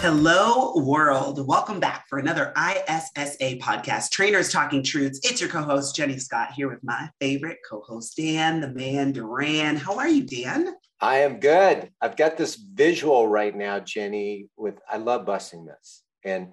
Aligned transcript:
Hello, 0.00 0.74
world. 0.76 1.44
Welcome 1.44 1.80
back 1.80 2.06
for 2.08 2.20
another 2.20 2.52
ISSA 2.56 3.58
podcast, 3.58 4.12
Trainers 4.12 4.52
Talking 4.52 4.84
Truths. 4.84 5.18
It's 5.24 5.40
your 5.40 5.50
co 5.50 5.60
host, 5.60 5.96
Jenny 5.96 6.18
Scott, 6.18 6.52
here 6.52 6.68
with 6.68 6.84
my 6.84 7.10
favorite 7.20 7.58
co 7.68 7.80
host, 7.80 8.16
Dan, 8.16 8.60
the 8.60 8.68
man, 8.68 9.10
Duran. 9.10 9.74
How 9.74 9.98
are 9.98 10.06
you, 10.06 10.22
Dan? 10.22 10.76
I 11.00 11.18
am 11.18 11.40
good. 11.40 11.90
I've 12.00 12.16
got 12.16 12.36
this 12.36 12.54
visual 12.54 13.26
right 13.26 13.54
now, 13.54 13.80
Jenny, 13.80 14.46
with 14.56 14.78
I 14.88 14.98
love 14.98 15.26
busting 15.26 15.66
this. 15.66 16.04
And 16.24 16.52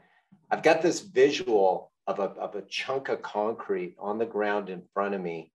I've 0.50 0.64
got 0.64 0.82
this 0.82 1.02
visual 1.02 1.92
of 2.08 2.18
a, 2.18 2.30
of 2.40 2.56
a 2.56 2.64
chunk 2.64 3.10
of 3.10 3.22
concrete 3.22 3.96
on 4.00 4.18
the 4.18 4.26
ground 4.26 4.72
in 4.72 4.82
front 4.92 5.14
of 5.14 5.22
me. 5.22 5.52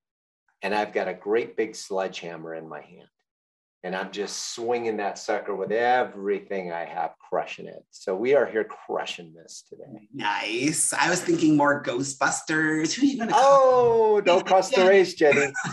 And 0.62 0.76
I've 0.76 0.92
got 0.92 1.08
a 1.08 1.14
great 1.14 1.56
big 1.56 1.74
sledgehammer 1.74 2.54
in 2.54 2.68
my 2.68 2.82
hand 2.82 3.08
and 3.82 3.96
I'm 3.96 4.10
just 4.10 4.54
swinging 4.54 4.98
that 4.98 5.18
sucker 5.18 5.54
with 5.54 5.72
everything 5.72 6.70
I 6.70 6.84
have, 6.84 7.12
crushing 7.18 7.66
it. 7.66 7.82
So 7.90 8.14
we 8.14 8.34
are 8.34 8.44
here 8.44 8.64
crushing 8.64 9.32
this 9.32 9.64
today. 9.68 10.08
Nice. 10.12 10.92
I 10.92 11.08
was 11.08 11.22
thinking 11.22 11.56
more 11.56 11.82
Ghostbusters. 11.82 12.92
Who 12.94 13.02
are 13.02 13.04
you 13.06 13.16
going 13.16 13.30
to? 13.30 13.34
Oh, 13.36 14.20
don't 14.20 14.46
cross 14.46 14.70
the 14.70 14.86
race, 14.86 15.14
Jenny. 15.14 15.40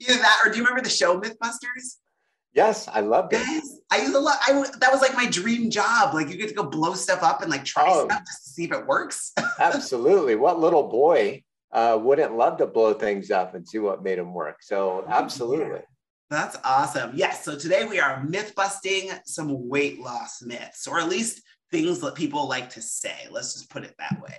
Either 0.00 0.18
that, 0.18 0.42
or 0.44 0.50
do 0.50 0.58
you 0.58 0.64
remember 0.64 0.82
the 0.82 0.90
show 0.90 1.20
MythBusters? 1.20 1.98
Yes, 2.52 2.88
I 2.88 3.00
loved 3.00 3.32
it. 3.32 3.42
Yes, 3.46 3.76
I 3.92 3.98
used 3.98 4.12
to 4.12 4.18
love. 4.18 4.36
I 4.40 4.52
that 4.80 4.90
was 4.90 5.00
like 5.00 5.14
my 5.14 5.26
dream 5.26 5.70
job. 5.70 6.14
Like 6.14 6.28
you 6.30 6.36
get 6.36 6.48
to 6.48 6.54
go 6.54 6.64
blow 6.64 6.94
stuff 6.94 7.22
up 7.22 7.42
and 7.42 7.50
like 7.50 7.64
try 7.64 7.84
oh, 7.86 8.08
stuff 8.08 8.22
just 8.26 8.44
to 8.44 8.50
see 8.50 8.64
if 8.64 8.72
it 8.72 8.86
works. 8.88 9.32
absolutely. 9.60 10.34
What 10.34 10.58
little 10.58 10.88
boy 10.88 11.44
uh, 11.70 11.96
wouldn't 12.02 12.36
love 12.36 12.58
to 12.58 12.66
blow 12.66 12.92
things 12.92 13.30
up 13.30 13.54
and 13.54 13.68
see 13.68 13.78
what 13.78 14.02
made 14.02 14.18
them 14.18 14.34
work? 14.34 14.62
So 14.62 15.04
absolutely. 15.06 15.82
That's 16.30 16.56
awesome. 16.64 17.10
Yes. 17.14 17.44
So 17.44 17.58
today 17.58 17.84
we 17.84 17.98
are 17.98 18.22
myth 18.22 18.54
busting 18.54 19.10
some 19.24 19.68
weight 19.68 19.98
loss 19.98 20.40
myths, 20.42 20.86
or 20.86 21.00
at 21.00 21.08
least 21.08 21.42
things 21.72 21.98
that 22.00 22.14
people 22.14 22.48
like 22.48 22.70
to 22.70 22.82
say. 22.82 23.26
Let's 23.32 23.54
just 23.54 23.68
put 23.68 23.82
it 23.82 23.96
that 23.98 24.20
way. 24.22 24.36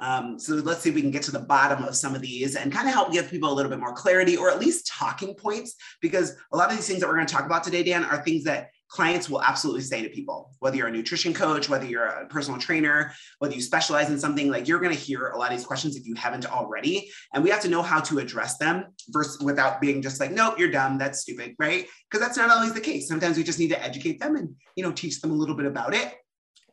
Um, 0.00 0.38
so 0.38 0.54
let's 0.54 0.80
see 0.80 0.88
if 0.88 0.96
we 0.96 1.00
can 1.00 1.12
get 1.12 1.22
to 1.22 1.30
the 1.30 1.38
bottom 1.38 1.84
of 1.84 1.94
some 1.94 2.16
of 2.16 2.22
these 2.22 2.56
and 2.56 2.72
kind 2.72 2.88
of 2.88 2.94
help 2.94 3.12
give 3.12 3.30
people 3.30 3.52
a 3.52 3.54
little 3.54 3.70
bit 3.70 3.78
more 3.78 3.92
clarity 3.92 4.36
or 4.36 4.50
at 4.50 4.58
least 4.58 4.88
talking 4.88 5.34
points, 5.34 5.76
because 6.00 6.34
a 6.52 6.56
lot 6.56 6.70
of 6.70 6.76
these 6.76 6.88
things 6.88 7.00
that 7.00 7.08
we're 7.08 7.14
going 7.14 7.26
to 7.26 7.32
talk 7.32 7.46
about 7.46 7.62
today, 7.62 7.84
Dan, 7.84 8.04
are 8.04 8.22
things 8.22 8.42
that 8.44 8.70
clients 8.88 9.28
will 9.28 9.42
absolutely 9.42 9.82
say 9.82 10.02
to 10.02 10.08
people, 10.08 10.50
whether 10.60 10.76
you're 10.76 10.88
a 10.88 10.90
nutrition 10.92 11.34
coach, 11.34 11.68
whether 11.68 11.84
you're 11.84 12.06
a 12.06 12.26
personal 12.26 12.58
trainer, 12.58 13.12
whether 13.38 13.54
you 13.54 13.60
specialize 13.60 14.10
in 14.10 14.18
something, 14.18 14.50
like 14.50 14.66
you're 14.66 14.80
going 14.80 14.94
to 14.94 14.98
hear 14.98 15.28
a 15.28 15.38
lot 15.38 15.52
of 15.52 15.58
these 15.58 15.66
questions 15.66 15.94
if 15.94 16.06
you 16.06 16.14
haven't 16.14 16.50
already. 16.50 17.10
And 17.34 17.44
we 17.44 17.50
have 17.50 17.60
to 17.60 17.68
know 17.68 17.82
how 17.82 18.00
to 18.00 18.18
address 18.18 18.56
them 18.58 18.86
versus 19.10 19.42
without 19.42 19.80
being 19.80 20.00
just 20.00 20.20
like, 20.20 20.30
nope, 20.30 20.58
you're 20.58 20.70
dumb. 20.70 20.96
That's 20.98 21.20
stupid. 21.20 21.54
Right. 21.58 21.86
Because 22.10 22.26
that's 22.26 22.38
not 22.38 22.50
always 22.50 22.72
the 22.72 22.80
case. 22.80 23.08
Sometimes 23.08 23.36
we 23.36 23.42
just 23.44 23.58
need 23.58 23.68
to 23.68 23.82
educate 23.82 24.20
them 24.20 24.36
and, 24.36 24.54
you 24.74 24.82
know, 24.82 24.92
teach 24.92 25.20
them 25.20 25.30
a 25.30 25.34
little 25.34 25.54
bit 25.54 25.66
about 25.66 25.94
it. 25.94 26.14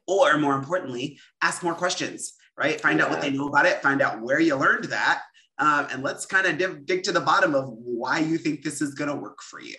Or 0.07 0.38
more 0.38 0.55
importantly, 0.55 1.19
ask 1.41 1.63
more 1.63 1.73
questions, 1.73 2.33
right? 2.57 2.79
Find 2.79 3.00
yeah. 3.00 3.05
out 3.05 3.11
what 3.11 3.22
they 3.22 3.31
know 3.31 3.47
about 3.47 3.66
it, 3.66 3.81
find 3.81 4.02
out 4.02 4.22
where 4.22 4.39
you 4.39 4.55
learned 4.55 4.85
that, 4.85 5.23
um, 5.57 5.87
and 5.91 6.03
let's 6.03 6.25
kind 6.25 6.45
of 6.45 6.57
dig, 6.57 6.85
dig, 6.85 7.03
to 7.03 7.11
the 7.11 7.21
bottom 7.21 7.55
of 7.55 7.69
why 7.69 8.19
you 8.19 8.38
think 8.38 8.61
this 8.61 8.81
is 8.81 8.93
going 8.93 9.09
to 9.09 9.16
work 9.16 9.41
for 9.41 9.61
you 9.61 9.77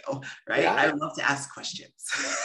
right? 0.48 0.62
Yeah. 0.62 0.74
i 0.74 0.86
love 0.90 1.14
to 1.16 1.28
ask 1.28 1.52
questions. 1.52 1.92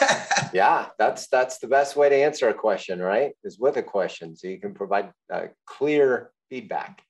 Yeah 0.52 0.88
that's 0.98 1.28
that's 1.28 1.58
the 1.58 1.66
best 1.66 1.96
way 1.96 2.10
to 2.10 2.16
answer 2.16 2.48
a 2.48 2.54
question 2.54 3.00
right? 3.00 3.32
Is 3.42 3.58
with 3.58 3.76
a 3.78 3.82
question 3.82 4.36
so 4.36 4.48
you 4.48 4.60
can 4.60 4.74
provide 4.74 5.10
uh, 5.32 5.46
clear 5.66 6.30
feedback. 6.50 7.02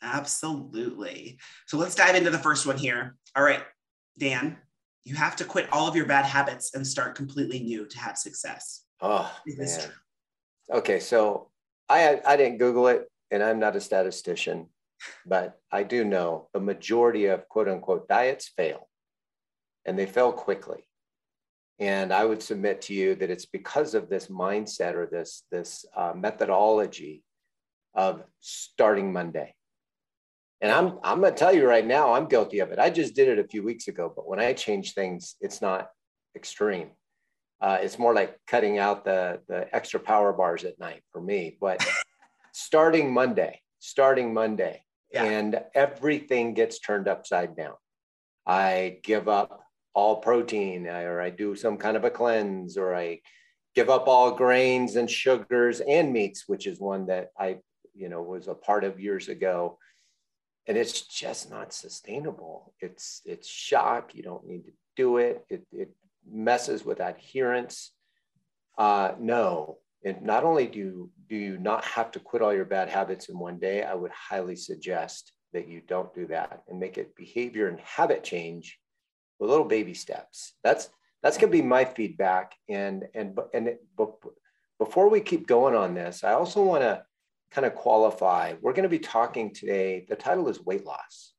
Absolutely. 0.00 1.38
So 1.66 1.76
let's 1.76 1.94
dive 1.94 2.14
into 2.14 2.30
the 2.30 2.38
first 2.38 2.66
one 2.66 2.78
here. 2.78 3.16
All 3.36 3.42
right 3.42 3.62
dan 4.18 4.56
you 5.04 5.14
have 5.14 5.36
to 5.36 5.44
quit 5.44 5.68
all 5.72 5.88
of 5.88 5.96
your 5.96 6.06
bad 6.06 6.24
habits 6.24 6.74
and 6.74 6.86
start 6.86 7.14
completely 7.14 7.60
new 7.60 7.86
to 7.86 7.98
have 7.98 8.18
success. 8.18 8.84
Oh 9.00 9.32
man. 9.46 9.92
okay 10.72 10.98
so 10.98 11.50
i 11.88 12.20
i 12.26 12.36
didn't 12.36 12.58
google 12.58 12.88
it 12.88 13.08
and 13.30 13.42
i'm 13.42 13.60
not 13.60 13.76
a 13.76 13.80
statistician 13.80 14.66
but 15.26 15.58
I 15.70 15.82
do 15.82 16.04
know 16.04 16.48
the 16.52 16.60
majority 16.60 17.26
of 17.26 17.48
quote 17.48 17.68
unquote 17.68 18.08
diets 18.08 18.52
fail 18.56 18.88
and 19.84 19.98
they 19.98 20.06
fail 20.06 20.32
quickly. 20.32 20.84
And 21.80 22.12
I 22.12 22.24
would 22.24 22.42
submit 22.42 22.82
to 22.82 22.94
you 22.94 23.14
that 23.16 23.30
it's 23.30 23.46
because 23.46 23.94
of 23.94 24.08
this 24.08 24.26
mindset 24.26 24.94
or 24.94 25.06
this, 25.06 25.44
this 25.50 25.84
uh, 25.96 26.12
methodology 26.14 27.22
of 27.94 28.24
starting 28.40 29.12
Monday. 29.12 29.54
And 30.60 30.72
I'm, 30.72 30.98
I'm 31.04 31.20
going 31.20 31.32
to 31.32 31.38
tell 31.38 31.54
you 31.54 31.68
right 31.68 31.86
now, 31.86 32.14
I'm 32.14 32.26
guilty 32.26 32.58
of 32.58 32.72
it. 32.72 32.80
I 32.80 32.90
just 32.90 33.14
did 33.14 33.28
it 33.28 33.38
a 33.38 33.46
few 33.46 33.62
weeks 33.62 33.86
ago, 33.86 34.12
but 34.14 34.28
when 34.28 34.40
I 34.40 34.52
change 34.54 34.94
things, 34.94 35.36
it's 35.40 35.62
not 35.62 35.88
extreme. 36.34 36.90
Uh, 37.60 37.78
it's 37.80 37.98
more 37.98 38.12
like 38.12 38.38
cutting 38.46 38.78
out 38.78 39.04
the, 39.04 39.40
the 39.48 39.72
extra 39.74 40.00
power 40.00 40.32
bars 40.32 40.64
at 40.64 40.78
night 40.80 41.02
for 41.12 41.20
me. 41.20 41.56
But 41.60 41.86
starting 42.52 43.12
Monday, 43.12 43.60
starting 43.78 44.34
Monday, 44.34 44.82
yeah. 45.12 45.24
and 45.24 45.60
everything 45.74 46.54
gets 46.54 46.78
turned 46.78 47.08
upside 47.08 47.56
down. 47.56 47.74
I 48.46 48.98
give 49.02 49.28
up 49.28 49.60
all 49.94 50.16
protein, 50.16 50.86
or 50.86 51.20
I 51.20 51.30
do 51.30 51.56
some 51.56 51.76
kind 51.76 51.96
of 51.96 52.04
a 52.04 52.10
cleanse, 52.10 52.76
or 52.76 52.94
I 52.94 53.20
give 53.74 53.90
up 53.90 54.08
all 54.08 54.32
grains 54.32 54.96
and 54.96 55.10
sugars 55.10 55.80
and 55.80 56.12
meats, 56.12 56.44
which 56.46 56.66
is 56.66 56.80
one 56.80 57.06
that 57.06 57.28
I, 57.38 57.58
you 57.94 58.08
know, 58.08 58.22
was 58.22 58.48
a 58.48 58.54
part 58.54 58.84
of 58.84 59.00
years 59.00 59.28
ago. 59.28 59.78
And 60.66 60.76
it's 60.76 61.02
just 61.02 61.50
not 61.50 61.72
sustainable. 61.72 62.74
It's 62.80 63.22
it's 63.24 63.48
shock. 63.48 64.14
You 64.14 64.22
don't 64.22 64.46
need 64.46 64.64
to 64.66 64.72
do 64.96 65.16
it. 65.16 65.44
It, 65.48 65.66
it 65.72 65.90
messes 66.30 66.84
with 66.84 67.00
adherence. 67.00 67.92
Uh, 68.76 69.12
no, 69.18 69.78
and 70.04 70.22
not 70.22 70.44
only 70.44 70.66
do 70.66 70.78
you, 70.78 71.10
do 71.28 71.36
you 71.36 71.58
not 71.58 71.84
have 71.84 72.10
to 72.12 72.20
quit 72.20 72.42
all 72.42 72.54
your 72.54 72.64
bad 72.64 72.88
habits 72.88 73.28
in 73.28 73.38
one 73.38 73.58
day, 73.58 73.82
I 73.82 73.94
would 73.94 74.12
highly 74.12 74.56
suggest 74.56 75.32
that 75.52 75.68
you 75.68 75.80
don't 75.80 76.14
do 76.14 76.26
that 76.28 76.62
and 76.68 76.78
make 76.78 76.98
it 76.98 77.16
behavior 77.16 77.68
and 77.68 77.80
habit 77.80 78.22
change 78.22 78.78
with 79.38 79.50
little 79.50 79.64
baby 79.64 79.94
steps. 79.94 80.54
That's 80.62 80.90
that's 81.22 81.36
going 81.36 81.50
to 81.50 81.58
be 81.58 81.62
my 81.62 81.84
feedback. 81.84 82.54
And 82.68 83.04
and 83.14 83.38
and 83.52 83.68
it, 83.68 83.84
before 84.78 85.08
we 85.08 85.20
keep 85.20 85.46
going 85.46 85.74
on 85.74 85.94
this, 85.94 86.22
I 86.22 86.32
also 86.32 86.62
want 86.62 86.82
to 86.82 87.02
kind 87.50 87.66
of 87.66 87.74
qualify. 87.74 88.54
We're 88.60 88.72
going 88.72 88.84
to 88.84 88.88
be 88.88 88.98
talking 88.98 89.52
today. 89.52 90.06
The 90.08 90.16
title 90.16 90.48
is 90.48 90.64
weight 90.64 90.84
loss. 90.84 91.32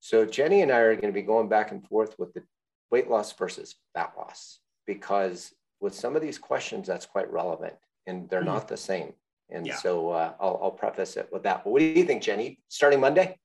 So 0.00 0.24
Jenny 0.26 0.62
and 0.62 0.70
I 0.70 0.78
are 0.78 0.94
going 0.94 1.12
to 1.12 1.20
be 1.20 1.22
going 1.22 1.48
back 1.48 1.70
and 1.70 1.86
forth 1.86 2.18
with 2.18 2.32
the 2.34 2.42
weight 2.90 3.08
loss 3.08 3.32
versus 3.32 3.76
fat 3.94 4.12
loss 4.16 4.58
because 4.86 5.52
with 5.82 5.94
some 5.94 6.16
of 6.16 6.22
these 6.22 6.38
questions, 6.38 6.86
that's 6.86 7.06
quite 7.06 7.30
relevant 7.30 7.74
and 8.06 8.28
they're 8.30 8.42
mm 8.42 8.46
not 8.46 8.68
the 8.68 8.76
same. 8.76 9.12
And 9.50 9.66
yeah. 9.66 9.76
so 9.76 10.10
uh, 10.10 10.32
I'll, 10.40 10.58
I'll 10.62 10.70
preface 10.70 11.16
it 11.16 11.28
with 11.30 11.42
that. 11.42 11.62
But 11.64 11.70
what 11.70 11.80
do 11.80 11.84
you 11.84 12.04
think, 12.04 12.22
Jenny? 12.22 12.58
Starting 12.68 13.00
Monday? 13.00 13.38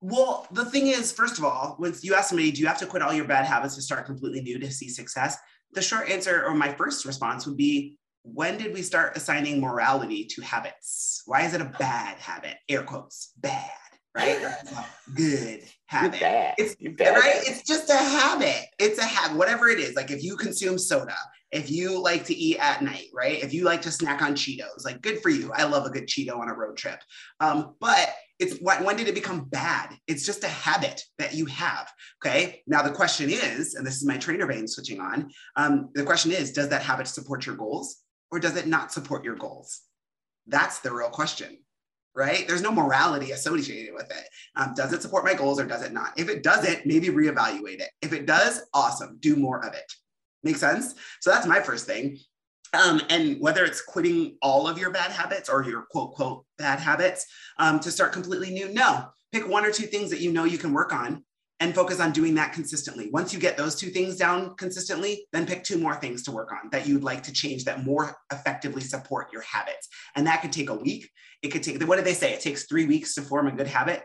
Well, 0.00 0.46
the 0.50 0.64
thing 0.64 0.86
is, 0.86 1.12
first 1.12 1.38
of 1.38 1.44
all, 1.44 1.74
when 1.78 1.94
you 2.00 2.14
ask 2.14 2.30
somebody, 2.30 2.50
do 2.50 2.60
you 2.60 2.66
have 2.66 2.78
to 2.78 2.86
quit 2.86 3.02
all 3.02 3.12
your 3.12 3.26
bad 3.26 3.44
habits 3.44 3.74
to 3.76 3.82
start 3.82 4.06
completely 4.06 4.40
new 4.40 4.58
to 4.58 4.70
see 4.70 4.88
success? 4.88 5.36
The 5.74 5.82
short 5.82 6.08
answer, 6.08 6.44
or 6.44 6.54
my 6.54 6.72
first 6.72 7.04
response, 7.04 7.46
would 7.46 7.56
be 7.56 7.98
when 8.24 8.56
did 8.56 8.72
we 8.72 8.82
start 8.82 9.16
assigning 9.16 9.60
morality 9.60 10.24
to 10.24 10.42
habits? 10.42 11.22
Why 11.26 11.42
is 11.42 11.54
it 11.54 11.60
a 11.60 11.72
bad 11.78 12.18
habit? 12.18 12.56
Air 12.68 12.82
quotes, 12.82 13.32
bad 13.36 13.70
right? 14.14 14.38
good 15.14 15.62
habit. 15.86 16.20
Bad. 16.20 16.54
It's 16.58 16.76
bad. 16.96 17.16
right. 17.16 17.42
It's 17.46 17.62
just 17.62 17.90
a 17.90 17.96
habit. 17.96 18.66
It's 18.78 18.98
a 18.98 19.04
habit. 19.04 19.36
Whatever 19.36 19.68
it 19.68 19.78
is. 19.78 19.94
Like 19.94 20.10
if 20.10 20.22
you 20.22 20.36
consume 20.36 20.78
soda, 20.78 21.16
if 21.50 21.70
you 21.70 22.00
like 22.00 22.24
to 22.24 22.34
eat 22.34 22.58
at 22.58 22.82
night, 22.82 23.08
right? 23.14 23.42
If 23.42 23.52
you 23.52 23.64
like 23.64 23.82
to 23.82 23.90
snack 23.90 24.22
on 24.22 24.34
Cheetos, 24.34 24.84
like 24.84 25.02
good 25.02 25.20
for 25.20 25.28
you. 25.28 25.52
I 25.54 25.64
love 25.64 25.84
a 25.84 25.90
good 25.90 26.06
Cheeto 26.06 26.38
on 26.38 26.48
a 26.48 26.54
road 26.54 26.76
trip. 26.76 27.00
Um, 27.40 27.74
but 27.78 28.14
it's 28.38 28.58
when, 28.60 28.84
when 28.84 28.96
did 28.96 29.08
it 29.08 29.14
become 29.14 29.44
bad? 29.44 29.94
It's 30.06 30.24
just 30.24 30.44
a 30.44 30.48
habit 30.48 31.02
that 31.18 31.34
you 31.34 31.46
have. 31.46 31.92
Okay. 32.24 32.62
Now 32.66 32.82
the 32.82 32.90
question 32.90 33.28
is, 33.28 33.74
and 33.74 33.86
this 33.86 33.96
is 33.96 34.06
my 34.06 34.16
trainer 34.16 34.46
vein 34.46 34.66
switching 34.66 35.00
on. 35.00 35.30
Um, 35.56 35.90
the 35.94 36.04
question 36.04 36.32
is, 36.32 36.52
does 36.52 36.70
that 36.70 36.82
habit 36.82 37.06
support 37.06 37.44
your 37.44 37.56
goals 37.56 37.98
or 38.30 38.40
does 38.40 38.56
it 38.56 38.66
not 38.66 38.92
support 38.92 39.24
your 39.24 39.36
goals? 39.36 39.82
That's 40.46 40.80
the 40.80 40.92
real 40.92 41.10
question 41.10 41.58
right? 42.14 42.46
There's 42.46 42.62
no 42.62 42.72
morality 42.72 43.30
associated 43.30 43.94
with 43.94 44.10
it. 44.10 44.28
Um, 44.56 44.74
does 44.74 44.92
it 44.92 45.02
support 45.02 45.24
my 45.24 45.34
goals 45.34 45.58
or 45.58 45.66
does 45.66 45.82
it 45.82 45.92
not? 45.92 46.12
If 46.16 46.28
it 46.28 46.42
doesn't, 46.42 46.86
maybe 46.86 47.08
reevaluate 47.08 47.80
it. 47.80 47.90
If 48.02 48.12
it 48.12 48.26
does, 48.26 48.62
awesome, 48.74 49.18
do 49.20 49.36
more 49.36 49.64
of 49.64 49.74
it. 49.74 49.92
Make 50.42 50.56
sense? 50.56 50.94
So 51.20 51.30
that's 51.30 51.46
my 51.46 51.60
first 51.60 51.86
thing. 51.86 52.18
Um, 52.74 53.02
and 53.10 53.38
whether 53.40 53.64
it's 53.64 53.82
quitting 53.82 54.36
all 54.40 54.66
of 54.66 54.78
your 54.78 54.90
bad 54.90 55.10
habits 55.10 55.48
or 55.48 55.62
your 55.62 55.82
quote, 55.90 56.14
quote, 56.14 56.46
bad 56.56 56.78
habits 56.80 57.26
um, 57.58 57.80
to 57.80 57.90
start 57.90 58.12
completely 58.12 58.50
new, 58.50 58.72
no. 58.72 59.08
Pick 59.30 59.48
one 59.48 59.64
or 59.64 59.70
two 59.70 59.86
things 59.86 60.10
that 60.10 60.20
you 60.20 60.32
know 60.32 60.44
you 60.44 60.58
can 60.58 60.72
work 60.72 60.92
on 60.92 61.22
and 61.62 61.76
focus 61.76 62.00
on 62.00 62.10
doing 62.10 62.34
that 62.34 62.52
consistently. 62.52 63.08
Once 63.12 63.32
you 63.32 63.38
get 63.38 63.56
those 63.56 63.76
two 63.76 63.86
things 63.86 64.16
down 64.16 64.56
consistently, 64.56 65.28
then 65.32 65.46
pick 65.46 65.62
two 65.62 65.78
more 65.78 65.94
things 65.94 66.24
to 66.24 66.32
work 66.32 66.50
on 66.50 66.68
that 66.72 66.88
you'd 66.88 67.04
like 67.04 67.22
to 67.22 67.32
change 67.32 67.62
that 67.64 67.84
more 67.84 68.16
effectively 68.32 68.82
support 68.82 69.32
your 69.32 69.42
habits. 69.42 69.88
And 70.16 70.26
that 70.26 70.42
could 70.42 70.50
take 70.50 70.70
a 70.70 70.74
week. 70.74 71.08
It 71.40 71.52
could 71.52 71.62
take, 71.62 71.80
what 71.84 71.96
did 71.96 72.04
they 72.04 72.14
say? 72.14 72.32
It 72.32 72.40
takes 72.40 72.64
three 72.64 72.86
weeks 72.86 73.14
to 73.14 73.22
form 73.22 73.46
a 73.46 73.52
good 73.52 73.68
habit, 73.68 74.02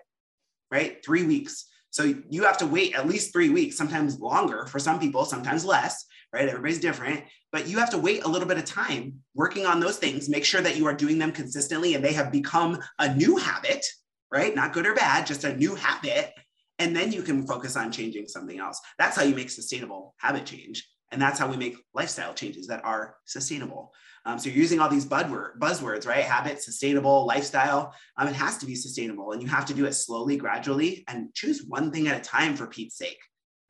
right? 0.70 1.04
Three 1.04 1.24
weeks. 1.24 1.66
So 1.90 2.14
you 2.30 2.44
have 2.44 2.60
to 2.60 2.68
wait 2.68 2.96
at 2.96 3.08
least 3.08 3.34
three 3.34 3.50
weeks, 3.50 3.76
sometimes 3.76 4.20
longer 4.20 4.68
for 4.68 4.78
some 4.78 5.00
people, 5.00 5.26
sometimes 5.26 5.66
less, 5.66 6.06
right? 6.32 6.48
Everybody's 6.48 6.80
different, 6.80 7.24
but 7.52 7.68
you 7.68 7.80
have 7.80 7.90
to 7.90 7.98
wait 7.98 8.24
a 8.24 8.28
little 8.28 8.48
bit 8.48 8.60
of 8.60 8.66
time 8.66 9.16
working 9.34 9.66
on 9.66 9.80
those 9.80 9.98
things. 9.98 10.30
Make 10.30 10.46
sure 10.46 10.62
that 10.62 10.78
you 10.78 10.86
are 10.86 10.94
doing 10.94 11.18
them 11.18 11.32
consistently 11.32 11.96
and 11.96 12.06
they 12.06 12.14
have 12.14 12.32
become 12.32 12.78
a 13.00 13.16
new 13.16 13.38
habit, 13.38 13.84
right? 14.32 14.54
Not 14.54 14.74
good 14.74 14.86
or 14.86 14.94
bad, 14.94 15.26
just 15.26 15.44
a 15.44 15.58
new 15.58 15.74
habit. 15.74 16.34
And 16.80 16.96
then 16.96 17.12
you 17.12 17.24
can 17.24 17.46
focus 17.48 17.76
on 17.76 17.92
changing 17.92 18.28
something 18.28 18.60
else. 18.60 18.80
That's 19.00 19.16
how 19.16 19.24
you 19.24 19.36
make 19.36 19.50
sustainable 19.50 20.14
habit 20.20 20.46
change. 20.46 20.88
And 21.12 21.22
that's 21.22 21.40
how 21.40 21.50
we 21.50 21.58
make 21.58 21.78
lifestyle 21.94 22.34
changes 22.34 22.68
that 22.68 22.84
are 22.84 23.16
sustainable. 23.26 23.94
Um, 24.26 24.38
so 24.38 24.50
you're 24.50 24.58
using 24.58 24.80
all 24.80 24.90
these 24.90 25.06
buzzwords, 25.06 26.06
right? 26.06 26.24
Habit, 26.24 26.62
sustainable, 26.62 27.26
lifestyle. 27.26 27.94
Um, 28.18 28.28
it 28.28 28.36
has 28.36 28.58
to 28.58 28.66
be 28.66 28.76
sustainable 28.76 29.32
and 29.32 29.42
you 29.42 29.48
have 29.48 29.66
to 29.68 29.74
do 29.74 29.86
it 29.86 29.94
slowly, 29.94 30.36
gradually, 30.36 31.06
and 31.08 31.34
choose 31.34 31.64
one 31.66 31.92
thing 31.92 32.10
at 32.10 32.18
a 32.18 32.22
time 32.22 32.56
for 32.56 32.68
Pete's 32.68 32.98
sake. 32.98 33.20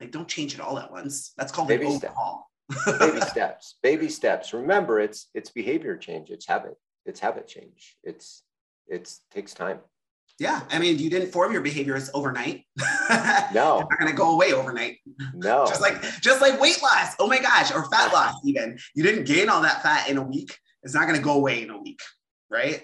Like 0.00 0.10
don't 0.10 0.28
change 0.28 0.54
it 0.54 0.60
all 0.60 0.78
at 0.78 0.90
once. 0.90 1.32
That's 1.36 1.52
called 1.52 1.68
baby 1.68 1.86
an 1.86 1.92
overhaul. 1.92 2.50
baby 2.98 3.20
steps, 3.28 3.76
baby 3.82 4.08
steps. 4.08 4.52
Remember, 4.52 5.00
it's 5.00 5.28
it's 5.34 5.50
behavior 5.50 5.96
change. 5.96 6.30
It's 6.30 6.46
habit. 6.46 6.74
It's 7.04 7.20
habit 7.20 7.48
change. 7.48 7.96
It's 8.04 8.42
it's 8.86 9.20
takes 9.30 9.54
time. 9.54 9.80
Yeah, 10.38 10.62
I 10.70 10.78
mean, 10.78 10.98
you 10.98 11.10
didn't 11.10 11.32
form 11.32 11.52
your 11.52 11.62
behaviors 11.62 12.10
overnight. 12.14 12.64
No, 13.54 13.78
they're 13.78 13.86
not 13.88 13.98
going 13.98 14.10
to 14.10 14.16
go 14.16 14.34
away 14.34 14.52
overnight. 14.52 14.98
No, 15.32 15.64
just 15.66 15.80
like 15.80 16.02
just 16.20 16.42
like 16.42 16.60
weight 16.60 16.82
loss. 16.82 17.14
Oh 17.18 17.26
my 17.26 17.38
gosh, 17.38 17.72
or 17.72 17.88
fat 17.90 18.12
loss. 18.12 18.34
Even 18.44 18.78
you 18.94 19.02
didn't 19.02 19.24
gain 19.24 19.48
all 19.48 19.62
that 19.62 19.82
fat 19.82 20.10
in 20.10 20.18
a 20.18 20.22
week. 20.22 20.54
It's 20.82 20.94
not 20.94 21.04
going 21.04 21.16
to 21.16 21.24
go 21.24 21.32
away 21.32 21.62
in 21.62 21.70
a 21.70 21.80
week, 21.80 22.00
right? 22.50 22.82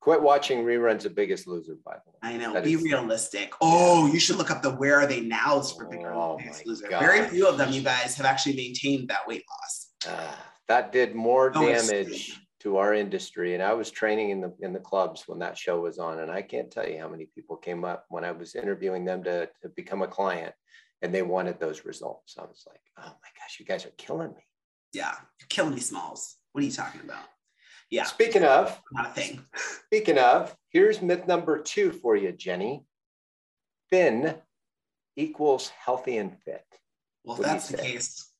Quit 0.00 0.22
watching 0.22 0.64
reruns 0.64 1.04
of 1.04 1.14
Biggest 1.14 1.46
Loser, 1.46 1.76
by 1.84 1.92
the 1.92 2.10
way. 2.10 2.18
I 2.22 2.36
know. 2.38 2.54
That 2.54 2.64
be 2.64 2.72
is, 2.72 2.82
realistic. 2.82 3.52
Oh, 3.60 4.06
you 4.06 4.18
should 4.18 4.36
look 4.36 4.50
up 4.50 4.62
the 4.62 4.70
Where 4.70 5.00
Are 5.00 5.06
They 5.06 5.20
Nows 5.20 5.72
for 5.72 5.86
oh 6.12 6.38
Biggest 6.38 6.66
Loser. 6.66 6.88
God. 6.88 7.00
Very 7.00 7.28
few 7.28 7.46
of 7.46 7.58
them, 7.58 7.72
you 7.72 7.82
guys, 7.82 8.16
have 8.16 8.26
actually 8.26 8.56
maintained 8.56 9.08
that 9.08 9.28
weight 9.28 9.44
loss. 9.50 9.90
Uh, 10.08 10.34
that 10.68 10.92
did 10.92 11.14
more 11.14 11.52
oh, 11.54 11.66
damage 11.66 12.40
to 12.62 12.76
our 12.76 12.94
industry. 12.94 13.54
And 13.54 13.62
I 13.62 13.72
was 13.72 13.90
training 13.90 14.30
in 14.30 14.40
the 14.40 14.54
in 14.60 14.72
the 14.72 14.78
clubs 14.78 15.24
when 15.26 15.40
that 15.40 15.58
show 15.58 15.80
was 15.80 15.98
on, 15.98 16.20
and 16.20 16.30
I 16.30 16.42
can't 16.42 16.70
tell 16.70 16.88
you 16.88 16.98
how 16.98 17.08
many 17.08 17.26
people 17.26 17.56
came 17.56 17.84
up 17.84 18.06
when 18.08 18.24
I 18.24 18.32
was 18.32 18.54
interviewing 18.54 19.04
them 19.04 19.24
to, 19.24 19.48
to 19.62 19.68
become 19.76 20.02
a 20.02 20.08
client, 20.08 20.54
and 21.02 21.12
they 21.12 21.22
wanted 21.22 21.58
those 21.58 21.84
results. 21.84 22.36
I 22.38 22.42
was 22.42 22.64
like, 22.66 22.80
oh 22.98 23.02
my 23.02 23.28
gosh, 23.38 23.58
you 23.58 23.66
guys 23.66 23.84
are 23.84 23.92
killing 23.98 24.32
me. 24.32 24.42
Yeah, 24.92 25.14
you're 25.40 25.48
killing 25.48 25.74
me, 25.74 25.80
Smalls. 25.80 26.36
What 26.52 26.62
are 26.62 26.66
you 26.66 26.72
talking 26.72 27.00
about? 27.00 27.24
Yeah. 27.90 28.04
Speaking 28.04 28.44
of, 28.44 28.80
not 28.92 29.10
a 29.10 29.10
thing. 29.10 29.44
Speaking 29.86 30.18
of, 30.18 30.56
here's 30.70 31.02
myth 31.02 31.26
number 31.26 31.58
two 31.58 31.92
for 31.92 32.16
you, 32.16 32.32
Jenny. 32.32 32.84
Thin 33.90 34.34
equals 35.16 35.70
healthy 35.84 36.16
and 36.16 36.38
fit. 36.42 36.64
Well, 37.24 37.36
if 37.36 37.42
that's 37.42 37.68
the 37.68 37.76
case, 37.76 38.30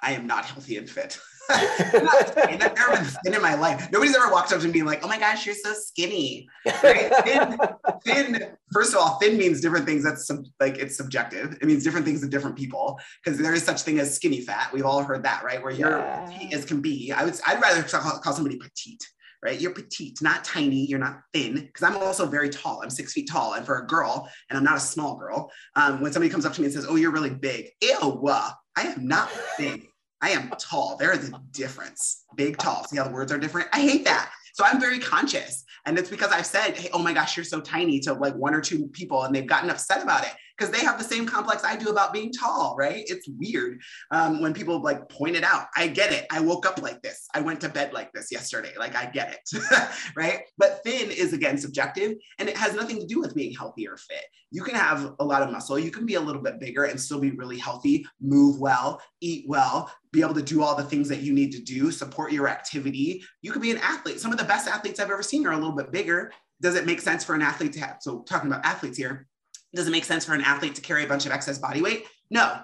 I 0.00 0.12
am 0.12 0.26
not 0.26 0.44
healthy 0.44 0.76
and 0.76 0.90
fit. 0.90 1.18
I've 1.50 2.74
never 2.76 2.92
been 2.92 3.04
thin 3.04 3.34
in 3.34 3.42
my 3.42 3.54
life. 3.54 3.90
Nobody's 3.90 4.16
ever 4.16 4.30
walked 4.30 4.52
up 4.52 4.60
to 4.60 4.66
me 4.66 4.72
being 4.72 4.84
like, 4.84 5.04
"Oh 5.04 5.08
my 5.08 5.18
gosh, 5.18 5.46
you're 5.46 5.54
so 5.54 5.72
skinny." 5.72 6.48
Right? 6.82 7.12
thin, 7.24 7.58
thin. 8.04 8.46
First 8.72 8.94
of 8.94 9.00
all, 9.00 9.18
thin 9.18 9.36
means 9.36 9.60
different 9.60 9.86
things. 9.86 10.04
That's 10.04 10.26
sub, 10.26 10.44
like 10.58 10.78
it's 10.78 10.96
subjective. 10.96 11.58
It 11.60 11.64
means 11.64 11.84
different 11.84 12.06
things 12.06 12.20
to 12.22 12.28
different 12.28 12.56
people 12.56 12.98
because 13.24 13.38
there 13.38 13.54
is 13.54 13.62
such 13.62 13.82
thing 13.82 13.98
as 13.98 14.14
skinny 14.14 14.40
fat. 14.40 14.72
We've 14.72 14.86
all 14.86 15.02
heard 15.02 15.22
that, 15.24 15.42
right? 15.44 15.62
Where 15.62 15.72
you're 15.72 15.98
yeah. 15.98 16.26
petite 16.26 16.54
as 16.54 16.64
can 16.64 16.80
be. 16.80 17.12
I 17.12 17.24
would. 17.24 17.38
I'd 17.46 17.60
rather 17.60 17.82
call, 17.82 18.18
call 18.18 18.32
somebody 18.32 18.56
petite 18.56 19.04
right? 19.42 19.60
You're 19.60 19.72
petite, 19.72 20.20
not 20.20 20.44
tiny. 20.44 20.84
You're 20.86 20.98
not 20.98 21.22
thin. 21.32 21.54
Because 21.54 21.82
I'm 21.82 21.96
also 21.96 22.26
very 22.26 22.50
tall. 22.50 22.82
I'm 22.82 22.90
six 22.90 23.12
feet 23.12 23.28
tall. 23.30 23.54
And 23.54 23.64
for 23.64 23.78
a 23.78 23.86
girl, 23.86 24.28
and 24.48 24.58
I'm 24.58 24.64
not 24.64 24.76
a 24.76 24.80
small 24.80 25.16
girl, 25.16 25.50
um, 25.76 26.00
when 26.00 26.12
somebody 26.12 26.30
comes 26.30 26.44
up 26.44 26.52
to 26.54 26.60
me 26.60 26.66
and 26.66 26.74
says, 26.74 26.86
Oh, 26.88 26.96
you're 26.96 27.10
really 27.10 27.30
big, 27.30 27.70
ew, 27.80 28.28
I 28.76 28.82
am 28.82 29.06
not 29.06 29.30
big. 29.58 29.89
I 30.22 30.30
am 30.30 30.50
tall. 30.58 30.96
There 30.96 31.12
is 31.12 31.30
a 31.30 31.40
difference. 31.52 32.24
Big, 32.36 32.58
tall. 32.58 32.84
See 32.84 32.98
how 32.98 33.04
the 33.04 33.10
words 33.10 33.32
are 33.32 33.38
different? 33.38 33.68
I 33.72 33.80
hate 33.80 34.04
that. 34.04 34.30
So 34.52 34.64
I'm 34.64 34.80
very 34.80 34.98
conscious. 34.98 35.64
And 35.86 35.98
it's 35.98 36.10
because 36.10 36.30
I've 36.30 36.46
said, 36.46 36.76
hey, 36.76 36.90
oh 36.92 36.98
my 36.98 37.14
gosh, 37.14 37.36
you're 37.36 37.44
so 37.44 37.60
tiny 37.60 38.00
to 38.00 38.12
like 38.12 38.34
one 38.34 38.54
or 38.54 38.60
two 38.60 38.88
people, 38.88 39.22
and 39.22 39.34
they've 39.34 39.46
gotten 39.46 39.70
upset 39.70 40.02
about 40.02 40.24
it 40.24 40.32
because 40.60 40.78
they 40.78 40.84
have 40.84 40.98
the 40.98 41.04
same 41.04 41.24
complex 41.24 41.64
I 41.64 41.74
do 41.74 41.88
about 41.88 42.12
being 42.12 42.30
tall, 42.30 42.76
right? 42.78 43.02
It's 43.06 43.26
weird 43.38 43.80
um, 44.10 44.42
when 44.42 44.52
people 44.52 44.82
like 44.82 45.08
point 45.08 45.34
it 45.34 45.42
out. 45.42 45.68
I 45.74 45.86
get 45.86 46.12
it. 46.12 46.26
I 46.30 46.40
woke 46.40 46.66
up 46.66 46.82
like 46.82 47.00
this. 47.00 47.26
I 47.34 47.40
went 47.40 47.62
to 47.62 47.70
bed 47.70 47.94
like 47.94 48.12
this 48.12 48.30
yesterday. 48.30 48.72
Like 48.78 48.94
I 48.94 49.06
get 49.06 49.32
it, 49.32 49.62
right? 50.16 50.40
But 50.58 50.82
thin 50.84 51.10
is 51.10 51.32
again 51.32 51.56
subjective 51.56 52.12
and 52.38 52.46
it 52.46 52.58
has 52.58 52.74
nothing 52.74 53.00
to 53.00 53.06
do 53.06 53.20
with 53.20 53.34
being 53.34 53.54
healthy 53.54 53.88
or 53.88 53.96
fit. 53.96 54.24
You 54.50 54.62
can 54.62 54.74
have 54.74 55.14
a 55.18 55.24
lot 55.24 55.42
of 55.42 55.50
muscle. 55.50 55.78
You 55.78 55.90
can 55.90 56.04
be 56.04 56.16
a 56.16 56.20
little 56.20 56.42
bit 56.42 56.60
bigger 56.60 56.84
and 56.84 57.00
still 57.00 57.20
be 57.20 57.30
really 57.30 57.56
healthy, 57.56 58.04
move 58.20 58.60
well, 58.60 59.00
eat 59.22 59.46
well, 59.48 59.90
be 60.12 60.20
able 60.20 60.34
to 60.34 60.42
do 60.42 60.62
all 60.62 60.74
the 60.74 60.84
things 60.84 61.08
that 61.08 61.22
you 61.22 61.32
need 61.32 61.52
to 61.52 61.62
do, 61.62 61.90
support 61.90 62.32
your 62.32 62.48
activity. 62.48 63.24
You 63.40 63.52
could 63.52 63.62
be 63.62 63.70
an 63.70 63.78
athlete. 63.78 64.20
Some 64.20 64.32
of 64.32 64.38
the 64.38 64.44
best 64.44 64.68
athletes 64.68 65.00
I've 65.00 65.10
ever 65.10 65.22
seen 65.22 65.46
are 65.46 65.52
a 65.52 65.56
little 65.56 65.72
bit 65.72 65.90
bigger. 65.90 66.32
Does 66.60 66.74
it 66.74 66.84
make 66.84 67.00
sense 67.00 67.24
for 67.24 67.34
an 67.34 67.40
athlete 67.40 67.72
to 67.74 67.80
have? 67.80 67.98
So, 68.00 68.20
talking 68.28 68.50
about 68.50 68.66
athletes 68.66 68.98
here, 68.98 69.26
does 69.74 69.86
it 69.86 69.90
make 69.90 70.04
sense 70.04 70.24
for 70.24 70.34
an 70.34 70.42
athlete 70.42 70.74
to 70.76 70.80
carry 70.80 71.04
a 71.04 71.06
bunch 71.06 71.26
of 71.26 71.32
excess 71.32 71.58
body 71.58 71.82
weight? 71.82 72.04
No. 72.30 72.60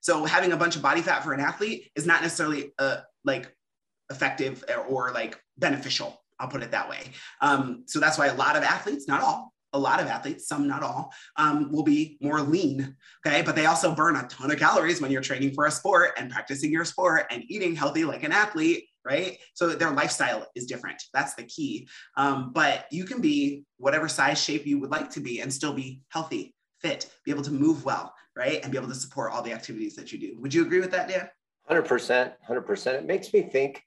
So 0.00 0.24
having 0.24 0.52
a 0.52 0.56
bunch 0.56 0.76
of 0.76 0.82
body 0.82 1.02
fat 1.02 1.24
for 1.24 1.32
an 1.32 1.40
athlete 1.40 1.90
is 1.94 2.06
not 2.06 2.22
necessarily 2.22 2.72
uh, 2.78 2.98
like 3.24 3.54
effective 4.10 4.64
or, 4.88 5.10
like 5.12 5.38
beneficial. 5.58 6.22
I'll 6.38 6.48
put 6.48 6.62
it 6.62 6.70
that 6.70 6.88
way. 6.88 7.00
Um, 7.40 7.82
so 7.86 7.98
that's 7.98 8.16
why 8.16 8.26
a 8.26 8.34
lot 8.34 8.56
of 8.56 8.62
athletes, 8.62 9.08
not 9.08 9.22
all, 9.22 9.52
a 9.72 9.78
lot 9.78 10.00
of 10.00 10.06
athletes, 10.06 10.46
some 10.46 10.66
not 10.66 10.82
all, 10.82 11.12
um, 11.36 11.70
will 11.72 11.82
be 11.82 12.16
more 12.22 12.40
lean. 12.40 12.96
Okay. 13.26 13.42
But 13.42 13.54
they 13.56 13.66
also 13.66 13.94
burn 13.94 14.16
a 14.16 14.26
ton 14.28 14.50
of 14.50 14.58
calories 14.58 15.00
when 15.00 15.10
you're 15.10 15.20
training 15.20 15.52
for 15.52 15.66
a 15.66 15.70
sport 15.70 16.12
and 16.16 16.30
practicing 16.30 16.70
your 16.70 16.84
sport 16.84 17.26
and 17.30 17.42
eating 17.48 17.74
healthy 17.74 18.04
like 18.04 18.22
an 18.22 18.32
athlete 18.32 18.87
right? 19.04 19.38
So 19.54 19.68
their 19.68 19.90
lifestyle 19.90 20.46
is 20.54 20.66
different. 20.66 21.02
That's 21.14 21.34
the 21.34 21.44
key. 21.44 21.88
Um, 22.16 22.52
but 22.52 22.86
you 22.90 23.04
can 23.04 23.20
be 23.20 23.64
whatever 23.78 24.08
size 24.08 24.42
shape 24.42 24.66
you 24.66 24.78
would 24.80 24.90
like 24.90 25.10
to 25.10 25.20
be 25.20 25.40
and 25.40 25.52
still 25.52 25.72
be 25.72 26.02
healthy, 26.08 26.54
fit, 26.80 27.10
be 27.24 27.30
able 27.30 27.42
to 27.44 27.52
move 27.52 27.84
well, 27.84 28.12
right? 28.36 28.62
And 28.62 28.70
be 28.72 28.78
able 28.78 28.88
to 28.88 28.94
support 28.94 29.32
all 29.32 29.42
the 29.42 29.52
activities 29.52 29.94
that 29.96 30.12
you 30.12 30.18
do. 30.18 30.36
Would 30.40 30.54
you 30.54 30.62
agree 30.62 30.80
with 30.80 30.90
that, 30.92 31.08
Dan? 31.08 31.28
100%. 31.70 32.32
100%. 32.48 32.86
It 32.94 33.06
makes 33.06 33.32
me 33.32 33.42
think 33.42 33.82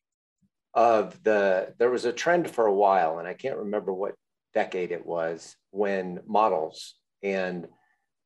of 0.74 1.22
the, 1.24 1.74
there 1.78 1.90
was 1.90 2.06
a 2.06 2.14
trend 2.14 2.50
for 2.50 2.66
a 2.66 2.74
while, 2.74 3.20
and 3.20 3.28
I 3.28 3.34
can't 3.34 3.58
remember 3.58 3.94
what 3.94 4.16
decade 4.54 4.92
it 4.92 5.06
was 5.06 5.56
when 5.72 6.20
models 6.28 6.96
and 7.24 7.68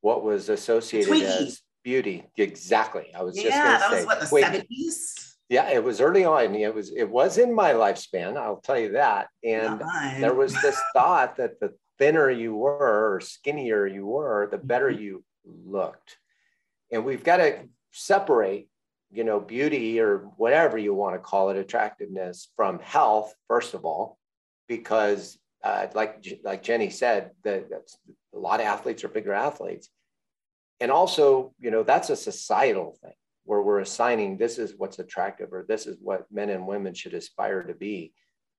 what 0.00 0.22
was 0.24 0.48
associated 0.48 1.22
as 1.22 1.60
beauty. 1.82 2.24
Exactly. 2.36 3.06
I 3.14 3.22
was 3.22 3.36
yeah, 3.36 3.44
just 3.44 3.56
going 3.56 3.64
to 3.64 3.70
say. 3.70 3.72
Yeah, 3.72 3.78
that 3.78 3.96
was 3.96 4.06
what, 4.06 4.20
the 4.20 4.26
Twiggy. 4.26 4.90
70s? 4.90 5.35
Yeah, 5.48 5.70
it 5.70 5.82
was 5.82 6.00
early 6.00 6.24
on. 6.24 6.54
It 6.54 6.74
was 6.74 6.90
it 6.90 7.08
was 7.08 7.38
in 7.38 7.54
my 7.54 7.72
lifespan. 7.72 8.36
I'll 8.36 8.60
tell 8.60 8.78
you 8.78 8.92
that. 8.92 9.28
And 9.44 9.80
there 10.18 10.34
was 10.34 10.52
this 10.60 10.80
thought 10.92 11.36
that 11.36 11.60
the 11.60 11.74
thinner 11.98 12.30
you 12.30 12.54
were 12.54 13.14
or 13.14 13.20
skinnier 13.20 13.86
you 13.86 14.06
were, 14.06 14.48
the 14.50 14.58
better 14.58 14.90
mm-hmm. 14.90 15.02
you 15.02 15.24
looked. 15.44 16.18
And 16.90 17.04
we've 17.04 17.22
got 17.22 17.38
to 17.38 17.60
separate, 17.92 18.68
you 19.10 19.24
know, 19.24 19.38
beauty 19.38 20.00
or 20.00 20.28
whatever 20.36 20.78
you 20.78 20.94
want 20.94 21.14
to 21.14 21.20
call 21.20 21.50
it, 21.50 21.56
attractiveness 21.56 22.48
from 22.56 22.80
health 22.80 23.32
first 23.46 23.74
of 23.74 23.84
all, 23.84 24.18
because 24.68 25.38
uh, 25.62 25.86
like 25.94 26.26
like 26.42 26.62
Jenny 26.64 26.90
said, 26.90 27.30
that 27.44 27.66
a 28.34 28.38
lot 28.38 28.60
of 28.60 28.66
athletes 28.66 29.04
are 29.04 29.08
bigger 29.08 29.32
athletes, 29.32 29.88
and 30.80 30.90
also, 30.90 31.54
you 31.60 31.70
know, 31.70 31.84
that's 31.84 32.10
a 32.10 32.16
societal 32.16 32.96
thing 33.00 33.14
where 33.46 33.62
we're 33.62 33.80
assigning 33.80 34.36
this 34.36 34.58
is 34.58 34.74
what's 34.76 34.98
attractive 34.98 35.52
or 35.52 35.64
this 35.66 35.86
is 35.86 35.96
what 36.00 36.26
men 36.30 36.50
and 36.50 36.66
women 36.66 36.94
should 36.94 37.14
aspire 37.14 37.62
to 37.62 37.74
be. 37.74 38.12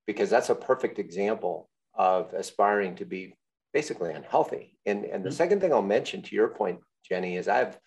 Because 0.06 0.30
that's 0.30 0.50
a 0.50 0.56
perfect 0.56 1.00
example 1.00 1.70
of 1.94 2.34
aspiring 2.34 2.96
to 2.96 3.06
be 3.06 3.36
basically 3.74 4.14
unhealthy. 4.14 4.78
And 4.86 5.06
and 5.06 5.24
the 5.24 5.30
mm-hmm. 5.30 5.36
second 5.36 5.60
thing 5.60 5.74
i'll 5.74 5.82
mention 5.82 6.22
to 6.24 6.36
your 6.36 6.48
point 6.48 6.80
jenny 7.08 7.36
is 7.36 7.48
i 7.48 7.58
have 7.58 7.78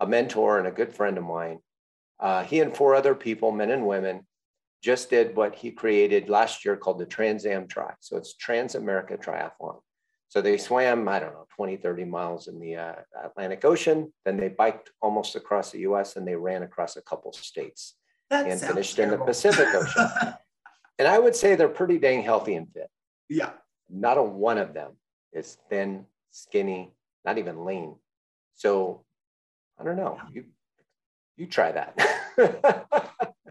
a 0.00 0.06
mentor 0.06 0.58
and 0.58 0.68
a 0.68 0.72
good 0.72 0.94
friend 0.94 1.18
of 1.18 1.24
mine. 1.24 1.58
Uh, 2.20 2.42
he 2.44 2.60
and 2.60 2.74
four 2.74 2.94
other 2.94 3.14
people 3.14 3.52
men 3.52 3.70
and 3.70 3.86
women 3.86 4.26
just 4.82 5.10
did 5.10 5.34
what 5.34 5.54
he 5.54 5.70
created 5.70 6.28
last 6.28 6.64
year 6.64 6.76
called 6.76 6.98
the 6.98 7.06
trans 7.06 7.46
am 7.46 7.66
tri. 7.66 7.92
So 8.00 8.16
it's 8.16 8.34
trans 8.34 8.74
america 8.74 9.16
triathlon 9.16 9.80
So 10.28 10.42
they 10.42 10.58
swam, 10.58 11.08
I 11.08 11.20
don't 11.20 11.32
know, 11.32 11.46
20, 11.56 11.76
30 11.78 12.04
miles 12.04 12.48
in 12.48 12.60
the 12.60 12.76
uh, 12.76 12.94
Atlantic 13.24 13.64
Ocean. 13.64 14.12
Then 14.24 14.36
they 14.36 14.48
biked 14.48 14.90
almost 15.00 15.36
across 15.36 15.70
the 15.70 15.80
US 15.80 16.16
and 16.16 16.28
they 16.28 16.36
ran 16.36 16.62
across 16.62 16.96
a 16.96 17.02
couple 17.02 17.32
states 17.32 17.94
that 18.28 18.46
and 18.46 18.60
finished 18.60 18.96
terrible. 18.96 19.14
in 19.14 19.20
the 19.20 19.24
Pacific 19.24 19.68
Ocean. 19.74 20.34
and 20.98 21.08
I 21.08 21.18
would 21.18 21.34
say 21.34 21.54
they're 21.54 21.68
pretty 21.68 21.98
dang 21.98 22.22
healthy 22.22 22.54
and 22.56 22.68
fit. 22.70 22.90
Yeah. 23.30 23.50
Not 23.88 24.18
a 24.18 24.22
one 24.22 24.58
of 24.58 24.74
them 24.74 24.92
is 25.32 25.56
thin, 25.70 26.04
skinny, 26.30 26.92
not 27.24 27.38
even 27.38 27.64
lean. 27.64 27.96
So 28.54 29.04
I 29.80 29.84
don't 29.84 29.96
know. 29.96 30.18
You 30.32 30.44
you 31.36 31.46
try 31.46 31.72
that. 31.72 31.96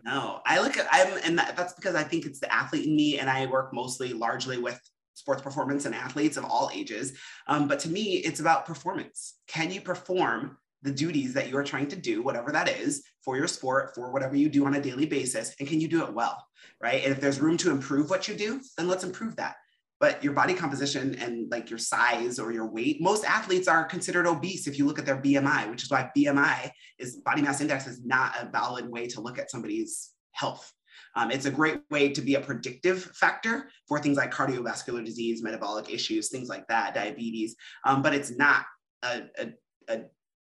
no, 0.03 0.41
I 0.45 0.59
look 0.59 0.77
at 0.77 0.87
I'm 0.91 1.17
and 1.23 1.39
that, 1.39 1.55
that's 1.55 1.73
because 1.73 1.95
I 1.95 2.03
think 2.03 2.25
it's 2.25 2.39
the 2.39 2.53
athlete 2.53 2.85
in 2.85 2.95
me, 2.95 3.17
and 3.17 3.29
I 3.29 3.45
work 3.45 3.73
mostly 3.73 4.13
largely 4.13 4.57
with 4.57 4.79
sports 5.17 5.41
performance 5.41 5.85
and 5.85 5.95
athletes 5.95 6.37
of 6.37 6.45
all 6.45 6.69
ages. 6.73 7.13
Um, 7.47 7.67
but 7.67 7.79
to 7.79 7.89
me, 7.89 8.17
it's 8.17 8.39
about 8.39 8.65
performance. 8.65 9.35
Can 9.47 9.71
you 9.71 9.81
perform 9.81 10.57
the 10.83 10.91
duties 10.91 11.33
that 11.33 11.49
you're 11.49 11.63
trying 11.63 11.87
to 11.87 11.95
do, 11.95 12.21
whatever 12.21 12.51
that 12.51 12.69
is, 12.69 13.03
for 13.25 13.35
your 13.35 13.47
sport, 13.47 13.95
for 13.95 14.11
whatever 14.11 14.35
you 14.35 14.47
do 14.47 14.65
on 14.65 14.75
a 14.75 14.81
daily 14.81 15.07
basis, 15.07 15.55
and 15.59 15.67
can 15.67 15.81
you 15.81 15.87
do 15.87 16.03
it 16.03 16.13
well, 16.13 16.45
right? 16.81 17.03
And 17.03 17.11
if 17.11 17.19
there's 17.19 17.41
room 17.41 17.57
to 17.57 17.71
improve 17.71 18.09
what 18.09 18.27
you 18.27 18.35
do, 18.35 18.61
then 18.77 18.87
let's 18.87 19.03
improve 19.03 19.35
that 19.37 19.55
but 19.99 20.23
your 20.23 20.33
body 20.33 20.53
composition 20.53 21.15
and 21.15 21.49
like 21.49 21.69
your 21.69 21.79
size 21.79 22.37
or 22.37 22.51
your 22.51 22.67
weight 22.67 23.01
most 23.01 23.25
athletes 23.25 23.67
are 23.67 23.83
considered 23.83 24.27
obese 24.27 24.67
if 24.67 24.77
you 24.77 24.85
look 24.85 24.99
at 24.99 25.05
their 25.05 25.21
bmi 25.21 25.69
which 25.69 25.83
is 25.83 25.89
why 25.89 26.09
bmi 26.15 26.69
is 26.99 27.17
body 27.17 27.41
mass 27.41 27.61
index 27.61 27.87
is 27.87 28.03
not 28.05 28.35
a 28.39 28.49
valid 28.49 28.87
way 28.87 29.07
to 29.07 29.21
look 29.21 29.39
at 29.39 29.49
somebody's 29.49 30.11
health 30.31 30.71
um, 31.17 31.31
it's 31.31 31.45
a 31.45 31.51
great 31.51 31.81
way 31.89 32.09
to 32.09 32.21
be 32.21 32.35
a 32.35 32.41
predictive 32.41 33.03
factor 33.15 33.69
for 33.87 33.99
things 33.99 34.17
like 34.17 34.33
cardiovascular 34.33 35.03
disease 35.03 35.43
metabolic 35.43 35.89
issues 35.93 36.29
things 36.29 36.47
like 36.47 36.67
that 36.67 36.93
diabetes 36.93 37.55
um, 37.85 38.01
but 38.01 38.13
it's 38.13 38.31
not 38.37 38.63
a, 39.03 39.23
a, 39.39 39.49
a, 39.89 40.01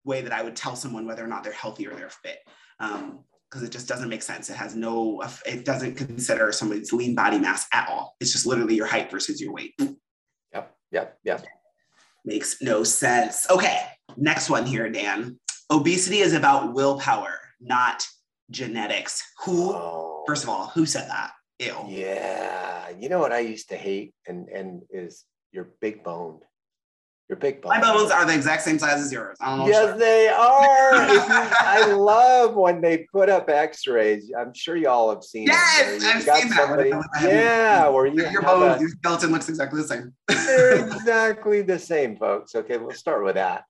way 0.03 0.22
that 0.22 0.32
i 0.32 0.41
would 0.41 0.56
tell 0.56 0.75
someone 0.75 1.06
whether 1.06 1.24
or 1.24 1.27
not 1.27 1.44
they're 1.44 1.53
healthy 1.53 1.88
or 1.88 1.94
they're 1.94 2.10
fit 2.10 2.39
um, 2.80 3.24
because 3.51 3.68
it 3.68 3.72
just 3.72 3.88
doesn't 3.88 4.08
make 4.08 4.22
sense. 4.22 4.50
It 4.50 4.56
has 4.56 4.75
no, 4.75 5.22
it 5.46 5.65
doesn't 5.65 5.96
consider 5.96 6.51
somebody's 6.53 6.94
lean 6.94 7.15
body 7.15 7.38
mass 7.38 7.68
at 7.74 7.89
all. 7.89 8.15
It's 8.22 8.32
just 8.32 8.46
literally 8.46 8.75
your 8.75 8.86
height 8.86 9.12
versus 9.12 9.41
your 9.41 9.51
weight. 9.51 9.74
Yep, 10.53 10.75
yep, 10.91 11.18
yep. 11.25 11.46
Makes 12.24 12.62
no 12.62 12.84
sense. 12.84 13.50
Okay, 13.50 13.82
next 14.15 14.50
one 14.50 14.65
here, 14.65 14.89
Dan. 14.89 15.38
Obesity 15.70 16.20
is 16.20 16.34
about 16.34 16.74
willpower, 16.74 17.39
not 17.60 18.06
genetics. 18.51 19.24
Who, 19.46 19.72
oh. 19.74 20.24
first 20.27 20.43
of 20.43 20.50
all, 20.50 20.67
who 20.67 20.86
said 20.86 21.10
that? 21.10 21.31
Ew. 21.60 21.75
Yeah, 21.88 22.89
you 22.89 23.10
know 23.10 23.20
what 23.20 23.31
I 23.31 23.39
used 23.39 23.70
to 23.70 23.77
hate 23.77 24.13
and 24.27 24.50
and 24.50 24.81
is 24.89 25.25
you're 25.51 25.70
big 25.79 26.03
boned. 26.03 26.41
Your 27.29 27.38
big 27.38 27.62
bones. 27.62 27.79
My 27.79 27.93
bones 27.93 28.12
are 28.12 28.25
the 28.25 28.34
exact 28.34 28.63
same 28.63 28.77
size 28.77 29.01
as 29.01 29.10
yours. 29.10 29.38
I 29.39 29.55
don't 29.55 29.60
know. 29.60 29.67
Yes, 29.67 29.98
they 29.98 30.27
are. 30.27 31.13
you, 31.13 31.20
I 31.62 31.93
love 31.93 32.55
when 32.55 32.81
they 32.81 33.08
put 33.10 33.29
up 33.29 33.50
X-rays. 33.50 34.34
I'm 34.38 34.53
sure 34.53 34.75
y'all 34.75 35.10
have 35.12 35.24
seen. 35.24 35.48
Yes, 35.48 36.03
I've 36.03 36.24
seen 36.24 36.50
that. 36.50 37.05
yeah, 37.22 37.88
where 37.88 38.05
you 38.05 38.29
your 38.29 38.41
bones, 38.41 38.77
a, 38.77 38.79
your 38.81 38.89
skeleton 38.89 39.31
looks 39.31 39.48
exactly 39.48 39.81
the 39.81 39.88
same. 39.88 40.13
they're 40.27 40.86
exactly 40.93 41.62
the 41.62 41.79
same, 41.79 42.17
folks. 42.17 42.53
Okay, 42.53 42.77
we'll 42.77 42.91
start 42.91 43.24
with 43.24 43.36
that. 43.36 43.63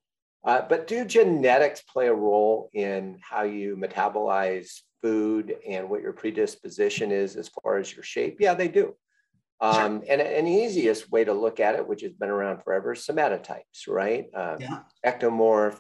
Uh, 0.44 0.62
but 0.68 0.88
do 0.88 1.06
genetics 1.06 1.82
play 1.82 2.08
a 2.08 2.14
role 2.14 2.70
in 2.74 3.20
how 3.22 3.44
you 3.44 3.76
metabolize 3.76 4.80
food 5.02 5.56
and 5.68 5.90
what 5.90 6.02
your 6.02 6.14
predisposition 6.14 7.12
is 7.12 7.36
as 7.36 7.50
far 7.50 7.78
as 7.78 7.94
your 7.94 8.04
shape? 8.04 8.38
Yeah, 8.40 8.56
they 8.56 8.68
do. 8.68 8.96
Um, 9.60 10.02
and 10.10 10.20
an 10.20 10.48
easiest 10.48 11.12
way 11.12 11.24
to 11.24 11.34
look 11.34 11.60
at 11.60 11.76
it, 11.76 11.88
which 11.88 12.02
has 12.02 12.14
been 12.14 12.30
around 12.30 12.64
forever, 12.64 12.96
somatotypes, 12.96 13.88
right? 13.88 14.26
Uh, 14.34 14.58
yeah. 14.60 14.80
Ectomorph, 15.06 15.80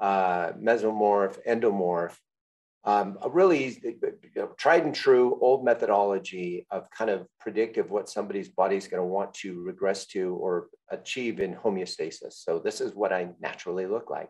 uh, 0.00 0.52
mesomorph, 0.54 1.38
endomorph. 1.46 2.16
Um, 2.84 3.16
a 3.22 3.30
really 3.30 3.80
you 3.84 3.96
know, 4.34 4.48
tried 4.58 4.84
and 4.84 4.94
true 4.94 5.38
old 5.40 5.64
methodology 5.64 6.66
of 6.70 6.90
kind 6.90 7.10
of 7.10 7.28
predictive 7.38 7.90
what 7.92 8.08
somebody's 8.08 8.48
body 8.48 8.76
is 8.76 8.88
going 8.88 9.00
to 9.00 9.06
want 9.06 9.32
to 9.34 9.62
regress 9.62 10.04
to 10.06 10.34
or 10.34 10.66
achieve 10.90 11.38
in 11.38 11.54
homeostasis. 11.54 12.32
So 12.32 12.58
this 12.58 12.80
is 12.80 12.92
what 12.92 13.12
I 13.12 13.28
naturally 13.40 13.86
look 13.86 14.10
like. 14.10 14.28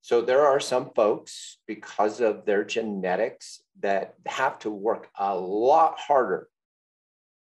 So 0.00 0.20
there 0.20 0.46
are 0.46 0.60
some 0.60 0.90
folks 0.94 1.58
because 1.66 2.20
of 2.20 2.44
their 2.44 2.64
genetics 2.64 3.62
that 3.80 4.14
have 4.26 4.58
to 4.60 4.70
work 4.70 5.08
a 5.18 5.34
lot 5.36 5.98
harder 5.98 6.48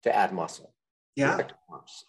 to 0.02 0.14
add 0.14 0.33
muscle. 0.33 0.73
Yeah. 1.14 1.38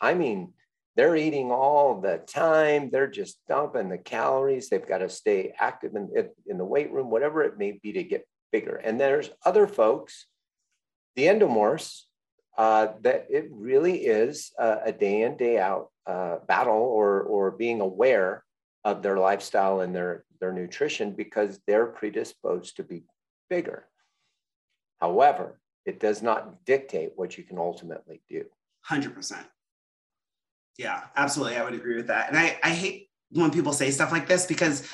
I 0.02 0.14
mean, 0.14 0.54
they're 0.96 1.16
eating 1.16 1.52
all 1.52 2.00
the 2.00 2.20
time. 2.28 2.90
They're 2.92 3.08
just 3.08 3.40
dumping 3.48 3.90
the 3.90 3.98
calories. 3.98 4.70
They've 4.70 4.86
got 4.86 5.00
to 5.00 5.10
stay 5.10 5.54
active 5.60 5.96
in, 5.96 6.10
in 6.46 6.58
the 6.58 6.66
weight 6.66 6.92
room, 6.92 7.10
whatever 7.10 7.44
it 7.44 7.58
may 7.58 7.80
be 7.82 7.94
to 7.94 8.04
get 8.04 8.28
bigger. 8.52 8.76
And 8.76 9.00
there's 9.00 9.32
other 9.44 9.66
folks, 9.66 10.28
the 11.16 11.26
endomorphs, 11.26 12.02
uh, 12.58 12.90
that 13.02 13.26
it 13.32 13.48
really 13.52 14.06
is 14.06 14.52
a, 14.60 14.92
day 14.92 15.24
in, 15.24 15.36
day 15.38 15.58
out 15.58 15.90
uh, 16.06 16.38
battle 16.48 16.76
or, 16.76 17.22
or 17.22 17.50
being 17.50 17.82
aware 17.82 18.44
of 18.84 19.02
their 19.02 19.18
lifestyle 19.18 19.82
and 19.82 19.96
their, 19.96 20.26
their 20.40 20.54
nutrition 20.54 21.14
because 21.14 21.60
they're 21.66 21.88
predisposed 21.88 22.76
to 22.76 22.84
be 22.84 23.04
bigger. 23.50 23.88
However, 25.00 25.60
it 25.86 26.00
does 26.00 26.22
not 26.22 26.64
dictate 26.66 27.14
what 27.16 27.38
you 27.38 27.44
can 27.44 27.58
ultimately 27.58 28.22
do. 28.30 28.46
100%. 28.90 29.44
Yeah, 30.78 31.02
absolutely. 31.16 31.58
I 31.58 31.64
would 31.64 31.74
agree 31.74 31.96
with 31.96 32.08
that. 32.08 32.30
And 32.30 32.38
I, 32.38 32.60
I 32.64 32.70
hate 32.70 33.10
when 33.32 33.52
people 33.52 33.74
say 33.74 33.92
stuff 33.92 34.12
like 34.12 34.28
this 34.28 34.46
because 34.46 34.88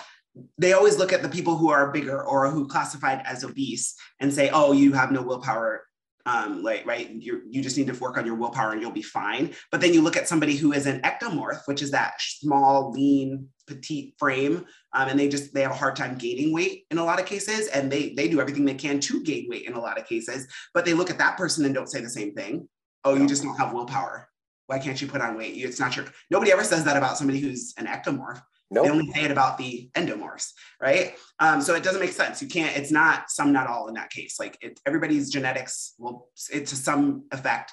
they 0.58 0.74
always 0.74 0.98
look 0.98 1.14
at 1.14 1.22
the 1.22 1.30
people 1.30 1.58
who 1.58 1.70
are 1.70 1.92
bigger 1.92 2.24
or 2.24 2.50
who 2.50 2.68
classified 2.68 3.22
as 3.26 3.44
obese 3.44 3.96
and 4.20 4.34
say, 4.34 4.50
oh, 4.52 4.72
you 4.72 4.94
have 4.94 5.12
no 5.12 5.22
willpower 5.22 5.84
um, 6.30 6.62
like 6.64 6.86
right? 6.86 7.10
You 7.10 7.42
you 7.50 7.62
just 7.62 7.78
need 7.78 7.88
to 7.88 7.94
work 7.94 8.18
on 8.18 8.26
your 8.26 8.36
willpower 8.36 8.72
and 8.72 8.82
you'll 8.82 8.92
be 8.92 9.02
fine. 9.02 9.54
But 9.72 9.82
then 9.82 9.94
you 9.94 10.02
look 10.02 10.18
at 10.18 10.28
somebody 10.28 10.56
who 10.56 10.74
is 10.74 10.86
an 10.86 11.02
ectomorph 11.02 11.62
which 11.66 11.82
is 11.82 11.92
that 11.92 12.22
small 12.22 12.92
lean 12.92 13.48
petite 13.68 14.14
frame 14.20 14.66
um, 14.94 15.10
and 15.10 15.20
they 15.20 15.28
just 15.28 15.54
they 15.54 15.62
have 15.62 15.72
a 15.72 15.76
hard 15.76 15.96
time 15.96 16.18
gaining 16.18 16.54
weight 16.54 16.86
in 16.92 16.98
a 16.98 17.04
lot 17.04 17.20
of 17.20 17.26
cases 17.26 17.68
and 17.70 17.92
they 17.92 18.14
they 18.14 18.28
do 18.28 18.42
everything 18.42 18.66
they 18.66 18.74
can 18.74 19.00
to 19.00 19.24
gain 19.24 19.48
weight 19.50 19.66
in 19.66 19.74
a 19.74 19.80
lot 19.80 20.00
of 20.00 20.08
cases 20.08 20.48
but 20.74 20.86
they 20.86 20.94
look 20.94 21.10
at 21.10 21.18
that 21.20 21.38
person 21.38 21.66
and 21.66 21.74
don't 21.74 21.90
say 21.90 22.02
the 22.02 22.10
same 22.10 22.34
thing. 22.34 22.68
Oh 23.04 23.16
you 23.16 23.28
just 23.28 23.44
don't 23.44 23.58
have 23.58 23.74
willpower 23.74 24.29
why 24.70 24.80
can't 24.80 25.02
you 25.02 25.08
put 25.08 25.22
on 25.22 25.36
weight 25.36 25.54
it's 25.58 25.80
not 25.80 25.96
your 25.96 26.06
nobody 26.30 26.52
ever 26.52 26.64
says 26.64 26.84
that 26.84 26.96
about 26.96 27.18
somebody 27.18 27.40
who's 27.40 27.74
an 27.78 27.88
ectomorph 27.88 28.42
Nope. 28.72 28.86
They 28.86 28.92
only 28.92 29.12
say 29.12 29.24
it 29.24 29.32
about 29.32 29.58
the 29.58 29.90
endomorphs, 29.96 30.52
right? 30.80 31.16
Um, 31.40 31.60
so 31.60 31.74
it 31.74 31.84
doesn't 31.84 32.00
make 32.00 32.12
sense. 32.12 32.40
You 32.40 32.48
can't. 32.48 32.78
It's 32.78 32.92
not 32.92 33.32
some, 33.32 33.52
not 33.52 33.68
all 33.68 33.88
in 33.88 33.96
that 33.96 34.12
case. 34.12 34.40
Like 34.40 34.60
it, 34.62 34.80
everybody's 34.86 35.32
genetics 35.32 35.96
will, 35.98 36.28
it, 36.54 36.68
to 36.68 36.76
some 36.76 37.24
effect, 37.32 37.72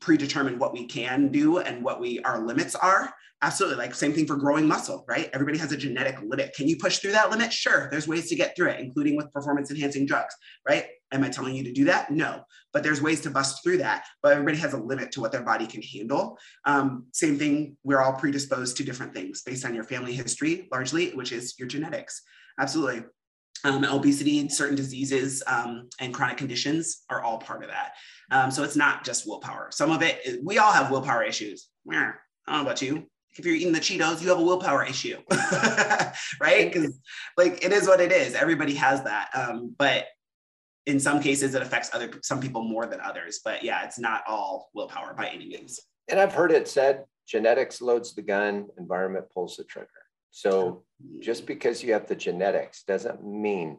predetermine 0.00 0.58
what 0.58 0.72
we 0.72 0.86
can 0.86 1.28
do 1.28 1.58
and 1.58 1.84
what 1.84 2.00
we 2.00 2.20
our 2.20 2.40
limits 2.40 2.74
are. 2.74 3.12
Absolutely. 3.44 3.78
Like 3.78 3.92
same 3.92 4.12
thing 4.12 4.26
for 4.26 4.36
growing 4.36 4.68
muscle, 4.68 5.04
right? 5.08 5.28
Everybody 5.32 5.58
has 5.58 5.72
a 5.72 5.76
genetic 5.76 6.16
limit. 6.22 6.54
Can 6.54 6.68
you 6.68 6.76
push 6.76 6.98
through 6.98 7.10
that 7.12 7.28
limit? 7.28 7.52
Sure. 7.52 7.88
There's 7.90 8.06
ways 8.06 8.28
to 8.28 8.36
get 8.36 8.54
through 8.54 8.68
it, 8.68 8.78
including 8.78 9.16
with 9.16 9.32
performance 9.32 9.68
enhancing 9.68 10.06
drugs, 10.06 10.32
right? 10.66 10.86
Am 11.10 11.24
I 11.24 11.28
telling 11.28 11.56
you 11.56 11.64
to 11.64 11.72
do 11.72 11.84
that? 11.86 12.12
No. 12.12 12.44
But 12.72 12.84
there's 12.84 13.02
ways 13.02 13.20
to 13.22 13.30
bust 13.30 13.64
through 13.64 13.78
that. 13.78 14.04
But 14.22 14.32
everybody 14.32 14.58
has 14.58 14.74
a 14.74 14.78
limit 14.78 15.10
to 15.12 15.20
what 15.20 15.32
their 15.32 15.42
body 15.42 15.66
can 15.66 15.82
handle. 15.82 16.38
Um, 16.64 17.06
same 17.12 17.36
thing. 17.36 17.76
We're 17.82 18.00
all 18.00 18.12
predisposed 18.12 18.76
to 18.76 18.84
different 18.84 19.12
things 19.12 19.42
based 19.42 19.66
on 19.66 19.74
your 19.74 19.84
family 19.84 20.12
history, 20.12 20.68
largely, 20.70 21.10
which 21.10 21.32
is 21.32 21.58
your 21.58 21.66
genetics. 21.66 22.22
Absolutely. 22.60 23.02
Um, 23.64 23.84
obesity, 23.84 24.48
certain 24.50 24.76
diseases, 24.76 25.42
um, 25.48 25.88
and 25.98 26.14
chronic 26.14 26.36
conditions 26.36 27.02
are 27.10 27.22
all 27.22 27.38
part 27.38 27.64
of 27.64 27.70
that. 27.70 27.92
Um, 28.30 28.50
so 28.52 28.62
it's 28.62 28.76
not 28.76 29.04
just 29.04 29.26
willpower. 29.26 29.68
Some 29.72 29.90
of 29.90 30.02
it, 30.02 30.40
we 30.44 30.58
all 30.58 30.72
have 30.72 30.90
willpower 30.90 31.24
issues. 31.24 31.68
I 31.90 32.12
don't 32.46 32.56
know 32.56 32.62
about 32.62 32.82
you 32.82 33.08
if 33.36 33.46
you're 33.46 33.54
eating 33.54 33.72
the 33.72 33.80
Cheetos, 33.80 34.22
you 34.22 34.28
have 34.28 34.38
a 34.38 34.42
willpower 34.42 34.84
issue, 34.84 35.16
right? 36.40 36.72
Because 36.72 36.98
like 37.36 37.64
it 37.64 37.72
is 37.72 37.86
what 37.86 38.00
it 38.00 38.12
is. 38.12 38.34
Everybody 38.34 38.74
has 38.74 39.02
that. 39.04 39.30
Um, 39.34 39.74
but 39.78 40.06
in 40.86 41.00
some 41.00 41.20
cases, 41.20 41.54
it 41.54 41.62
affects 41.62 41.90
other 41.94 42.10
some 42.22 42.40
people 42.40 42.62
more 42.62 42.86
than 42.86 43.00
others. 43.00 43.40
But 43.44 43.62
yeah, 43.62 43.84
it's 43.84 43.98
not 43.98 44.22
all 44.26 44.70
willpower 44.74 45.14
by 45.14 45.28
any 45.28 45.46
means. 45.46 45.80
And 46.08 46.20
I've 46.20 46.32
heard 46.32 46.52
it 46.52 46.68
said, 46.68 47.04
genetics 47.26 47.80
loads 47.80 48.14
the 48.14 48.22
gun, 48.22 48.66
environment 48.78 49.26
pulls 49.32 49.56
the 49.56 49.64
trigger. 49.64 49.88
So 50.30 50.82
just 51.20 51.46
because 51.46 51.82
you 51.82 51.92
have 51.92 52.06
the 52.06 52.16
genetics 52.16 52.84
doesn't 52.84 53.24
mean 53.24 53.78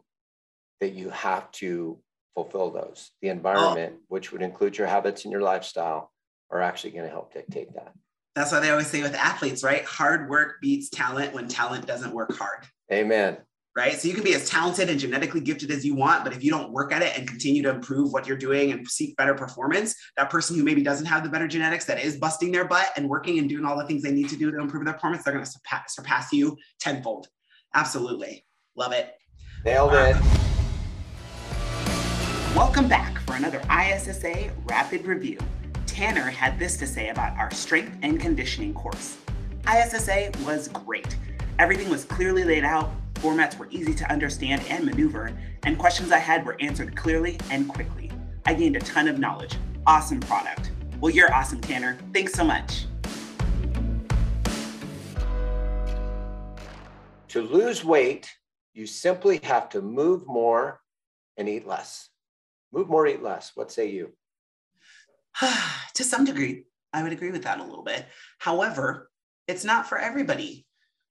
that 0.80 0.92
you 0.92 1.10
have 1.10 1.50
to 1.52 1.98
fulfill 2.34 2.70
those. 2.70 3.10
The 3.22 3.28
environment, 3.28 3.94
oh. 3.96 4.02
which 4.08 4.32
would 4.32 4.42
include 4.42 4.78
your 4.78 4.86
habits 4.86 5.24
and 5.24 5.32
your 5.32 5.42
lifestyle, 5.42 6.12
are 6.50 6.62
actually 6.62 6.92
going 6.92 7.04
to 7.04 7.10
help 7.10 7.34
dictate 7.34 7.74
that. 7.74 7.92
That's 8.34 8.50
why 8.50 8.60
they 8.60 8.70
always 8.70 8.88
say 8.88 9.02
with 9.02 9.14
athletes, 9.14 9.62
right? 9.62 9.84
Hard 9.84 10.28
work 10.28 10.60
beats 10.60 10.88
talent 10.90 11.34
when 11.34 11.46
talent 11.46 11.86
doesn't 11.86 12.12
work 12.12 12.36
hard. 12.36 12.66
Amen. 12.92 13.38
right? 13.76 13.94
So 13.94 14.08
you 14.08 14.14
can 14.14 14.24
be 14.24 14.34
as 14.34 14.48
talented 14.48 14.88
and 14.88 14.98
genetically 15.00 15.40
gifted 15.40 15.70
as 15.70 15.84
you 15.84 15.94
want, 15.94 16.24
but 16.24 16.32
if 16.32 16.44
you 16.44 16.50
don't 16.50 16.72
work 16.72 16.92
at 16.92 17.02
it 17.02 17.16
and 17.18 17.26
continue 17.28 17.62
to 17.62 17.70
improve 17.70 18.12
what 18.12 18.26
you're 18.26 18.36
doing 18.36 18.72
and 18.72 18.86
seek 18.86 19.16
better 19.16 19.34
performance, 19.34 19.94
that 20.16 20.30
person 20.30 20.56
who 20.56 20.62
maybe 20.64 20.82
doesn't 20.82 21.06
have 21.06 21.22
the 21.22 21.28
better 21.28 21.48
genetics 21.48 21.84
that 21.86 22.00
is 22.00 22.16
busting 22.16 22.52
their 22.52 22.66
butt 22.66 22.90
and 22.96 23.08
working 23.08 23.38
and 23.38 23.48
doing 23.48 23.64
all 23.64 23.76
the 23.76 23.86
things 23.86 24.02
they 24.02 24.12
need 24.12 24.28
to 24.28 24.36
do 24.36 24.50
to 24.50 24.58
improve 24.58 24.84
their 24.84 24.94
performance, 24.94 25.24
they're 25.24 25.32
going 25.32 25.44
to 25.44 25.50
surpass, 25.50 25.94
surpass 25.94 26.32
you 26.32 26.56
tenfold. 26.80 27.28
Absolutely. 27.74 28.44
Love 28.76 28.92
it. 28.92 29.14
Nailed 29.64 29.92
it. 29.94 30.16
Um, 30.16 30.22
welcome 32.54 32.86
back 32.88 33.18
for 33.20 33.34
another 33.34 33.60
ISSA 33.70 34.52
Rapid 34.66 35.06
Review. 35.06 35.38
Tanner 35.94 36.28
had 36.28 36.58
this 36.58 36.76
to 36.78 36.88
say 36.88 37.10
about 37.10 37.38
our 37.38 37.52
strength 37.52 37.96
and 38.02 38.18
conditioning 38.18 38.74
course. 38.74 39.16
ISSA 39.72 40.32
was 40.44 40.66
great. 40.66 41.16
Everything 41.60 41.88
was 41.88 42.04
clearly 42.04 42.42
laid 42.42 42.64
out, 42.64 42.90
formats 43.14 43.56
were 43.56 43.68
easy 43.70 43.94
to 43.94 44.10
understand 44.10 44.60
and 44.68 44.84
maneuver, 44.84 45.30
and 45.62 45.78
questions 45.78 46.10
I 46.10 46.18
had 46.18 46.44
were 46.44 46.56
answered 46.58 46.96
clearly 46.96 47.38
and 47.48 47.68
quickly. 47.68 48.10
I 48.44 48.54
gained 48.54 48.74
a 48.74 48.80
ton 48.80 49.06
of 49.06 49.20
knowledge. 49.20 49.56
Awesome 49.86 50.18
product. 50.18 50.72
Well, 51.00 51.12
you're 51.12 51.32
awesome, 51.32 51.60
Tanner. 51.60 51.96
Thanks 52.12 52.32
so 52.32 52.42
much. 52.42 52.86
To 57.28 57.40
lose 57.40 57.84
weight, 57.84 58.34
you 58.72 58.88
simply 58.88 59.38
have 59.44 59.68
to 59.68 59.80
move 59.80 60.26
more 60.26 60.80
and 61.36 61.48
eat 61.48 61.68
less. 61.68 62.08
Move 62.72 62.88
more, 62.88 63.06
eat 63.06 63.22
less. 63.22 63.52
What 63.54 63.70
say 63.70 63.90
you? 63.90 64.12
to 65.94 66.04
some 66.04 66.24
degree, 66.24 66.64
I 66.92 67.02
would 67.02 67.12
agree 67.12 67.30
with 67.30 67.44
that 67.44 67.60
a 67.60 67.64
little 67.64 67.84
bit. 67.84 68.06
However, 68.38 69.10
it's 69.48 69.64
not 69.64 69.88
for 69.88 69.98
everybody 69.98 70.66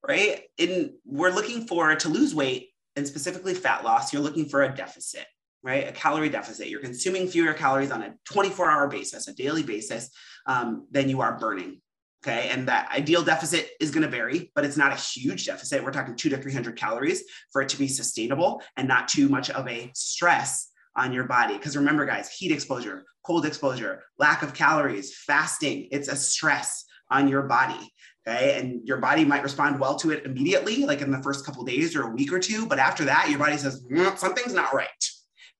right? 0.08 0.42
In 0.58 0.94
we're 1.06 1.32
looking 1.32 1.66
for 1.66 1.96
to 1.96 2.10
lose 2.10 2.36
weight 2.36 2.70
and 2.96 3.08
specifically 3.08 3.54
fat 3.54 3.84
loss, 3.84 4.14
you're 4.14 4.22
looking 4.22 4.46
for 4.46 4.64
a 4.64 4.76
deficit, 4.76 5.26
right? 5.64 5.88
A 5.88 5.92
calorie 5.92 6.30
deficit. 6.30 6.68
You're 6.68 6.82
consuming 6.82 7.28
fewer 7.28 7.54
calories 7.54 7.92
on 7.92 8.04
a 8.04 8.14
24 8.26 8.70
hour 8.70 8.88
basis, 8.88 9.28
a 9.28 9.34
daily 9.34 9.64
basis, 9.64 10.10
um, 10.46 10.88
than 10.92 11.10
you 11.10 11.22
are 11.22 11.40
burning. 11.40 11.82
Okay. 12.26 12.50
And 12.50 12.68
that 12.70 12.90
ideal 12.92 13.22
deficit 13.22 13.72
is 13.82 13.92
going 13.92 14.04
to 14.04 14.10
vary, 14.10 14.50
but 14.56 14.64
it's 14.64 14.78
not 14.78 14.94
a 14.94 14.96
huge 14.96 15.46
deficit. 15.46 15.84
We're 15.84 15.92
talking 15.92 16.16
two 16.16 16.30
to 16.30 16.38
300 16.38 16.78
calories 16.78 17.24
for 17.52 17.62
it 17.62 17.70
to 17.70 17.78
be 17.78 17.90
sustainable 17.90 18.62
and 18.78 18.88
not 18.88 19.10
too 19.10 19.28
much 19.28 19.50
of 19.50 19.68
a 19.68 19.92
stress 19.94 20.70
on 20.96 21.14
your 21.14 21.26
body. 21.26 21.56
Because 21.56 21.76
remember, 21.76 22.06
guys, 22.06 22.30
heat 22.30 22.52
exposure, 22.52 23.06
cold 23.24 23.46
exposure, 23.46 24.04
lack 24.18 24.44
of 24.44 24.54
calories, 24.54 25.16
fasting, 25.16 25.88
it's 25.92 26.08
a 26.08 26.16
stress 26.16 26.86
on 27.10 27.28
your 27.28 27.44
body. 27.44 27.94
Okay. 28.26 28.58
And 28.60 28.88
your 28.88 28.98
body 28.98 29.26
might 29.26 29.44
respond 29.44 29.80
well 29.80 29.96
to 29.98 30.12
it 30.12 30.26
immediately, 30.26 30.86
like 30.86 31.02
in 31.02 31.12
the 31.12 31.22
first 31.22 31.46
couple 31.46 31.64
days 31.64 31.96
or 31.96 32.04
a 32.04 32.10
week 32.10 32.32
or 32.32 32.40
two. 32.40 32.66
But 32.66 32.80
after 32.80 33.06
that, 33.06 33.30
your 33.30 33.40
body 33.40 33.58
says, 33.58 33.84
mm, 33.92 34.18
something's 34.18 34.54
not 34.54 34.74
right. 34.74 34.88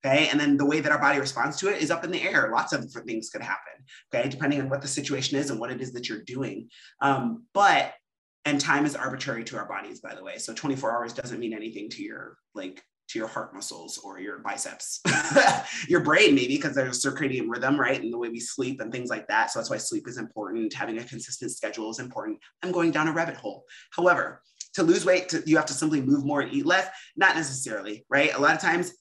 Okay. 0.04 0.28
And 0.28 0.38
then 0.40 0.56
the 0.56 0.66
way 0.66 0.80
that 0.80 0.92
our 0.92 0.98
body 0.98 1.18
responds 1.18 1.58
to 1.58 1.68
it 1.68 1.82
is 1.82 1.90
up 1.90 2.04
in 2.04 2.10
the 2.10 2.22
air. 2.22 2.50
Lots 2.52 2.72
of 2.72 2.82
different 2.82 3.06
things 3.06 3.30
could 3.30 3.42
happen. 3.42 3.72
Okay. 4.12 4.28
Depending 4.28 4.60
on 4.60 4.70
what 4.70 4.82
the 4.82 4.88
situation 4.88 5.38
is 5.38 5.50
and 5.50 5.60
what 5.60 5.70
it 5.70 5.80
is 5.80 5.92
that 5.92 6.08
you're 6.08 6.22
doing. 6.22 6.68
Um, 7.00 7.44
but, 7.52 7.92
and 8.46 8.60
time 8.60 8.86
is 8.86 8.96
arbitrary 8.96 9.44
to 9.44 9.56
our 9.56 9.68
bodies, 9.68 10.00
by 10.00 10.14
the 10.14 10.24
way. 10.24 10.38
So 10.38 10.54
24 10.54 10.92
hours 10.92 11.12
doesn't 11.12 11.40
mean 11.40 11.54
anything 11.54 11.90
to 11.90 12.02
your 12.02 12.36
like 12.54 12.82
to 13.14 13.18
your 13.20 13.28
heart 13.28 13.54
muscles 13.54 13.98
or 13.98 14.18
your 14.18 14.38
biceps, 14.40 15.00
your 15.88 16.00
brain, 16.00 16.34
maybe 16.34 16.56
because 16.56 16.74
there's 16.74 17.04
a 17.04 17.10
circadian 17.10 17.46
rhythm, 17.48 17.78
right? 17.78 18.02
And 18.02 18.12
the 18.12 18.18
way 18.18 18.28
we 18.28 18.40
sleep 18.40 18.80
and 18.80 18.92
things 18.92 19.08
like 19.08 19.28
that. 19.28 19.52
So 19.52 19.60
that's 19.60 19.70
why 19.70 19.76
sleep 19.76 20.08
is 20.08 20.18
important. 20.18 20.74
Having 20.74 20.98
a 20.98 21.04
consistent 21.04 21.52
schedule 21.52 21.90
is 21.90 22.00
important. 22.00 22.40
I'm 22.62 22.72
going 22.72 22.90
down 22.90 23.06
a 23.06 23.12
rabbit 23.12 23.36
hole. 23.36 23.64
However, 23.92 24.42
to 24.74 24.82
lose 24.82 25.06
weight, 25.06 25.28
to, 25.28 25.44
you 25.46 25.56
have 25.56 25.66
to 25.66 25.72
simply 25.72 26.00
move 26.00 26.24
more 26.24 26.40
and 26.40 26.52
eat 26.52 26.66
less. 26.66 26.88
Not 27.16 27.36
necessarily, 27.36 28.04
right? 28.10 28.34
A 28.34 28.40
lot 28.40 28.56
of 28.56 28.60
times, 28.60 28.92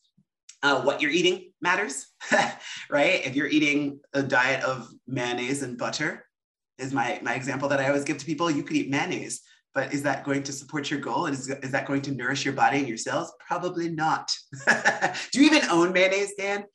uh, 0.61 0.81
what 0.83 1.01
you're 1.01 1.11
eating 1.11 1.51
matters, 1.59 2.07
right? 2.89 3.25
If 3.25 3.35
you're 3.35 3.47
eating 3.47 3.99
a 4.13 4.21
diet 4.21 4.63
of 4.63 4.87
mayonnaise 5.07 5.63
and 5.63 5.77
butter, 5.77 6.23
is 6.77 6.93
my 6.93 7.19
my 7.21 7.33
example 7.35 7.69
that 7.69 7.79
I 7.79 7.87
always 7.87 8.03
give 8.03 8.17
to 8.17 8.25
people. 8.25 8.49
You 8.49 8.63
could 8.63 8.77
eat 8.77 8.89
mayonnaise 8.89 9.41
but 9.73 9.93
is 9.93 10.03
that 10.03 10.23
going 10.23 10.43
to 10.43 10.53
support 10.53 10.91
your 10.91 10.99
goal? 10.99 11.25
And 11.25 11.33
is, 11.33 11.49
is 11.49 11.71
that 11.71 11.85
going 11.85 12.01
to 12.03 12.11
nourish 12.11 12.45
your 12.45 12.53
body 12.53 12.79
and 12.79 12.87
your 12.87 12.97
cells? 12.97 13.33
Probably 13.45 13.89
not. 13.89 14.31
do 15.31 15.41
you 15.41 15.47
even 15.47 15.69
own 15.69 15.93
mayonnaise, 15.93 16.33
Dan? 16.37 16.65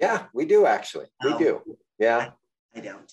Yeah, 0.00 0.26
we 0.32 0.46
do 0.46 0.64
actually. 0.66 1.06
We 1.22 1.32
oh, 1.32 1.38
do. 1.38 1.76
Yeah. 1.98 2.30
I, 2.74 2.78
I, 2.78 2.82
don't. 2.82 3.12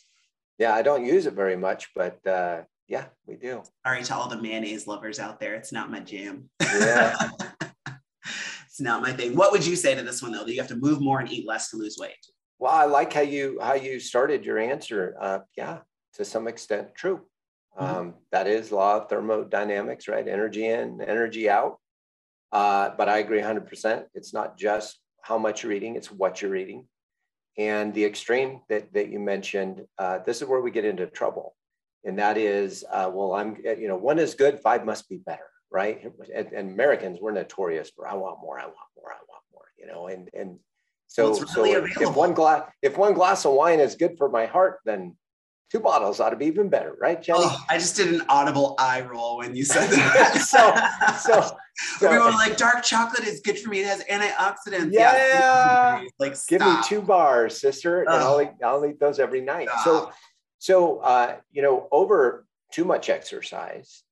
Yeah, 0.57 0.73
I 0.73 0.81
don't 0.81 1.05
use 1.05 1.25
it 1.25 1.33
very 1.33 1.57
much, 1.57 1.89
but 1.95 2.25
uh, 2.25 2.61
yeah, 2.87 3.05
we 3.25 3.35
do. 3.35 3.63
Sorry 3.85 4.03
to 4.03 4.15
all 4.15 4.29
the 4.29 4.41
mayonnaise 4.41 4.87
lovers 4.87 5.19
out 5.19 5.39
there. 5.39 5.55
It's 5.55 5.71
not 5.71 5.91
my 5.91 5.99
jam. 5.99 6.49
Yeah. 6.61 7.15
it's 8.65 8.79
not 8.79 9.01
my 9.01 9.11
thing. 9.11 9.35
What 9.35 9.51
would 9.51 9.65
you 9.65 9.75
say 9.75 9.95
to 9.95 10.03
this 10.03 10.21
one 10.21 10.31
though? 10.31 10.45
Do 10.45 10.53
you 10.53 10.61
have 10.61 10.69
to 10.69 10.75
move 10.75 11.01
more 11.01 11.19
and 11.19 11.31
eat 11.31 11.47
less 11.47 11.71
to 11.71 11.77
lose 11.77 11.97
weight? 11.99 12.13
Well, 12.59 12.71
I 12.71 12.85
like 12.85 13.11
how 13.11 13.21
you 13.21 13.59
how 13.61 13.73
you 13.73 13.99
started 13.99 14.45
your 14.45 14.59
answer. 14.59 15.15
Uh, 15.19 15.39
yeah, 15.57 15.79
to 16.13 16.23
some 16.23 16.47
extent, 16.47 16.95
true. 16.95 17.21
Mm-hmm. 17.79 17.95
Um, 17.95 18.13
that 18.31 18.47
is 18.47 18.71
law 18.71 18.97
of 18.97 19.09
thermodynamics, 19.09 20.07
right? 20.07 20.27
Energy 20.27 20.65
in, 20.65 21.01
energy 21.01 21.49
out. 21.49 21.79
Uh, 22.51 22.91
but 22.97 23.09
I 23.09 23.17
agree 23.17 23.41
100%. 23.41 24.05
It's 24.13 24.33
not 24.33 24.57
just 24.57 24.99
how 25.21 25.37
much 25.37 25.63
you're 25.63 25.73
eating, 25.73 25.95
it's 25.95 26.11
what 26.11 26.41
you're 26.41 26.55
eating. 26.55 26.87
And 27.57 27.93
the 27.93 28.05
extreme 28.05 28.61
that, 28.69 28.93
that 28.93 29.09
you 29.09 29.19
mentioned, 29.19 29.85
uh, 29.97 30.19
this 30.25 30.41
is 30.41 30.47
where 30.47 30.61
we 30.61 30.71
get 30.71 30.85
into 30.85 31.07
trouble. 31.07 31.55
And 32.03 32.19
that 32.19 32.37
is, 32.37 32.85
uh, 32.91 33.09
well, 33.11 33.33
I'm, 33.33 33.57
you 33.63 33.87
know, 33.87 33.97
one 33.97 34.19
is 34.19 34.35
good, 34.35 34.59
five 34.59 34.85
must 34.85 35.09
be 35.09 35.17
better, 35.17 35.49
right? 35.71 36.03
And, 36.33 36.47
and, 36.53 36.71
Americans, 36.71 37.17
we're 37.19 37.31
notorious 37.31 37.89
for 37.89 38.07
I 38.07 38.13
want 38.13 38.39
more, 38.41 38.59
I 38.59 38.65
want 38.65 38.75
more, 38.95 39.11
I 39.11 39.17
want 39.27 39.43
more, 39.51 39.65
you 39.79 39.87
know, 39.87 40.07
and, 40.07 40.29
and 40.33 40.59
so, 41.07 41.31
well, 41.31 41.39
really 41.55 41.91
so 41.91 42.03
if, 42.03 42.09
if 42.09 42.15
one 42.15 42.33
glass, 42.33 42.69
if 42.81 42.97
one 42.97 43.13
glass 43.13 43.45
of 43.45 43.53
wine 43.53 43.79
is 43.79 43.95
good 43.95 44.17
for 44.17 44.29
my 44.29 44.45
heart, 44.45 44.79
then 44.85 45.15
two 45.71 45.79
bottles 45.79 46.19
ought 46.19 46.29
to 46.29 46.35
be 46.35 46.45
even 46.45 46.69
better, 46.69 46.95
right, 46.99 47.21
Jenny? 47.21 47.39
Oh, 47.41 47.63
I 47.69 47.77
just 47.77 47.95
did 47.95 48.13
an 48.13 48.23
audible 48.29 48.75
eye 48.79 49.01
roll 49.01 49.37
when 49.37 49.55
you 49.55 49.65
said 49.65 49.89
that. 49.89 50.37
so, 50.47 50.73
so, 51.19 51.57
so 51.99 52.11
we 52.11 52.17
were 52.17 52.31
like, 52.31 52.57
dark 52.57 52.83
chocolate 52.83 53.27
is 53.27 53.41
good 53.41 53.59
for 53.59 53.69
me. 53.69 53.81
It 53.81 53.87
has 53.87 54.03
antioxidants. 54.03 54.91
Yeah, 54.91 55.15
yeah. 55.15 56.03
like 56.19 56.35
stop. 56.35 56.49
give 56.49 56.61
me 56.61 56.75
two 56.85 57.01
bars, 57.01 57.59
sister, 57.59 58.01
and 58.01 58.09
I'll 58.09 58.41
eat, 58.41 58.51
I'll 58.63 58.85
eat 58.85 58.99
those 58.99 59.19
every 59.19 59.41
night. 59.41 59.69
Stop. 59.69 59.83
So, 59.83 60.11
so 60.59 60.97
uh, 60.99 61.35
you 61.51 61.61
know, 61.61 61.87
over 61.91 62.45
too 62.71 62.85
much 62.85 63.09
exercise. 63.09 64.03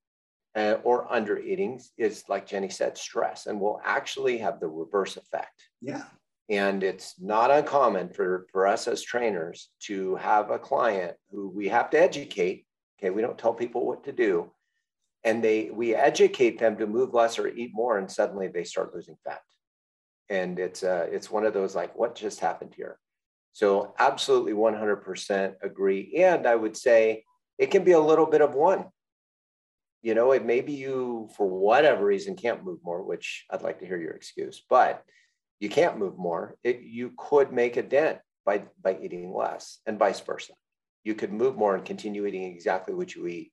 Uh, 0.56 0.78
or 0.84 1.12
under 1.12 1.36
eating 1.36 1.80
is 1.98 2.22
like 2.28 2.46
Jenny 2.46 2.68
said, 2.68 2.96
stress, 2.96 3.46
and 3.46 3.60
will 3.60 3.80
actually 3.84 4.38
have 4.38 4.60
the 4.60 4.68
reverse 4.68 5.16
effect. 5.16 5.64
Yeah. 5.80 6.04
And 6.48 6.82
it's 6.82 7.14
not 7.20 7.50
uncommon 7.50 8.10
for, 8.10 8.46
for 8.52 8.66
us 8.66 8.86
as 8.86 9.02
trainers 9.02 9.70
to 9.84 10.16
have 10.16 10.50
a 10.50 10.58
client 10.58 11.16
who 11.30 11.48
we 11.48 11.68
have 11.68 11.90
to 11.90 12.00
educate. 12.00 12.66
Okay, 12.98 13.10
we 13.10 13.22
don't 13.22 13.38
tell 13.38 13.54
people 13.54 13.86
what 13.86 14.04
to 14.04 14.12
do. 14.12 14.50
And 15.24 15.42
they 15.42 15.70
we 15.70 15.94
educate 15.94 16.58
them 16.58 16.76
to 16.76 16.86
move 16.86 17.14
less 17.14 17.38
or 17.38 17.48
eat 17.48 17.70
more, 17.72 17.96
and 17.96 18.10
suddenly 18.10 18.48
they 18.48 18.64
start 18.64 18.94
losing 18.94 19.16
fat. 19.24 19.40
And 20.28 20.58
it's 20.58 20.82
uh, 20.82 21.06
it's 21.10 21.30
one 21.30 21.46
of 21.46 21.54
those 21.54 21.74
like, 21.74 21.96
what 21.96 22.14
just 22.14 22.40
happened 22.40 22.74
here? 22.76 22.98
So 23.54 23.94
absolutely 23.98 24.52
100% 24.52 25.54
agree. 25.62 26.12
And 26.18 26.46
I 26.46 26.56
would 26.56 26.76
say 26.76 27.22
it 27.56 27.70
can 27.70 27.84
be 27.84 27.92
a 27.92 28.00
little 28.00 28.26
bit 28.26 28.40
of 28.42 28.52
one. 28.52 28.86
You 30.02 30.14
know, 30.14 30.32
it 30.32 30.44
maybe 30.44 30.72
you 30.72 31.30
for 31.36 31.48
whatever 31.48 32.04
reason 32.04 32.36
can't 32.36 32.64
move 32.64 32.80
more, 32.82 33.02
which 33.02 33.46
I'd 33.50 33.62
like 33.62 33.78
to 33.78 33.86
hear 33.86 33.96
your 33.96 34.10
excuse, 34.10 34.62
but 34.68 35.04
you 35.64 35.70
can't 35.70 35.98
move 35.98 36.18
more, 36.18 36.56
it, 36.62 36.82
you 36.82 37.12
could 37.16 37.50
make 37.50 37.78
a 37.78 37.82
dent 37.82 38.18
by, 38.44 38.64
by 38.82 38.98
eating 39.02 39.32
less 39.32 39.80
and 39.86 39.98
vice 39.98 40.20
versa. 40.20 40.52
You 41.04 41.14
could 41.14 41.32
move 41.32 41.56
more 41.56 41.74
and 41.74 41.84
continue 41.84 42.26
eating 42.26 42.44
exactly 42.44 42.94
what 42.94 43.14
you 43.14 43.26
eat, 43.26 43.50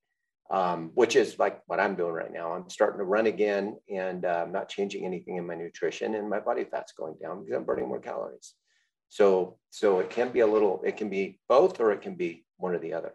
um, 0.51 0.91
which 0.93 1.15
is 1.15 1.39
like 1.39 1.61
what 1.67 1.79
I'm 1.79 1.95
doing 1.95 2.11
right 2.11 2.31
now. 2.31 2.51
I'm 2.51 2.69
starting 2.69 2.99
to 2.99 3.05
run 3.05 3.27
again 3.27 3.77
and 3.89 4.25
uh, 4.25 4.43
I'm 4.45 4.51
not 4.51 4.67
changing 4.67 5.05
anything 5.05 5.37
in 5.37 5.47
my 5.47 5.55
nutrition 5.55 6.15
and 6.15 6.29
my 6.29 6.41
body 6.41 6.65
fat's 6.65 6.91
going 6.91 7.15
down 7.21 7.39
because 7.39 7.55
I'm 7.55 7.63
burning 7.63 7.87
more 7.87 7.99
calories. 8.01 8.53
So, 9.07 9.57
so 9.69 9.99
it 9.99 10.09
can 10.09 10.29
be 10.29 10.41
a 10.41 10.47
little, 10.47 10.81
it 10.85 10.97
can 10.97 11.09
be 11.09 11.39
both 11.47 11.79
or 11.79 11.93
it 11.93 12.01
can 12.01 12.15
be 12.15 12.45
one 12.57 12.75
or 12.75 12.79
the 12.79 12.93
other. 12.93 13.13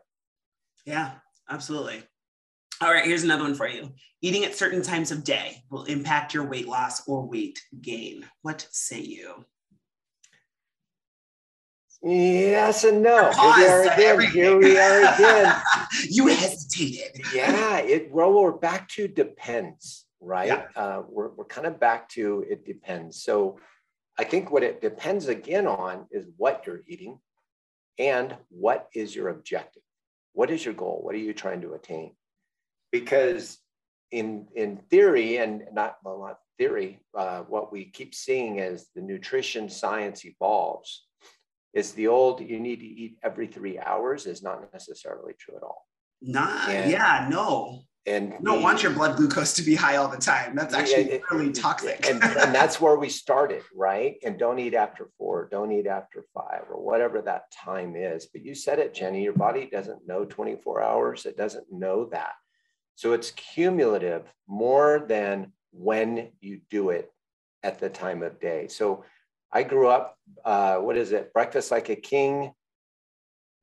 Yeah, 0.86 1.12
absolutely. 1.50 2.02
All 2.82 2.92
right, 2.92 3.04
here's 3.04 3.24
another 3.24 3.44
one 3.44 3.54
for 3.54 3.68
you. 3.68 3.92
Eating 4.20 4.44
at 4.44 4.54
certain 4.54 4.82
times 4.82 5.10
of 5.10 5.24
day 5.24 5.62
will 5.70 5.84
impact 5.84 6.34
your 6.34 6.44
weight 6.44 6.68
loss 6.68 7.06
or 7.08 7.26
weight 7.26 7.58
gain. 7.80 8.26
What 8.42 8.66
say 8.70 9.00
you? 9.00 9.46
Yes 12.02 12.84
and 12.84 13.02
no. 13.02 13.30
Here 13.32 13.56
we 13.56 13.66
are 13.66 13.82
again. 13.82 14.30
Here 14.30 14.58
we 14.58 14.78
are 14.78 15.14
again. 15.14 15.54
you 16.08 16.26
hesitated. 16.26 17.24
Yeah, 17.34 17.78
it 17.78 18.10
well, 18.12 18.32
we're 18.32 18.52
back 18.52 18.88
to 18.90 19.08
depends, 19.08 20.04
right? 20.20 20.48
Yeah. 20.48 20.66
Uh, 20.76 21.02
we're, 21.08 21.30
we're 21.30 21.46
kind 21.46 21.66
of 21.66 21.80
back 21.80 22.08
to 22.10 22.44
it 22.48 22.66
depends. 22.66 23.22
So 23.22 23.58
I 24.18 24.24
think 24.24 24.50
what 24.50 24.62
it 24.62 24.82
depends 24.82 25.28
again 25.28 25.66
on 25.66 26.06
is 26.10 26.26
what 26.36 26.64
you're 26.66 26.82
eating 26.86 27.18
and 27.98 28.36
what 28.50 28.88
is 28.94 29.16
your 29.16 29.30
objective. 29.30 29.82
What 30.32 30.50
is 30.50 30.64
your 30.64 30.74
goal? 30.74 31.00
What 31.02 31.14
are 31.14 31.18
you 31.18 31.32
trying 31.32 31.62
to 31.62 31.72
attain? 31.72 32.12
Because 32.92 33.58
in 34.10 34.46
in 34.54 34.78
theory, 34.90 35.38
and 35.38 35.64
not 35.72 35.96
well, 36.04 36.20
not 36.20 36.38
theory, 36.58 37.00
uh, 37.16 37.40
what 37.40 37.72
we 37.72 37.86
keep 37.86 38.14
seeing 38.14 38.60
as 38.60 38.86
the 38.94 39.02
nutrition 39.02 39.68
science 39.68 40.24
evolves, 40.24 41.06
is 41.74 41.92
the 41.92 42.08
old 42.08 42.40
you 42.40 42.58
need 42.58 42.80
to 42.80 42.86
eat 42.86 43.18
every 43.22 43.46
three 43.46 43.78
hours 43.78 44.26
is 44.26 44.42
not 44.42 44.72
necessarily 44.72 45.34
true 45.38 45.56
at 45.56 45.62
all. 45.62 45.86
Not, 46.22 46.70
and, 46.70 46.90
yeah, 46.90 47.28
no. 47.30 47.82
And 48.06 48.34
you 48.38 48.44
don't 48.44 48.62
want 48.62 48.84
your 48.84 48.92
blood 48.92 49.16
glucose 49.16 49.52
to 49.54 49.62
be 49.62 49.74
high 49.74 49.96
all 49.96 50.08
the 50.08 50.16
time. 50.16 50.54
That's 50.54 50.72
actually 50.72 51.20
really 51.30 51.52
toxic. 51.52 52.08
and, 52.08 52.22
and 52.22 52.54
that's 52.54 52.80
where 52.80 52.96
we 52.96 53.08
started, 53.08 53.62
right? 53.74 54.14
And 54.24 54.38
don't 54.38 54.60
eat 54.60 54.74
after 54.74 55.10
four, 55.18 55.48
don't 55.50 55.72
eat 55.72 55.88
after 55.88 56.24
five, 56.32 56.62
or 56.70 56.80
whatever 56.80 57.20
that 57.22 57.50
time 57.50 57.96
is. 57.96 58.26
But 58.32 58.44
you 58.44 58.54
said 58.54 58.78
it, 58.78 58.94
Jenny, 58.94 59.24
your 59.24 59.32
body 59.32 59.68
doesn't 59.70 60.06
know 60.06 60.24
24 60.24 60.82
hours, 60.82 61.26
it 61.26 61.36
doesn't 61.36 61.66
know 61.72 62.08
that. 62.12 62.32
So 62.96 63.12
it's 63.12 63.30
cumulative 63.30 64.24
more 64.48 65.04
than 65.06 65.52
when 65.70 66.32
you 66.40 66.60
do 66.70 66.90
it 66.90 67.12
at 67.62 67.78
the 67.78 67.90
time 67.90 68.22
of 68.22 68.40
day. 68.40 68.68
So 68.68 69.04
I 69.52 69.62
grew 69.62 69.88
up, 69.88 70.16
uh, 70.44 70.78
what 70.78 70.96
is 70.96 71.12
it? 71.12 71.32
Breakfast 71.32 71.70
like 71.70 71.90
a 71.90 71.96
king, 71.96 72.52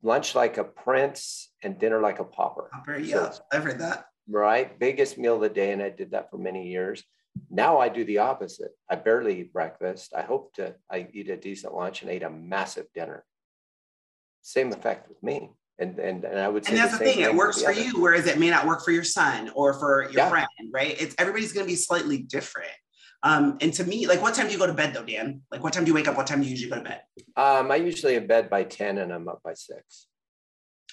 lunch 0.04 0.36
like 0.36 0.58
a 0.58 0.64
prince, 0.64 1.52
and 1.64 1.80
dinner 1.80 2.00
like 2.00 2.20
a 2.20 2.24
pauper. 2.24 2.70
Pauper, 2.72 2.98
yeah, 3.00 3.32
so, 3.32 3.42
I've 3.52 3.64
heard 3.64 3.80
that. 3.80 4.06
Right, 4.30 4.80
biggest 4.80 5.18
meal 5.18 5.36
of 5.36 5.42
the 5.42 5.50
day, 5.50 5.72
and 5.72 5.82
I 5.82 5.90
did 5.90 6.12
that 6.12 6.30
for 6.30 6.38
many 6.38 6.70
years. 6.70 7.04
Now 7.50 7.80
I 7.80 7.90
do 7.90 8.06
the 8.06 8.20
opposite. 8.20 8.72
I 8.90 8.96
barely 8.96 9.42
eat 9.42 9.54
breakfast. 9.54 10.14
I 10.16 10.22
hope 10.22 10.54
to 10.54 10.76
I 10.90 11.08
eat 11.12 11.30
a 11.30 11.38
decent 11.38 11.74
lunch 11.74 12.04
and 12.04 12.12
eat 12.12 12.24
a 12.24 12.30
massive 12.30 12.86
dinner. 12.94 13.26
Same 14.42 14.72
effect 14.72 15.10
with 15.10 15.22
me. 15.24 15.52
And, 15.80 15.98
and, 15.98 16.24
and 16.24 16.40
I 16.40 16.48
would 16.48 16.66
say 16.66 16.72
and 16.72 16.80
that's 16.80 16.98
the, 16.98 17.04
the 17.04 17.12
thing, 17.12 17.20
it 17.22 17.34
works 17.34 17.62
for 17.62 17.72
you, 17.72 18.00
whereas 18.00 18.28
it 18.28 18.40
may 18.40 18.50
not 18.50 18.68
work 18.68 18.84
for 18.86 18.92
your 18.92 19.04
son 19.04 19.50
or 19.56 19.74
for 19.74 20.04
your 20.04 20.14
yeah. 20.14 20.30
friend, 20.30 20.48
right? 20.72 20.96
It's 21.02 21.16
everybody's 21.18 21.52
going 21.52 21.66
to 21.66 21.70
be 21.70 21.76
slightly 21.76 22.20
different. 22.20 22.72
Um, 23.24 23.58
and 23.62 23.74
to 23.74 23.84
me, 23.86 24.06
like, 24.06 24.22
what 24.22 24.36
time 24.36 24.48
do 24.48 24.54
you 24.54 24.60
go 24.60 24.68
to 24.68 24.74
bed 24.74 24.94
though, 24.94 25.04
Dan? 25.04 25.42
Like, 25.52 25.64
what 25.64 25.74
time 25.74 25.86
do 25.86 25.90
you 25.90 25.96
wake 25.96 26.08
up? 26.08 26.16
What 26.16 26.28
time 26.28 26.42
do 26.42 26.46
you 26.46 26.52
usually 26.52 26.70
go 26.70 26.78
to 26.78 26.84
bed? 26.84 27.02
Um, 27.36 27.72
I 27.72 27.78
usually 27.78 28.16
in 28.16 28.28
bed 28.28 28.50
by 28.50 28.64
10 28.64 28.98
and 28.98 29.12
I'm 29.12 29.28
up 29.28 29.42
by 29.44 29.54
six. 29.54 30.08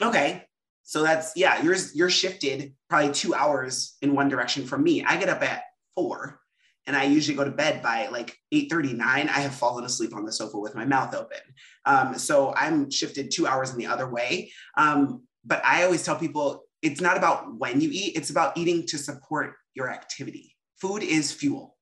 Okay. 0.01 0.45
So 0.83 1.03
that's, 1.03 1.33
yeah, 1.37 1.62
yours, 1.62 1.95
you're 1.95 2.11
shifted 2.11 2.75
probably 2.88 3.12
two 3.12 3.35
hours 3.35 3.97
in 4.01 4.14
one 4.14 4.29
direction 4.29 4.64
from 4.64 4.83
me. 4.83 5.05
I 5.05 5.19
get 5.19 5.29
up 5.29 5.43
at 5.43 5.62
four 5.95 6.39
and 6.87 6.97
I 6.97 7.05
usually 7.05 7.37
go 7.37 7.45
to 7.45 7.51
bed 7.51 7.83
by 7.83 8.09
like 8.09 8.37
8:39. 8.53 9.01
I 9.03 9.40
have 9.40 9.55
fallen 9.55 9.85
asleep 9.85 10.14
on 10.14 10.25
the 10.25 10.33
sofa 10.33 10.59
with 10.59 10.75
my 10.75 10.85
mouth 10.85 11.14
open. 11.14 11.38
Um, 11.85 12.19
so 12.19 12.55
I'm 12.55 12.90
shifted 12.90 13.31
two 13.31 13.47
hours 13.47 13.71
in 13.71 13.79
the 13.79 13.87
other 13.87 14.09
way. 14.09 14.53
Um, 14.77 15.23
but 15.45 15.64
I 15.64 15.85
always 15.85 16.05
tell 16.05 16.16
people 16.16 16.64
it's 16.83 17.01
not 17.01 17.16
about 17.16 17.59
when 17.59 17.81
you 17.81 17.90
eat, 17.93 18.16
it's 18.16 18.31
about 18.31 18.57
eating 18.57 18.87
to 18.87 18.99
support 18.99 19.55
your 19.75 19.90
activity. 19.90 20.57
Food 20.81 21.03
is 21.03 21.33
fuel, 21.33 21.77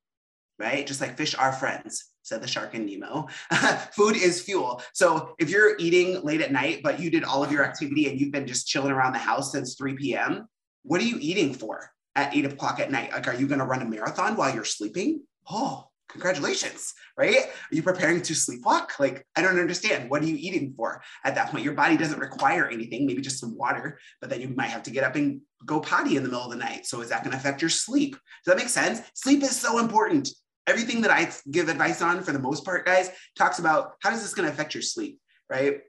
right? 0.58 0.86
Just 0.86 1.00
like 1.00 1.16
fish 1.16 1.34
are 1.36 1.52
friends, 1.52 2.04
said 2.22 2.42
the 2.42 2.48
shark 2.48 2.74
in 2.74 2.84
Nemo. 2.84 3.28
Food 3.92 4.16
is 4.16 4.42
fuel. 4.42 4.82
So 4.92 5.34
if 5.38 5.50
you're 5.50 5.76
eating 5.78 6.20
late 6.22 6.40
at 6.40 6.52
night, 6.52 6.80
but 6.82 6.98
you 6.98 7.10
did 7.10 7.24
all 7.24 7.44
of 7.44 7.52
your 7.52 7.64
activity 7.64 8.08
and 8.08 8.20
you've 8.20 8.32
been 8.32 8.46
just 8.46 8.66
chilling 8.66 8.92
around 8.92 9.12
the 9.12 9.18
house 9.18 9.52
since 9.52 9.76
3 9.76 9.94
p.m., 9.94 10.48
what 10.82 11.00
are 11.00 11.04
you 11.04 11.18
eating 11.20 11.54
for? 11.54 11.90
At 12.18 12.34
eight 12.34 12.44
o'clock 12.44 12.80
at 12.80 12.90
night? 12.90 13.12
Like, 13.12 13.28
are 13.28 13.34
you 13.34 13.46
going 13.46 13.60
to 13.60 13.64
run 13.64 13.80
a 13.80 13.84
marathon 13.84 14.36
while 14.36 14.52
you're 14.52 14.64
sleeping? 14.64 15.22
Oh, 15.48 15.88
congratulations, 16.08 16.92
right? 17.16 17.36
Are 17.36 17.74
you 17.74 17.82
preparing 17.82 18.20
to 18.22 18.32
sleepwalk? 18.32 18.98
Like, 18.98 19.24
I 19.36 19.42
don't 19.42 19.58
understand. 19.58 20.10
What 20.10 20.22
are 20.22 20.26
you 20.26 20.36
eating 20.36 20.74
for 20.76 21.00
at 21.24 21.36
that 21.36 21.50
point? 21.50 21.64
Your 21.64 21.74
body 21.74 21.96
doesn't 21.96 22.18
require 22.18 22.68
anything, 22.68 23.06
maybe 23.06 23.22
just 23.22 23.38
some 23.38 23.56
water, 23.56 24.00
but 24.20 24.30
then 24.30 24.40
you 24.40 24.48
might 24.48 24.70
have 24.70 24.82
to 24.84 24.90
get 24.90 25.04
up 25.04 25.14
and 25.14 25.40
go 25.64 25.80
potty 25.80 26.16
in 26.16 26.24
the 26.24 26.28
middle 26.28 26.44
of 26.44 26.50
the 26.50 26.56
night. 26.56 26.86
So, 26.86 27.00
is 27.02 27.08
that 27.10 27.22
going 27.22 27.32
to 27.32 27.38
affect 27.38 27.62
your 27.62 27.70
sleep? 27.70 28.12
Does 28.12 28.52
that 28.52 28.56
make 28.56 28.68
sense? 28.68 29.00
Sleep 29.14 29.42
is 29.42 29.58
so 29.58 29.78
important. 29.78 30.28
Everything 30.66 31.00
that 31.02 31.10
I 31.12 31.30
give 31.50 31.68
advice 31.68 32.02
on, 32.02 32.22
for 32.22 32.32
the 32.32 32.38
most 32.38 32.64
part, 32.64 32.84
guys, 32.84 33.10
talks 33.36 33.58
about 33.58 33.92
how 34.02 34.12
is 34.12 34.22
this 34.22 34.34
going 34.34 34.46
to 34.46 34.52
affect 34.52 34.74
your 34.74 34.82
sleep, 34.82 35.18
right? 35.48 35.80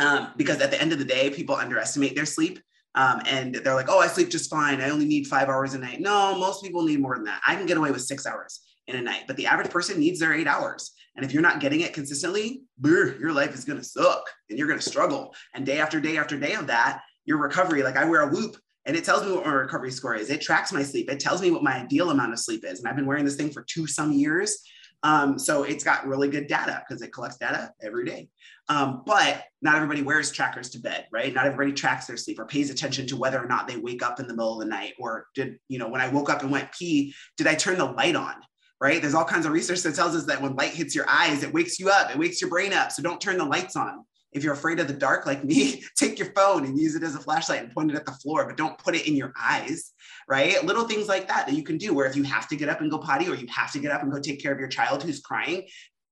Um, 0.00 0.32
because 0.36 0.60
at 0.60 0.70
the 0.70 0.80
end 0.80 0.92
of 0.92 0.98
the 0.98 1.04
day, 1.04 1.30
people 1.30 1.54
underestimate 1.54 2.16
their 2.16 2.26
sleep 2.26 2.58
um, 2.94 3.22
and 3.26 3.54
they're 3.56 3.74
like, 3.74 3.88
oh, 3.88 4.00
I 4.00 4.06
sleep 4.06 4.30
just 4.30 4.50
fine. 4.50 4.80
I 4.80 4.90
only 4.90 5.06
need 5.06 5.26
five 5.26 5.48
hours 5.48 5.74
a 5.74 5.78
night. 5.78 6.00
No, 6.00 6.38
most 6.38 6.62
people 6.62 6.84
need 6.84 7.00
more 7.00 7.16
than 7.16 7.24
that. 7.24 7.40
I 7.46 7.56
can 7.56 7.66
get 7.66 7.76
away 7.76 7.90
with 7.90 8.02
six 8.02 8.26
hours 8.26 8.60
in 8.86 8.96
a 8.96 9.02
night, 9.02 9.24
but 9.26 9.36
the 9.36 9.46
average 9.46 9.70
person 9.70 9.98
needs 9.98 10.20
their 10.20 10.34
eight 10.34 10.46
hours. 10.46 10.92
And 11.16 11.24
if 11.24 11.32
you're 11.32 11.42
not 11.42 11.60
getting 11.60 11.80
it 11.80 11.92
consistently, 11.92 12.62
brr, 12.78 13.16
your 13.18 13.32
life 13.32 13.54
is 13.54 13.64
going 13.64 13.78
to 13.78 13.84
suck 13.84 14.24
and 14.50 14.58
you're 14.58 14.66
going 14.66 14.80
to 14.80 14.88
struggle. 14.88 15.34
And 15.54 15.64
day 15.64 15.78
after 15.78 16.00
day 16.00 16.16
after 16.16 16.38
day 16.38 16.54
of 16.54 16.66
that, 16.66 17.02
your 17.24 17.38
recovery, 17.38 17.82
like 17.82 17.96
I 17.96 18.04
wear 18.04 18.22
a 18.22 18.28
Whoop 18.28 18.56
and 18.84 18.96
it 18.96 19.04
tells 19.04 19.24
me 19.24 19.32
what 19.32 19.46
my 19.46 19.52
recovery 19.52 19.90
score 19.90 20.14
is. 20.14 20.30
It 20.30 20.40
tracks 20.40 20.72
my 20.72 20.82
sleep. 20.82 21.10
It 21.10 21.20
tells 21.20 21.40
me 21.40 21.50
what 21.50 21.62
my 21.62 21.76
ideal 21.76 22.10
amount 22.10 22.32
of 22.32 22.38
sleep 22.38 22.64
is. 22.64 22.80
And 22.80 22.88
I've 22.88 22.96
been 22.96 23.06
wearing 23.06 23.24
this 23.24 23.36
thing 23.36 23.50
for 23.50 23.62
two 23.62 23.86
some 23.86 24.12
years. 24.12 24.58
Um, 25.02 25.38
so 25.38 25.62
it's 25.62 25.84
got 25.84 26.06
really 26.06 26.28
good 26.28 26.48
data 26.48 26.82
because 26.86 27.02
it 27.02 27.12
collects 27.12 27.36
data 27.36 27.70
every 27.82 28.04
day. 28.04 28.28
Um, 28.68 29.02
but 29.04 29.44
not 29.60 29.76
everybody 29.76 30.02
wears 30.02 30.32
trackers 30.32 30.70
to 30.70 30.78
bed, 30.78 31.06
right? 31.12 31.32
Not 31.34 31.46
everybody 31.46 31.72
tracks 31.72 32.06
their 32.06 32.16
sleep 32.16 32.38
or 32.38 32.46
pays 32.46 32.70
attention 32.70 33.06
to 33.08 33.16
whether 33.16 33.42
or 33.42 33.46
not 33.46 33.68
they 33.68 33.76
wake 33.76 34.02
up 34.02 34.20
in 34.20 34.26
the 34.26 34.34
middle 34.34 34.54
of 34.54 34.58
the 34.60 34.70
night 34.70 34.94
or 34.98 35.26
did, 35.34 35.58
you 35.68 35.78
know, 35.78 35.88
when 35.88 36.00
I 36.00 36.08
woke 36.08 36.30
up 36.30 36.42
and 36.42 36.50
went 36.50 36.72
pee, 36.72 37.14
did 37.36 37.46
I 37.46 37.54
turn 37.54 37.78
the 37.78 37.84
light 37.84 38.16
on? 38.16 38.34
Right? 38.80 39.00
There's 39.00 39.14
all 39.14 39.24
kinds 39.24 39.46
of 39.46 39.52
research 39.52 39.82
that 39.82 39.94
tells 39.94 40.14
us 40.16 40.24
that 40.24 40.42
when 40.42 40.56
light 40.56 40.72
hits 40.72 40.94
your 40.94 41.08
eyes, 41.08 41.42
it 41.42 41.52
wakes 41.52 41.78
you 41.78 41.90
up, 41.90 42.10
it 42.10 42.18
wakes 42.18 42.40
your 42.40 42.50
brain 42.50 42.72
up. 42.72 42.90
So 42.92 43.02
don't 43.02 43.20
turn 43.20 43.38
the 43.38 43.44
lights 43.44 43.76
on. 43.76 44.04
If 44.32 44.42
you're 44.42 44.52
afraid 44.52 44.80
of 44.80 44.88
the 44.88 44.94
dark 44.94 45.26
like 45.26 45.44
me, 45.44 45.84
take 45.96 46.18
your 46.18 46.32
phone 46.32 46.66
and 46.66 46.78
use 46.78 46.96
it 46.96 47.04
as 47.04 47.14
a 47.14 47.20
flashlight 47.20 47.62
and 47.62 47.72
point 47.72 47.92
it 47.92 47.96
at 47.96 48.04
the 48.04 48.12
floor, 48.12 48.46
but 48.46 48.56
don't 48.56 48.76
put 48.78 48.96
it 48.96 49.06
in 49.06 49.14
your 49.14 49.32
eyes, 49.40 49.92
right? 50.28 50.62
Little 50.64 50.88
things 50.88 51.06
like 51.06 51.28
that 51.28 51.46
that 51.46 51.54
you 51.54 51.62
can 51.62 51.78
do 51.78 51.94
where 51.94 52.06
if 52.06 52.16
you 52.16 52.24
have 52.24 52.48
to 52.48 52.56
get 52.56 52.68
up 52.68 52.80
and 52.80 52.90
go 52.90 52.98
potty 52.98 53.28
or 53.28 53.36
you 53.36 53.46
have 53.48 53.72
to 53.72 53.78
get 53.78 53.92
up 53.92 54.02
and 54.02 54.12
go 54.12 54.18
take 54.18 54.42
care 54.42 54.52
of 54.52 54.58
your 54.58 54.68
child 54.68 55.02
who's 55.02 55.20
crying, 55.20 55.66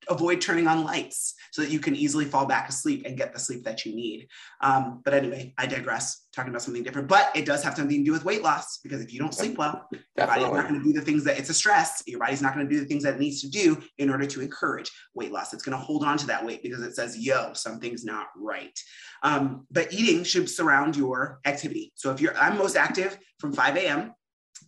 avoid 0.08 0.40
turning 0.40 0.66
on 0.66 0.84
lights 0.84 1.34
so 1.52 1.62
that 1.62 1.70
you 1.70 1.78
can 1.78 1.94
easily 1.94 2.24
fall 2.24 2.46
back 2.46 2.68
asleep 2.68 3.02
and 3.06 3.16
get 3.16 3.32
the 3.32 3.38
sleep 3.38 3.64
that 3.64 3.84
you 3.84 3.94
need. 3.94 4.28
Um, 4.60 5.00
but 5.04 5.14
anyway, 5.14 5.54
I 5.58 5.66
digress, 5.66 6.26
talking 6.34 6.50
about 6.50 6.62
something 6.62 6.82
different, 6.82 7.08
but 7.08 7.30
it 7.34 7.44
does 7.44 7.62
have 7.62 7.76
something 7.76 7.98
to 7.98 8.04
do 8.04 8.12
with 8.12 8.24
weight 8.24 8.42
loss 8.42 8.78
because 8.78 9.00
if 9.00 9.12
you 9.12 9.18
don't 9.18 9.34
sleep 9.34 9.58
well, 9.58 9.88
your 10.16 10.26
body's 10.26 10.44
not 10.44 10.68
going 10.68 10.80
to 10.80 10.84
do 10.84 10.92
the 10.92 11.04
things 11.04 11.24
that 11.24 11.38
it's 11.38 11.50
a 11.50 11.54
stress. 11.54 12.02
Your 12.06 12.20
body's 12.20 12.42
not 12.42 12.54
going 12.54 12.66
to 12.66 12.72
do 12.72 12.80
the 12.80 12.86
things 12.86 13.02
that 13.02 13.14
it 13.14 13.20
needs 13.20 13.40
to 13.42 13.50
do 13.50 13.80
in 13.98 14.10
order 14.10 14.26
to 14.26 14.40
encourage 14.40 14.90
weight 15.14 15.32
loss. 15.32 15.52
It's 15.52 15.62
going 15.62 15.78
to 15.78 15.84
hold 15.84 16.04
on 16.04 16.18
to 16.18 16.26
that 16.26 16.44
weight 16.44 16.62
because 16.62 16.82
it 16.82 16.94
says, 16.94 17.18
yo, 17.18 17.52
something's 17.52 18.04
not 18.04 18.28
right. 18.36 18.78
Um, 19.22 19.66
but 19.70 19.92
eating 19.92 20.24
should 20.24 20.48
surround 20.48 20.96
your 20.96 21.40
activity. 21.44 21.92
So 21.94 22.10
if 22.10 22.20
you're, 22.20 22.36
I'm 22.36 22.58
most 22.58 22.76
active 22.76 23.18
from 23.38 23.52
5 23.52 23.76
a.m. 23.76 24.14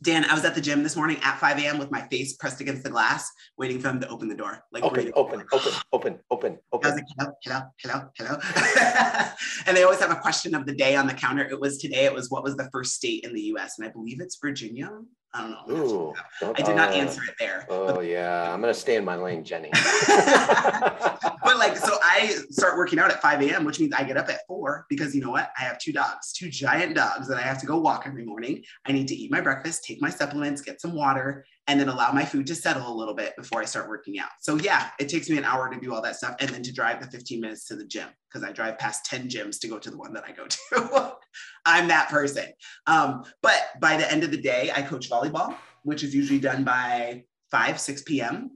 Dan, 0.05 0.27
I 0.27 0.35
was 0.35 0.45
at 0.45 0.55
the 0.55 0.61
gym 0.61 0.83
this 0.83 0.97
morning 0.97 1.17
at 1.23 1.39
5 1.39 1.59
a.m. 1.61 1.79
with 1.79 1.91
my 1.91 2.03
face 2.03 2.35
pressed 2.35 2.61
against 2.61 2.83
the 2.83 2.91
glass, 2.91 3.31
waiting 3.57 3.79
for 3.79 3.89
them 3.89 4.01
to 4.03 4.09
open 4.09 4.29
the 4.29 4.35
door. 4.35 4.63
Like 4.71 4.85
open, 4.85 5.11
open, 5.17 5.45
open, 5.51 5.73
open, 5.93 6.19
open, 6.31 6.59
open. 6.73 6.91
I 6.91 6.95
was 6.95 7.01
like, 7.01 7.33
hello, 7.43 7.63
hello, 7.81 8.11
hello, 8.19 8.39
hello. 8.45 9.29
and 9.67 9.75
they 9.75 9.83
always 9.83 10.01
have 10.01 10.11
a 10.11 10.17
question 10.17 10.55
of 10.55 10.67
the 10.67 10.75
day 10.75 10.95
on 10.95 11.07
the 11.07 11.15
counter. 11.15 11.43
It 11.43 11.59
was 11.59 11.79
today, 11.79 12.05
it 12.05 12.13
was 12.13 12.31
what 12.31 12.45
was 12.45 12.55
the 12.57 12.69
first 12.71 12.93
state 12.93 13.25
in 13.25 13.33
the 13.33 13.41
US? 13.55 13.79
And 13.79 13.89
I 13.89 13.91
believe 13.91 14.21
it's 14.21 14.37
Virginia. 14.37 14.91
I 15.35 15.41
don't 15.41 15.51
know. 15.51 15.75
Ooh, 15.75 16.15
I 16.55 16.63
did 16.63 16.77
not 16.77 16.91
uh, 16.91 16.93
answer 16.93 17.21
it 17.29 17.35
there. 17.41 17.67
Oh 17.69 17.97
but, 17.97 18.07
yeah, 18.07 18.53
I'm 18.53 18.61
gonna 18.61 18.73
stay 18.73 18.95
in 18.95 19.05
my 19.05 19.17
lane, 19.17 19.43
Jenny. 19.43 19.71
but 20.07 21.59
like, 21.59 21.77
so 21.77 21.99
I 22.03 22.37
start 22.51 22.79
working 22.79 23.01
out 23.01 23.11
at 23.11 23.21
5 23.21 23.43
a.m., 23.43 23.65
which 23.65 23.81
means 23.81 23.93
I 23.95 24.05
get 24.05 24.17
up 24.17 24.29
at 24.29 24.47
four 24.47 24.87
because 24.89 25.13
you 25.13 25.21
know 25.21 25.31
what? 25.31 25.51
I 25.59 25.63
have 25.63 25.79
two 25.79 25.93
dogs, 25.93 26.33
two 26.33 26.49
giant 26.49 26.95
dogs 26.95 27.27
that 27.27 27.37
I 27.37 27.43
have 27.43 27.59
to 27.61 27.67
go 27.67 27.79
walk 27.79 28.05
every 28.07 28.25
morning. 28.25 28.63
I 28.87 28.93
need 28.93 29.09
to 29.09 29.15
eat 29.17 29.33
my 29.33 29.41
breakfast, 29.41 29.85
take 29.85 30.01
my 30.01 30.11
supplements, 30.11 30.63
get 30.63 30.81
some 30.81 30.95
water, 30.95 31.45
and 31.67 31.81
then 31.81 31.89
allow 31.89 32.13
my 32.13 32.25
food 32.25 32.47
to 32.47 32.55
settle 32.55 32.93
a 32.93 32.95
little 32.95 33.15
bit 33.15 33.35
before 33.37 33.61
I 33.61 33.65
start 33.65 33.89
working 33.89 34.19
out. 34.19 34.29
So 34.41 34.57
yeah, 34.57 34.91
it 34.99 35.09
takes 35.09 35.31
me 35.31 35.39
an 35.39 35.45
hour 35.45 35.73
to 35.73 35.81
do 35.81 35.95
all 35.95 36.03
that 36.03 36.17
stuff, 36.17 36.37
and 36.41 36.51
then 36.51 36.63
to 36.63 36.73
drive 36.73 37.01
the 37.01 37.07
15 37.07 37.41
minutes 37.41 37.67
to 37.67 37.77
the 37.77 37.87
gym 37.87 38.09
because 38.29 38.47
I 38.47 38.53
drive 38.53 38.79
past 38.79 39.07
10 39.07 39.29
gyms 39.29 39.59
to 39.61 39.69
go 39.69 39.79
to 39.79 39.91
the 39.91 39.97
one 39.97 40.13
that 40.15 40.25
I 40.27 40.33
go 40.33 40.47
to. 40.47 41.17
I'm 41.67 41.89
that 41.89 42.09
person. 42.09 42.47
Um, 42.87 43.25
but 43.43 43.63
by 43.81 43.97
the 43.97 44.11
end 44.11 44.25
of 44.25 44.31
the 44.31 44.41
day, 44.41 44.71
I 44.75 44.83
coach 44.83 45.09
volleyball, 45.09 45.57
which 45.83 46.03
is 46.03 46.15
usually 46.15 46.41
done 46.41 46.65
by 46.65 47.25
5, 47.51 47.81
6 47.81 48.03
p.m. 48.03 48.51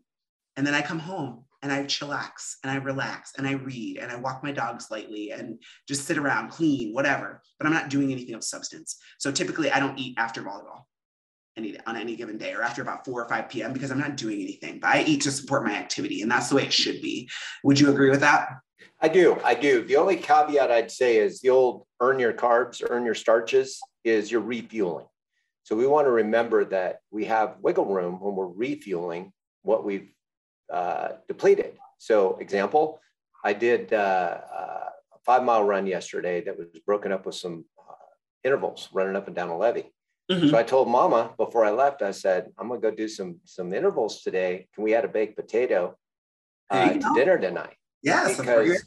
And 0.57 0.67
then 0.67 0.75
I 0.75 0.83
come 0.83 0.99
home 0.99 1.45
and 1.63 1.73
I 1.73 1.85
chillax 1.85 2.57
and 2.63 2.71
I 2.71 2.77
relax 2.77 3.33
and 3.39 3.47
I 3.47 3.53
read 3.53 3.99
and 3.99 4.13
I 4.13 4.17
walk 4.17 4.43
my 4.43 4.53
dogs 4.53 4.91
lightly 4.91 5.31
and 5.31 5.63
just 5.87 6.05
sit 6.05 6.19
around, 6.19 6.51
clean, 6.51 6.93
whatever. 6.93 7.41
But 7.59 7.67
I'm 7.67 7.73
not 7.73 7.89
doing 7.89 8.13
anything 8.13 8.35
of 8.35 8.45
substance. 8.45 8.99
So 9.19 9.33
typically 9.33 9.71
I 9.71 9.81
don't 9.81 9.99
eat 9.99 10.17
after 10.19 10.43
volleyball 10.43 10.83
any, 11.59 11.77
on 11.87 11.97
any 11.97 12.17
given 12.17 12.39
day 12.39 12.55
or 12.55 12.63
after 12.63 12.81
about 12.81 13.05
4 13.05 13.23
or 13.23 13.29
5 13.29 13.49
p.m. 13.49 13.73
because 13.73 13.91
I'm 13.91 13.99
not 13.99 14.17
doing 14.17 14.41
anything, 14.41 14.81
but 14.81 14.89
I 14.89 15.03
eat 15.03 15.23
to 15.23 15.31
support 15.31 15.65
my 15.65 15.75
activity. 15.75 16.23
And 16.23 16.31
that's 16.31 16.49
the 16.49 16.57
way 16.57 16.65
it 16.65 16.73
should 16.73 17.03
be. 17.03 17.29
Would 17.65 17.79
you 17.79 17.91
agree 17.91 18.11
with 18.11 18.21
that? 18.21 18.49
I 19.01 19.09
do. 19.09 19.39
I 19.45 19.55
do. 19.55 19.85
The 19.85 19.97
only 19.97 20.17
caveat 20.17 20.71
I'd 20.71 20.91
say 20.91 21.19
is 21.19 21.41
the 21.41 21.51
old 21.51 21.87
earn 22.01 22.19
your 22.19 22.33
carbs, 22.33 22.83
earn 22.89 23.05
your 23.05 23.15
starches 23.15 23.81
is 24.05 24.31
you're 24.31 24.41
refueling. 24.41 25.07
So 25.63 25.77
we 25.77 25.87
want 25.87 26.07
to 26.07 26.11
remember 26.11 26.65
that 26.67 27.01
we 27.11 27.27
have 27.27 27.57
wiggle 27.61 27.85
room 27.85 28.21
when 28.21 28.35
we're 28.35 28.47
refueling 28.47 29.33
what 29.63 29.85
we've 29.85 30.11
uh, 30.73 31.09
depleted. 31.29 31.79
So, 31.99 32.37
example, 32.37 33.01
I 33.45 33.53
did 33.53 33.93
uh, 33.93 33.97
uh, 33.97 34.89
a 35.15 35.19
five 35.25 35.45
mile 35.45 35.65
run 35.65 35.87
yesterday 35.87 36.43
that 36.43 36.57
was 36.57 36.69
broken 36.87 37.13
up 37.13 37.27
with 37.27 37.35
some 37.35 37.65
uh, 37.79 37.93
intervals 38.45 38.89
running 38.93 39.17
up 39.17 39.27
and 39.27 39.37
down 39.37 39.51
a 39.51 39.59
levee. 39.59 39.93
Mm-hmm. 40.31 40.49
So 40.51 40.59
I 40.59 40.63
told 40.63 40.89
mama 40.89 41.33
before 41.39 41.65
I 41.65 41.71
left, 41.71 42.03
I 42.03 42.11
said, 42.11 42.49
I'm 42.59 42.69
gonna 42.69 42.81
go 42.81 42.91
do 42.91 43.09
some 43.09 43.37
some 43.45 43.73
intervals 43.73 44.23
today. 44.23 44.69
Can 44.75 44.85
we 44.85 44.95
add 44.95 45.05
a 45.05 45.09
baked 45.09 45.37
potato 45.37 45.97
uh, 46.71 46.93
to 46.93 47.13
dinner 47.15 47.39
tonight? 47.39 47.77
Yes, 48.03 48.37
because 48.37 48.85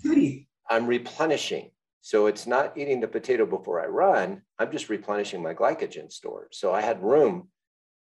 I'm 0.70 0.86
replenishing. 0.86 1.72
So 2.02 2.28
it's 2.28 2.48
not 2.48 2.78
eating 2.78 3.00
the 3.00 3.08
potato 3.08 3.46
before 3.46 3.82
I 3.82 3.86
run. 3.86 4.42
I'm 4.58 4.72
just 4.72 4.90
replenishing 4.90 5.42
my 5.42 5.54
glycogen 5.54 6.12
storage. 6.12 6.54
So 6.56 6.74
I 6.74 6.82
had 6.82 7.04
room 7.04 7.50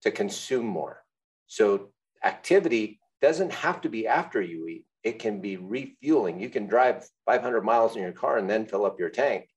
to 0.02 0.10
consume 0.10 0.66
more. 0.66 1.02
So 1.46 1.92
activity 2.22 3.00
doesn't 3.22 3.52
have 3.52 3.80
to 3.82 3.88
be 3.88 4.06
after 4.06 4.42
you 4.42 4.68
eat. 4.68 4.84
It 5.02 5.18
can 5.18 5.40
be 5.40 5.56
refueling. 5.56 6.40
You 6.40 6.50
can 6.50 6.66
drive 6.66 7.08
500 7.24 7.62
miles 7.62 7.96
in 7.96 8.02
your 8.02 8.12
car 8.12 8.38
and 8.38 8.50
then 8.50 8.66
fill 8.66 8.84
up 8.84 8.98
your 8.98 9.08
tank. 9.08 9.48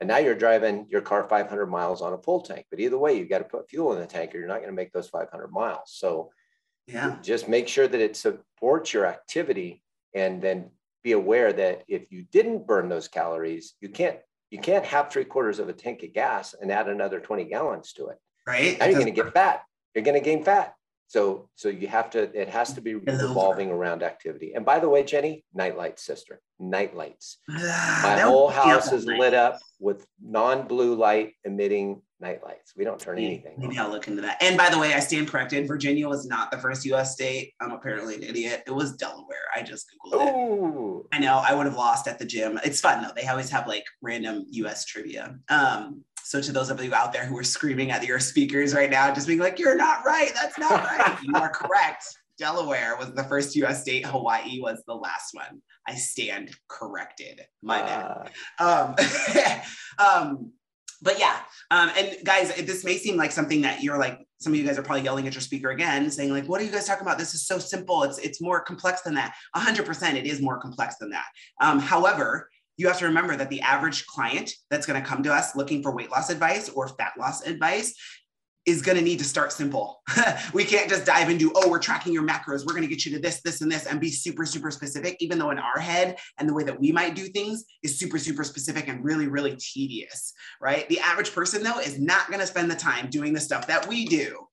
And 0.00 0.08
now 0.08 0.18
you're 0.18 0.34
driving 0.34 0.86
your 0.90 1.00
car 1.00 1.26
500 1.28 1.66
miles 1.66 2.02
on 2.02 2.12
a 2.12 2.18
full 2.18 2.42
tank. 2.42 2.66
But 2.70 2.80
either 2.80 2.98
way, 2.98 3.16
you've 3.16 3.30
got 3.30 3.38
to 3.38 3.44
put 3.44 3.68
fuel 3.68 3.94
in 3.94 4.00
the 4.00 4.06
tank 4.06 4.34
or 4.34 4.38
you're 4.38 4.48
not 4.48 4.58
going 4.58 4.68
to 4.68 4.74
make 4.76 4.92
those 4.92 5.08
500 5.08 5.48
miles. 5.48 5.84
So 5.86 6.30
yeah. 6.86 7.16
just 7.22 7.48
make 7.48 7.66
sure 7.66 7.88
that 7.88 8.00
it 8.00 8.16
supports 8.16 8.92
your 8.92 9.06
activity 9.06 9.82
and 10.14 10.42
then 10.42 10.70
be 11.02 11.12
aware 11.12 11.52
that 11.52 11.84
if 11.88 12.10
you 12.10 12.24
didn't 12.30 12.66
burn 12.66 12.88
those 12.88 13.08
calories, 13.08 13.74
you 13.80 13.88
can't 13.88 14.18
you 14.50 14.58
can't 14.58 14.84
have 14.84 15.10
three 15.10 15.24
quarters 15.24 15.58
of 15.58 15.68
a 15.68 15.72
tank 15.72 16.02
of 16.04 16.12
gas 16.12 16.54
and 16.54 16.70
add 16.70 16.88
another 16.88 17.18
20 17.18 17.44
gallons 17.46 17.92
to 17.94 18.08
it. 18.08 18.18
Right. 18.46 18.78
Now 18.78 18.86
you're 18.86 19.00
going 19.00 19.12
to 19.12 19.22
get 19.22 19.32
fat. 19.32 19.62
You're 19.94 20.04
going 20.04 20.18
to 20.18 20.24
gain 20.24 20.44
fat. 20.44 20.74
So 21.08 21.48
so 21.54 21.68
you 21.68 21.86
have 21.88 22.10
to 22.10 22.22
it 22.38 22.48
has 22.48 22.72
to 22.74 22.80
be 22.80 22.94
revolving 22.94 23.70
around 23.70 24.02
activity. 24.02 24.52
And 24.54 24.64
by 24.64 24.80
the 24.80 24.88
way, 24.88 25.04
Jenny, 25.04 25.44
nightlight 25.54 26.00
sister, 26.00 26.40
nightlights. 26.58 27.38
My 27.48 28.20
whole 28.20 28.48
house 28.48 28.92
is 28.92 29.06
lit 29.06 29.34
up 29.34 29.58
with 29.78 30.06
non-blue 30.20 30.94
light 30.94 31.34
emitting 31.44 32.02
night 32.18 32.42
lights. 32.42 32.72
We 32.76 32.84
don't 32.84 32.98
turn 32.98 33.18
anything. 33.18 33.54
Maybe 33.58 33.78
on. 33.78 33.86
I'll 33.86 33.92
look 33.92 34.08
into 34.08 34.22
that. 34.22 34.42
And 34.42 34.56
by 34.56 34.70
the 34.70 34.78
way, 34.78 34.94
I 34.94 35.00
stand 35.00 35.28
corrected. 35.28 35.68
Virginia 35.68 36.08
was 36.08 36.26
not 36.26 36.50
the 36.50 36.58
first 36.58 36.84
U.S. 36.86 37.12
state. 37.12 37.52
I'm 37.60 37.72
apparently 37.72 38.14
an 38.14 38.22
idiot. 38.22 38.62
It 38.66 38.70
was 38.70 38.96
Delaware. 38.96 39.36
I 39.54 39.62
just 39.62 39.86
googled 40.04 40.34
Ooh. 40.34 41.06
it. 41.12 41.16
I 41.16 41.18
know. 41.18 41.42
I 41.46 41.54
would 41.54 41.66
have 41.66 41.76
lost 41.76 42.08
at 42.08 42.18
the 42.18 42.24
gym. 42.24 42.58
It's 42.64 42.80
fun 42.80 43.02
though. 43.02 43.12
They 43.14 43.26
always 43.28 43.50
have 43.50 43.66
like 43.66 43.84
random 44.00 44.46
U.S. 44.50 44.86
trivia. 44.86 45.38
Um, 45.50 46.04
so 46.26 46.40
to 46.40 46.50
those 46.50 46.70
of 46.70 46.82
you 46.82 46.92
out 46.92 47.12
there 47.12 47.24
who 47.24 47.38
are 47.38 47.44
screaming 47.44 47.92
at 47.92 48.04
your 48.04 48.18
speakers 48.18 48.74
right 48.74 48.90
now, 48.90 49.14
just 49.14 49.28
being 49.28 49.38
like, 49.38 49.60
"You're 49.60 49.76
not 49.76 50.04
right. 50.04 50.32
That's 50.34 50.58
not 50.58 50.72
right." 50.72 51.16
you 51.22 51.32
are 51.36 51.48
correct. 51.48 52.04
Delaware 52.36 52.96
was 52.98 53.12
the 53.12 53.22
first 53.22 53.54
U.S. 53.54 53.82
state. 53.82 54.04
Hawaii 54.04 54.60
was 54.60 54.82
the 54.88 54.94
last 54.94 55.34
one. 55.34 55.62
I 55.86 55.94
stand 55.94 56.50
corrected. 56.68 57.42
My 57.62 57.80
bad. 57.80 58.32
Uh. 58.58 58.94
Um, 58.98 59.56
um, 60.04 60.52
but 61.00 61.20
yeah, 61.20 61.36
um, 61.70 61.92
and 61.96 62.16
guys, 62.24 62.52
this 62.56 62.84
may 62.84 62.96
seem 62.96 63.16
like 63.16 63.30
something 63.30 63.60
that 63.60 63.84
you're 63.84 63.98
like, 63.98 64.26
some 64.40 64.52
of 64.52 64.58
you 64.58 64.66
guys 64.66 64.78
are 64.78 64.82
probably 64.82 65.04
yelling 65.04 65.28
at 65.28 65.34
your 65.34 65.40
speaker 65.40 65.70
again, 65.70 66.10
saying 66.10 66.32
like, 66.32 66.48
"What 66.48 66.60
are 66.60 66.64
you 66.64 66.72
guys 66.72 66.86
talking 66.86 67.06
about? 67.06 67.18
This 67.18 67.34
is 67.34 67.46
so 67.46 67.60
simple. 67.60 68.02
It's 68.02 68.18
it's 68.18 68.40
more 68.40 68.60
complex 68.62 69.02
than 69.02 69.14
that." 69.14 69.36
hundred 69.54 69.86
percent, 69.86 70.18
it 70.18 70.26
is 70.26 70.42
more 70.42 70.58
complex 70.58 70.96
than 70.96 71.10
that. 71.10 71.26
Um, 71.60 71.78
however, 71.78 72.48
you 72.76 72.88
have 72.88 72.98
to 72.98 73.06
remember 73.06 73.36
that 73.36 73.50
the 73.50 73.60
average 73.60 74.06
client 74.06 74.52
that's 74.70 74.86
going 74.86 75.00
to 75.00 75.06
come 75.06 75.22
to 75.22 75.32
us 75.32 75.56
looking 75.56 75.82
for 75.82 75.94
weight 75.94 76.10
loss 76.10 76.30
advice 76.30 76.68
or 76.68 76.88
fat 76.88 77.12
loss 77.18 77.46
advice 77.46 77.94
is 78.66 78.82
going 78.82 78.98
to 78.98 79.04
need 79.04 79.20
to 79.20 79.24
start 79.24 79.52
simple. 79.52 80.02
we 80.52 80.64
can't 80.64 80.90
just 80.90 81.06
dive 81.06 81.30
into, 81.30 81.52
oh, 81.54 81.70
we're 81.70 81.78
tracking 81.78 82.12
your 82.12 82.24
macros. 82.26 82.66
We're 82.66 82.72
going 82.72 82.82
to 82.82 82.88
get 82.88 83.06
you 83.06 83.12
to 83.12 83.20
this, 83.20 83.40
this, 83.40 83.60
and 83.60 83.70
this, 83.70 83.86
and 83.86 84.00
be 84.00 84.10
super, 84.10 84.44
super 84.44 84.72
specific, 84.72 85.16
even 85.20 85.38
though 85.38 85.50
in 85.50 85.58
our 85.58 85.78
head 85.78 86.16
and 86.38 86.48
the 86.48 86.52
way 86.52 86.64
that 86.64 86.78
we 86.78 86.90
might 86.90 87.14
do 87.14 87.28
things 87.28 87.64
is 87.84 87.96
super, 87.96 88.18
super 88.18 88.42
specific 88.42 88.88
and 88.88 89.04
really, 89.04 89.28
really 89.28 89.56
tedious, 89.56 90.32
right? 90.60 90.88
The 90.88 90.98
average 90.98 91.32
person, 91.32 91.62
though, 91.62 91.78
is 91.78 92.00
not 92.00 92.26
going 92.26 92.40
to 92.40 92.46
spend 92.46 92.68
the 92.68 92.76
time 92.76 93.08
doing 93.08 93.32
the 93.32 93.40
stuff 93.40 93.68
that 93.68 93.86
we 93.86 94.04
do. 94.04 94.46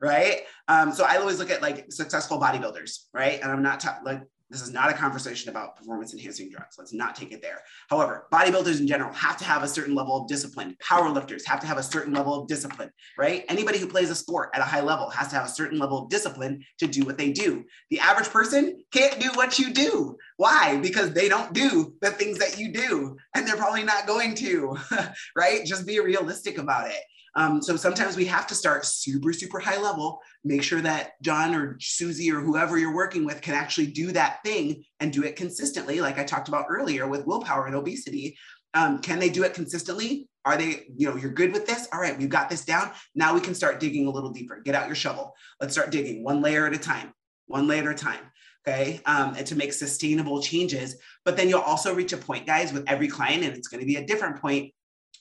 Right. 0.00 0.42
Um, 0.68 0.92
so 0.92 1.04
I 1.04 1.16
always 1.16 1.40
look 1.40 1.50
at 1.50 1.60
like 1.60 1.90
successful 1.90 2.38
bodybuilders, 2.38 3.06
right? 3.12 3.40
And 3.42 3.50
I'm 3.50 3.64
not 3.64 3.80
ta- 3.80 3.98
like 4.04 4.22
this 4.50 4.62
is 4.62 4.72
not 4.72 4.90
a 4.90 4.94
conversation 4.94 5.50
about 5.50 5.76
performance 5.76 6.14
enhancing 6.14 6.50
drugs. 6.50 6.76
Let's 6.78 6.94
not 6.94 7.14
take 7.14 7.32
it 7.32 7.42
there. 7.42 7.60
However, 7.90 8.26
bodybuilders 8.32 8.80
in 8.80 8.86
general 8.86 9.12
have 9.12 9.36
to 9.38 9.44
have 9.44 9.62
a 9.62 9.68
certain 9.68 9.94
level 9.94 10.16
of 10.16 10.28
discipline. 10.28 10.76
Powerlifters 10.82 11.44
have 11.46 11.60
to 11.60 11.66
have 11.66 11.76
a 11.76 11.82
certain 11.82 12.14
level 12.14 12.34
of 12.34 12.48
discipline, 12.48 12.90
right? 13.18 13.44
Anybody 13.48 13.78
who 13.78 13.86
plays 13.86 14.10
a 14.10 14.14
sport 14.14 14.50
at 14.54 14.60
a 14.60 14.64
high 14.64 14.80
level 14.80 15.10
has 15.10 15.28
to 15.28 15.34
have 15.36 15.46
a 15.46 15.50
certain 15.50 15.78
level 15.78 16.04
of 16.04 16.08
discipline 16.08 16.62
to 16.78 16.86
do 16.86 17.04
what 17.04 17.18
they 17.18 17.30
do. 17.30 17.64
The 17.90 18.00
average 18.00 18.30
person 18.30 18.82
can't 18.92 19.20
do 19.20 19.28
what 19.34 19.58
you 19.58 19.72
do. 19.72 20.16
Why? 20.36 20.78
Because 20.78 21.12
they 21.12 21.28
don't 21.28 21.52
do 21.52 21.94
the 22.00 22.10
things 22.10 22.38
that 22.38 22.58
you 22.58 22.72
do, 22.72 23.16
and 23.34 23.46
they're 23.46 23.56
probably 23.56 23.84
not 23.84 24.06
going 24.06 24.34
to, 24.36 24.76
right? 25.36 25.64
Just 25.64 25.86
be 25.86 26.00
realistic 26.00 26.58
about 26.58 26.88
it. 26.88 27.02
Um, 27.34 27.62
so 27.62 27.76
sometimes 27.76 28.16
we 28.16 28.24
have 28.26 28.46
to 28.48 28.54
start 28.54 28.84
super, 28.84 29.32
super 29.32 29.58
high 29.58 29.80
level, 29.80 30.20
make 30.44 30.62
sure 30.62 30.80
that 30.80 31.12
John 31.22 31.54
or 31.54 31.76
Susie 31.80 32.32
or 32.32 32.40
whoever 32.40 32.78
you're 32.78 32.94
working 32.94 33.24
with 33.24 33.40
can 33.40 33.54
actually 33.54 33.88
do 33.88 34.12
that 34.12 34.40
thing 34.44 34.84
and 35.00 35.12
do 35.12 35.24
it 35.24 35.36
consistently, 35.36 36.00
like 36.00 36.18
I 36.18 36.24
talked 36.24 36.48
about 36.48 36.66
earlier 36.68 37.06
with 37.06 37.26
willpower 37.26 37.66
and 37.66 37.76
obesity. 37.76 38.36
Um, 38.74 39.00
can 39.00 39.18
they 39.18 39.30
do 39.30 39.44
it 39.44 39.54
consistently? 39.54 40.28
Are 40.44 40.56
they, 40.56 40.86
you 40.96 41.08
know, 41.08 41.16
you're 41.16 41.32
good 41.32 41.52
with 41.52 41.66
this? 41.66 41.88
All 41.92 42.00
right, 42.00 42.18
we've 42.18 42.28
got 42.28 42.48
this 42.48 42.64
down. 42.64 42.90
Now 43.14 43.34
we 43.34 43.40
can 43.40 43.54
start 43.54 43.80
digging 43.80 44.06
a 44.06 44.10
little 44.10 44.30
deeper. 44.30 44.60
Get 44.64 44.74
out 44.74 44.86
your 44.86 44.96
shovel. 44.96 45.34
Let's 45.60 45.72
start 45.72 45.90
digging 45.90 46.22
one 46.22 46.40
layer 46.40 46.66
at 46.66 46.74
a 46.74 46.78
time, 46.78 47.12
one 47.46 47.66
layer 47.66 47.90
at 47.90 48.00
a 48.00 48.04
time. 48.04 48.20
Okay. 48.66 49.00
Um, 49.06 49.34
and 49.34 49.46
to 49.46 49.56
make 49.56 49.72
sustainable 49.72 50.42
changes. 50.42 50.96
But 51.24 51.36
then 51.36 51.48
you'll 51.48 51.60
also 51.60 51.94
reach 51.94 52.12
a 52.12 52.18
point, 52.18 52.46
guys, 52.46 52.72
with 52.72 52.84
every 52.86 53.08
client, 53.08 53.44
and 53.44 53.56
it's 53.56 53.68
going 53.68 53.80
to 53.80 53.86
be 53.86 53.96
a 53.96 54.06
different 54.06 54.40
point 54.40 54.74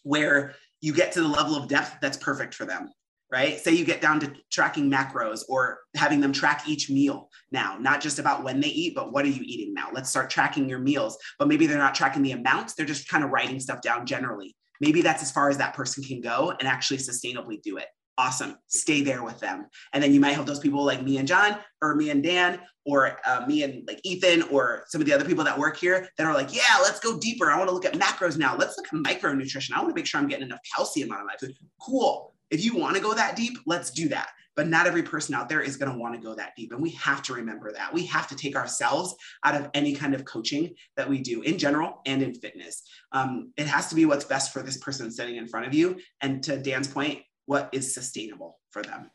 where 0.04 0.56
you 0.82 0.94
get 0.94 1.12
to 1.14 1.22
the 1.22 1.28
level 1.28 1.56
of 1.56 1.68
depth 1.68 1.98
that's 2.02 2.18
perfect 2.18 2.54
for 2.54 2.66
them 2.66 2.92
right? 3.32 3.60
Say 3.60 3.74
you 3.74 3.86
get 3.86 4.02
down 4.02 4.20
to 4.22 4.34
tracking 4.52 4.90
macros 4.90 5.42
or 5.50 5.80
having 5.96 6.22
them 6.22 6.32
track 6.32 6.64
each 6.68 6.90
meal 6.90 7.30
now, 7.52 7.78
not 7.80 8.02
just 8.02 8.20
about 8.20 8.44
when 8.44 8.60
they 8.60 8.70
eat, 8.70 8.96
but 8.96 9.12
what 9.12 9.26
are 9.26 9.30
you 9.30 9.42
eating 9.44 9.74
now? 9.74 9.90
Let's 9.92 10.10
start 10.10 10.30
tracking 10.30 10.70
your 10.70 10.80
meals. 10.80 11.18
But 11.38 11.48
maybe 11.48 11.68
they're 11.68 11.78
not 11.78 11.96
tracking 11.96 12.24
the 12.24 12.32
amounts, 12.32 12.74
they're 12.74 12.86
just 12.86 13.10
kind 13.10 13.24
of 13.24 13.32
writing 13.32 13.60
stuff 13.60 13.82
down 13.82 14.06
generally. 14.06 14.56
Maybe 14.80 15.02
that's 15.02 15.24
as 15.24 15.32
far 15.32 15.50
as 15.50 15.58
that 15.58 15.74
person 15.74 16.04
can 16.04 16.22
go 16.22 16.54
and 16.58 16.68
actually 16.68 16.98
sustainably 16.98 17.62
do 17.62 17.78
it. 17.78 17.88
Awesome. 18.20 18.58
Stay 18.68 19.04
there 19.04 19.24
with 19.24 19.40
them. 19.40 19.68
And 19.94 20.04
then 20.04 20.12
you 20.12 20.20
might 20.20 20.36
have 20.36 20.48
those 20.48 20.60
people 20.60 20.84
like 20.84 21.04
me 21.04 21.20
and 21.20 21.28
John, 21.28 21.58
or 21.82 21.96
me 21.96 22.10
and 22.10 22.24
Dan, 22.24 22.60
or 22.84 23.20
uh, 23.26 23.46
me 23.46 23.64
and 23.64 23.88
like 23.88 24.00
Ethan, 24.04 24.44
or 24.44 24.86
some 24.88 25.02
of 25.02 25.08
the 25.08 25.14
other 25.14 25.26
people 25.26 25.44
that 25.44 25.58
work 25.58 25.78
here 25.78 26.08
that 26.18 26.26
are 26.26 26.34
like, 26.34 26.56
yeah, 26.56 26.80
let's 26.82 27.00
go 27.00 27.20
deeper. 27.20 27.52
I 27.52 27.58
want 27.58 27.70
to 27.70 27.76
look 27.76 27.86
at 27.86 27.94
macros 27.94 28.38
now. 28.38 28.58
Let's 28.58 28.76
look 28.78 28.88
at 28.88 29.22
micronutrition. 29.22 29.74
I 29.74 29.80
want 29.80 29.90
to 29.90 29.96
make 29.96 30.08
sure 30.08 30.20
I'm 30.20 30.28
getting 30.28 30.48
enough 30.48 30.62
calcium 30.76 31.12
out 31.12 31.20
of 31.20 31.28
my 31.28 31.36
food. 31.40 31.54
Cool. 31.80 32.34
If 32.50 32.64
you 32.64 32.76
want 32.76 32.96
to 32.96 33.02
go 33.02 33.14
that 33.14 33.36
deep, 33.36 33.58
let's 33.66 33.92
do 33.92 34.10
that. 34.10 34.30
But 34.56 34.68
not 34.68 34.88
every 34.88 35.04
person 35.04 35.36
out 35.36 35.50
there 35.50 35.62
is 35.62 35.78
going 35.78 35.92
to 35.92 35.98
want 36.00 36.16
to 36.16 36.20
go 36.20 36.34
that 36.34 36.54
deep. 36.58 36.72
And 36.72 36.82
we 36.82 36.90
have 36.92 37.22
to 37.24 37.34
remember 37.36 37.72
that. 37.74 37.94
We 37.94 38.08
have 38.08 38.28
to 38.30 38.36
take 38.36 38.56
ourselves 38.56 39.16
out 39.44 39.54
of 39.54 39.70
any 39.76 39.94
kind 39.94 40.16
of 40.16 40.26
coaching 40.26 40.74
that 40.96 41.08
we 41.08 41.22
do 41.22 41.44
in 41.44 41.60
general 41.60 42.02
and 42.08 42.24
in 42.24 42.34
fitness. 42.34 42.82
Um, 43.12 43.54
it 43.56 43.68
has 43.68 43.90
to 43.90 43.96
be 43.96 44.06
what's 44.06 44.26
best 44.26 44.52
for 44.52 44.64
this 44.64 44.78
person 44.78 45.12
sitting 45.12 45.36
in 45.36 45.48
front 45.48 45.68
of 45.68 45.76
you. 45.76 46.00
And 46.22 46.42
to 46.46 46.58
Dan's 46.58 46.88
point, 46.88 47.22
what 47.48 47.70
is 47.72 47.94
sustainable 47.94 48.60
for 48.70 48.84
them. 48.84 49.10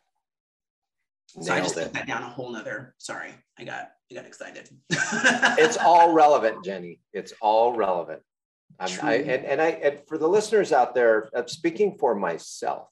So 1.28 1.40
Nailed 1.40 1.50
I 1.50 1.60
just 1.62 1.74
put 1.76 1.92
that 1.92 2.06
down 2.06 2.22
a 2.22 2.28
whole 2.28 2.52
nother. 2.52 2.94
Sorry, 2.98 3.30
I 3.58 3.64
got 3.64 3.90
I 4.10 4.14
got 4.16 4.26
excited. 4.26 4.68
it's 4.90 5.76
all 5.78 6.12
relevant, 6.12 6.64
Jenny. 6.64 7.00
It's 7.12 7.32
all 7.40 7.74
relevant. 7.74 8.20
I, 8.80 8.88
and 9.14 9.44
and 9.44 9.62
I 9.62 9.68
and 9.68 10.00
for 10.08 10.18
the 10.18 10.28
listeners 10.28 10.72
out 10.72 10.94
there, 10.94 11.30
I'm 11.34 11.46
speaking 11.46 11.96
for 11.98 12.14
myself 12.16 12.88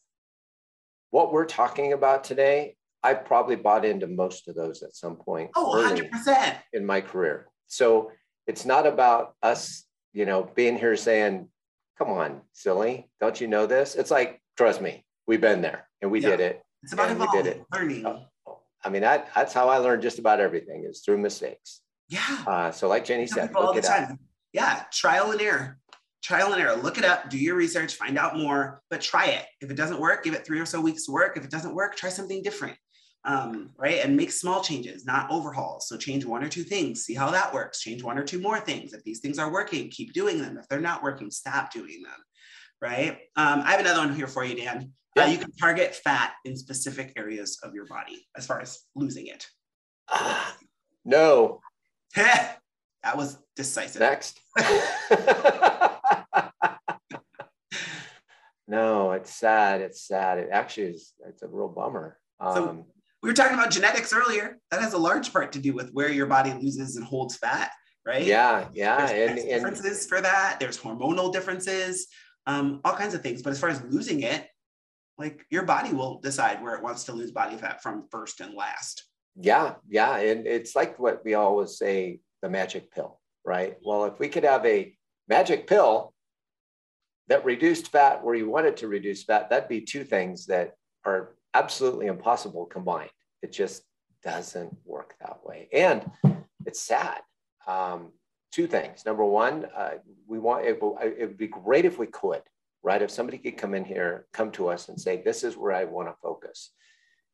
what 1.11 1.33
we're 1.33 1.45
talking 1.45 1.93
about 1.93 2.25
today, 2.25 2.77
I 3.03 3.15
probably 3.15 3.57
bought 3.57 3.85
into 3.85 4.07
most 4.07 4.49
of 4.49 4.55
those 4.55 4.83
at 4.83 4.95
some 4.95 5.17
point. 5.17 5.51
Oh, 5.57 5.75
100%. 5.75 6.57
In 6.73 6.87
my 6.87 7.01
career. 7.01 7.49
So 7.67 8.11
it's 8.47 8.65
not 8.65 8.87
about 8.87 9.35
us, 9.43 9.85
you 10.13 10.27
know, 10.27 10.51
being 10.55 10.79
here 10.79 10.97
saying, 10.97 11.49
come 11.99 12.11
on, 12.11 12.43
silly, 12.53 13.09
don't 13.21 13.41
you 13.41 13.47
know 13.47 13.67
this? 13.67 13.95
It's 13.95 14.11
like, 14.11 14.41
trust 14.57 14.81
me, 14.81 15.05
we've 15.31 15.41
been 15.41 15.63
there 15.63 15.87
and 16.03 16.11
we 16.11 16.21
yeah. 16.21 16.31
did 16.31 16.41
it. 16.41 16.63
It's 16.83 16.93
about 16.93 17.11
evolving, 17.11 17.39
we 17.39 17.43
did 17.43 17.57
it. 17.57 17.65
learning. 17.73 18.05
Uh, 18.05 18.25
I 18.85 18.89
mean, 18.89 19.03
that, 19.03 19.29
that's 19.35 19.53
how 19.53 19.69
I 19.69 19.77
learned 19.77 20.03
just 20.03 20.19
about 20.19 20.41
everything 20.41 20.85
is 20.85 21.01
through 21.01 21.19
mistakes. 21.19 21.83
Yeah. 22.09 22.45
Uh, 22.47 22.71
so 22.73 22.89
like 22.89 23.05
Jenny 23.05 23.27
said, 23.27 23.55
look 23.55 23.77
it 23.77 23.85
up. 23.85 24.19
Yeah, 24.53 24.83
trial 24.91 25.31
and 25.31 25.41
error 25.41 25.79
trial 26.23 26.53
and 26.53 26.61
error. 26.61 26.77
Look 26.77 26.99
it 26.99 27.05
up, 27.05 27.31
do 27.31 27.39
your 27.39 27.57
research, 27.57 27.95
find 27.95 28.19
out 28.19 28.37
more, 28.37 28.83
but 28.91 29.01
try 29.01 29.27
it. 29.27 29.47
If 29.61 29.71
it 29.71 29.77
doesn't 29.77 30.01
work, 30.01 30.25
give 30.25 30.35
it 30.35 30.45
three 30.45 30.61
or 30.61 30.67
so 30.67 30.81
weeks 30.81 31.07
to 31.07 31.13
work. 31.13 31.37
If 31.37 31.45
it 31.45 31.51
doesn't 31.51 31.75
work, 31.75 31.97
try 31.97 32.11
something 32.11 32.43
different. 32.43 32.77
Um, 33.25 33.71
right? 33.77 34.03
And 34.03 34.17
make 34.17 34.33
small 34.33 34.63
changes, 34.63 35.05
not 35.05 35.31
overhauls. 35.31 35.89
So 35.89 35.99
change 35.99 36.25
one 36.25 36.43
or 36.43 36.49
two 36.49 36.63
things, 36.63 37.03
see 37.03 37.15
how 37.15 37.31
that 37.31 37.53
works. 37.53 37.81
Change 37.81 38.03
one 38.03 38.17
or 38.17 38.25
two 38.25 38.41
more 38.41 38.61
things. 38.61 38.95
If 38.95 39.05
these 39.05 39.21
things 39.21 39.39
are 39.39 39.53
working, 39.53 39.91
keep 39.91 40.15
doing 40.15 40.41
them. 40.41 40.57
If 40.57 40.69
they're 40.69 40.81
not 40.81 41.03
working, 41.03 41.31
stop 41.31 41.71
doing 41.71 42.03
them. 42.03 42.13
Right? 42.81 43.19
Um, 43.37 43.63
I 43.65 43.73
have 43.73 43.81
another 43.81 44.01
one 44.01 44.15
here 44.15 44.27
for 44.27 44.45
you, 44.45 44.57
Dan. 44.57 44.77
Uh, 44.79 44.83
yeah. 45.17 45.25
Uh, 45.25 45.27
you 45.29 45.39
can 45.39 45.53
target 45.53 45.95
fat 45.95 46.33
in 46.45 46.57
specific 46.57 47.13
areas 47.17 47.59
of 47.63 47.75
your 47.75 47.87
body 47.87 48.27
as 48.37 48.47
far 48.47 48.61
as 48.61 48.81
losing 48.95 49.27
it. 49.27 49.47
No. 51.03 51.61
that 52.15 52.59
was 53.17 53.39
decisive. 53.57 54.01
Next. 54.01 54.39
No, 58.71 59.11
it's 59.13 59.35
sad. 59.35 59.81
It's 59.81 60.07
sad. 60.07 60.39
It 60.39 60.49
actually 60.53 60.91
is. 60.91 61.13
It's 61.27 61.43
a 61.43 61.49
real 61.49 61.67
bummer. 61.67 62.17
Um, 62.39 62.55
so 62.55 62.87
we 63.21 63.29
were 63.29 63.35
talking 63.35 63.55
about 63.55 63.73
genetics 63.73 64.13
earlier. 64.13 64.59
That 64.71 64.81
has 64.81 64.93
a 64.93 64.99
large 64.99 65.33
part 65.33 65.51
to 65.53 65.59
do 65.59 65.75
with 65.75 65.91
where 65.91 66.09
your 66.09 66.27
body 66.27 66.53
loses 66.53 66.95
and 66.95 67.05
holds 67.05 67.37
fat, 67.37 67.73
right? 68.07 68.25
Yeah, 68.25 68.69
yeah. 68.73 69.07
There's 69.09 69.31
and, 69.31 69.39
and 69.41 69.49
differences 69.49 70.07
for 70.07 70.21
that. 70.21 70.59
There's 70.61 70.79
hormonal 70.79 71.33
differences, 71.33 72.07
um, 72.47 72.81
all 72.85 72.95
kinds 72.95 73.15
of 73.15 73.23
things. 73.23 73.43
But 73.43 73.51
as 73.51 73.61
far 73.61 73.71
as 73.71 73.83
losing 73.83 74.23
it, 74.23 74.49
like 75.19 75.45
your 75.51 75.65
body 75.65 75.93
will 75.93 76.21
decide 76.21 76.63
where 76.63 76.75
it 76.75 76.83
wants 76.83 77.05
to 77.05 77.13
lose 77.13 77.31
body 77.31 77.57
fat 77.57 77.83
from 77.83 78.07
first 78.11 78.41
and 78.41 78.55
last. 78.55 79.05
Yeah, 79.37 79.75
yeah. 79.89 80.17
And 80.17 80.47
it's 80.47 80.75
like 80.75 80.99
what 80.99 81.25
we 81.25 81.35
always 81.35 81.77
say 81.79 82.21
the 82.43 82.49
magic 82.49 82.91
pill, 82.91 83.21
right? 83.45 83.77
Well, 83.85 84.07
if 84.07 84.19
we 84.19 84.29
could 84.29 84.45
have 84.45 84.65
a 84.65 84.97
magic 85.29 85.67
pill 85.67 86.15
that 87.29 87.45
reduced 87.45 87.93
fat 87.93 88.25
where 88.25 88.35
you 88.35 88.49
wanted 88.49 88.79
to 88.79 88.89
reduce 88.89 89.25
fat, 89.25 89.51
that'd 89.51 89.69
be 89.69 89.83
two 89.83 90.05
things 90.05 90.47
that 90.47 90.73
are 91.05 91.37
absolutely 91.55 92.07
impossible 92.07 92.67
combined. 92.67 93.11
It 93.43 93.53
just 93.53 93.83
doesn't 94.23 94.75
work 94.85 95.15
that 95.21 95.39
way. 95.45 95.69
And 95.73 96.11
it's 96.67 96.81
sad. 96.81 97.21
Um, 97.67 98.13
two 98.51 98.67
things. 98.67 99.05
Number 99.07 99.25
one, 99.25 99.67
uh, 99.77 99.95
we 100.27 100.39
want 100.39 100.65
it, 100.65 100.79
it 100.81 101.27
would 101.27 101.39
be 101.39 101.49
great 101.49 101.85
if 101.85 101.99
we 101.99 102.07
could, 102.07 102.43
right? 102.83 103.03
If 103.03 103.11
somebody 103.11 103.39
could 103.39 103.57
come 103.57 103.75
in 103.75 103.85
here, 103.85 104.27
come 104.33 104.51
to 104.53 104.69
us 104.69 104.89
and 104.89 105.01
say, 105.01 105.23
this 105.23 105.45
is 105.45 105.57
where 105.57 105.73
I 105.73 105.85
want 105.85 106.09
to 106.09 106.15
focus. 106.23 106.71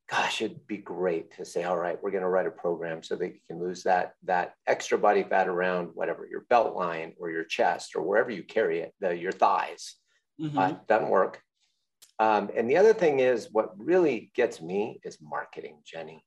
Gosh, 0.08 0.40
it'd 0.40 0.66
be 0.68 0.76
great 0.76 1.36
to 1.36 1.44
say, 1.44 1.64
all 1.64 1.78
right, 1.78 1.98
we're 2.00 2.12
going 2.12 2.22
to 2.22 2.28
write 2.28 2.46
a 2.46 2.50
program 2.50 3.02
so 3.02 3.16
that 3.16 3.26
you 3.26 3.40
can 3.46 3.58
lose 3.60 3.82
that, 3.82 4.14
that 4.22 4.54
extra 4.66 4.96
body 4.96 5.24
fat 5.24 5.48
around 5.48 5.90
whatever 5.94 6.28
your 6.30 6.46
belt 6.48 6.76
line 6.76 7.14
or 7.18 7.30
your 7.30 7.44
chest 7.44 7.96
or 7.96 8.02
wherever 8.02 8.30
you 8.30 8.44
carry 8.44 8.80
it, 8.80 8.94
the, 9.00 9.16
your 9.16 9.32
thighs. 9.32 9.96
Mm-hmm. 10.40 10.58
Uh, 10.58 10.74
doesn't 10.86 11.08
work. 11.08 11.42
Um, 12.18 12.50
and 12.54 12.70
the 12.70 12.76
other 12.76 12.94
thing 12.94 13.20
is, 13.20 13.48
what 13.50 13.72
really 13.78 14.30
gets 14.34 14.62
me 14.62 15.00
is 15.02 15.18
marketing, 15.20 15.78
Jenny, 15.84 16.24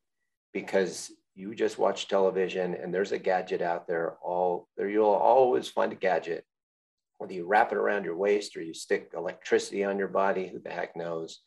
because 0.51 1.11
you 1.39 1.55
just 1.55 1.79
watch 1.79 2.09
television 2.09 2.75
and 2.75 2.93
there's 2.93 3.13
a 3.13 3.17
gadget 3.17 3.61
out 3.61 3.87
there. 3.87 4.17
All 4.21 4.67
there, 4.75 4.89
you'll 4.89 5.05
always 5.05 5.69
find 5.69 5.93
a 5.93 5.95
gadget, 5.95 6.43
whether 7.17 7.33
you 7.33 7.47
wrap 7.47 7.71
it 7.71 7.77
around 7.77 8.03
your 8.03 8.17
waist 8.17 8.57
or 8.57 8.61
you 8.61 8.73
stick 8.73 9.11
electricity 9.15 9.85
on 9.85 9.97
your 9.97 10.09
body. 10.09 10.47
Who 10.49 10.59
the 10.59 10.69
heck 10.69 10.97
knows? 10.97 11.39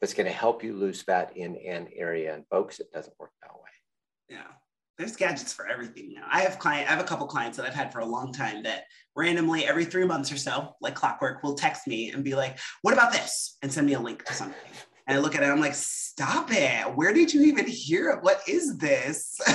That's 0.00 0.12
going 0.12 0.26
to 0.26 0.32
help 0.32 0.62
you 0.62 0.76
lose 0.76 1.00
fat 1.00 1.34
in 1.34 1.56
an 1.56 1.88
area. 1.96 2.34
And 2.34 2.46
folks, 2.48 2.78
it 2.78 2.92
doesn't 2.92 3.18
work 3.18 3.32
that 3.42 3.54
way. 3.54 4.36
Yeah 4.36 4.52
there's 4.98 5.14
gadgets 5.14 5.52
for 5.52 5.68
everything 5.68 6.12
now. 6.12 6.26
I 6.28 6.40
have 6.40 6.58
client, 6.58 6.88
I 6.88 6.92
have 6.92 7.00
a 7.00 7.06
couple 7.06 7.26
clients 7.26 7.56
that 7.56 7.64
I've 7.64 7.74
had 7.74 7.92
for 7.92 8.00
a 8.00 8.04
long 8.04 8.32
time 8.32 8.64
that 8.64 8.84
randomly 9.14 9.64
every 9.64 9.84
three 9.84 10.04
months 10.04 10.32
or 10.32 10.36
so, 10.36 10.74
like 10.80 10.96
clockwork, 10.96 11.42
will 11.42 11.54
text 11.54 11.86
me 11.86 12.10
and 12.10 12.24
be 12.24 12.34
like, 12.34 12.58
"What 12.82 12.94
about 12.94 13.12
this?" 13.12 13.56
and 13.62 13.72
send 13.72 13.86
me 13.86 13.94
a 13.94 14.00
link 14.00 14.24
to 14.24 14.34
something. 14.34 14.72
And 15.08 15.16
I 15.16 15.20
look 15.20 15.34
at 15.34 15.42
it, 15.42 15.46
I'm 15.46 15.58
like, 15.58 15.74
"Stop 15.74 16.52
it! 16.52 16.94
Where 16.94 17.14
did 17.14 17.32
you 17.32 17.42
even 17.44 17.66
hear 17.66 18.10
it? 18.10 18.22
What 18.22 18.42
is 18.46 18.76
this?" 18.76 19.40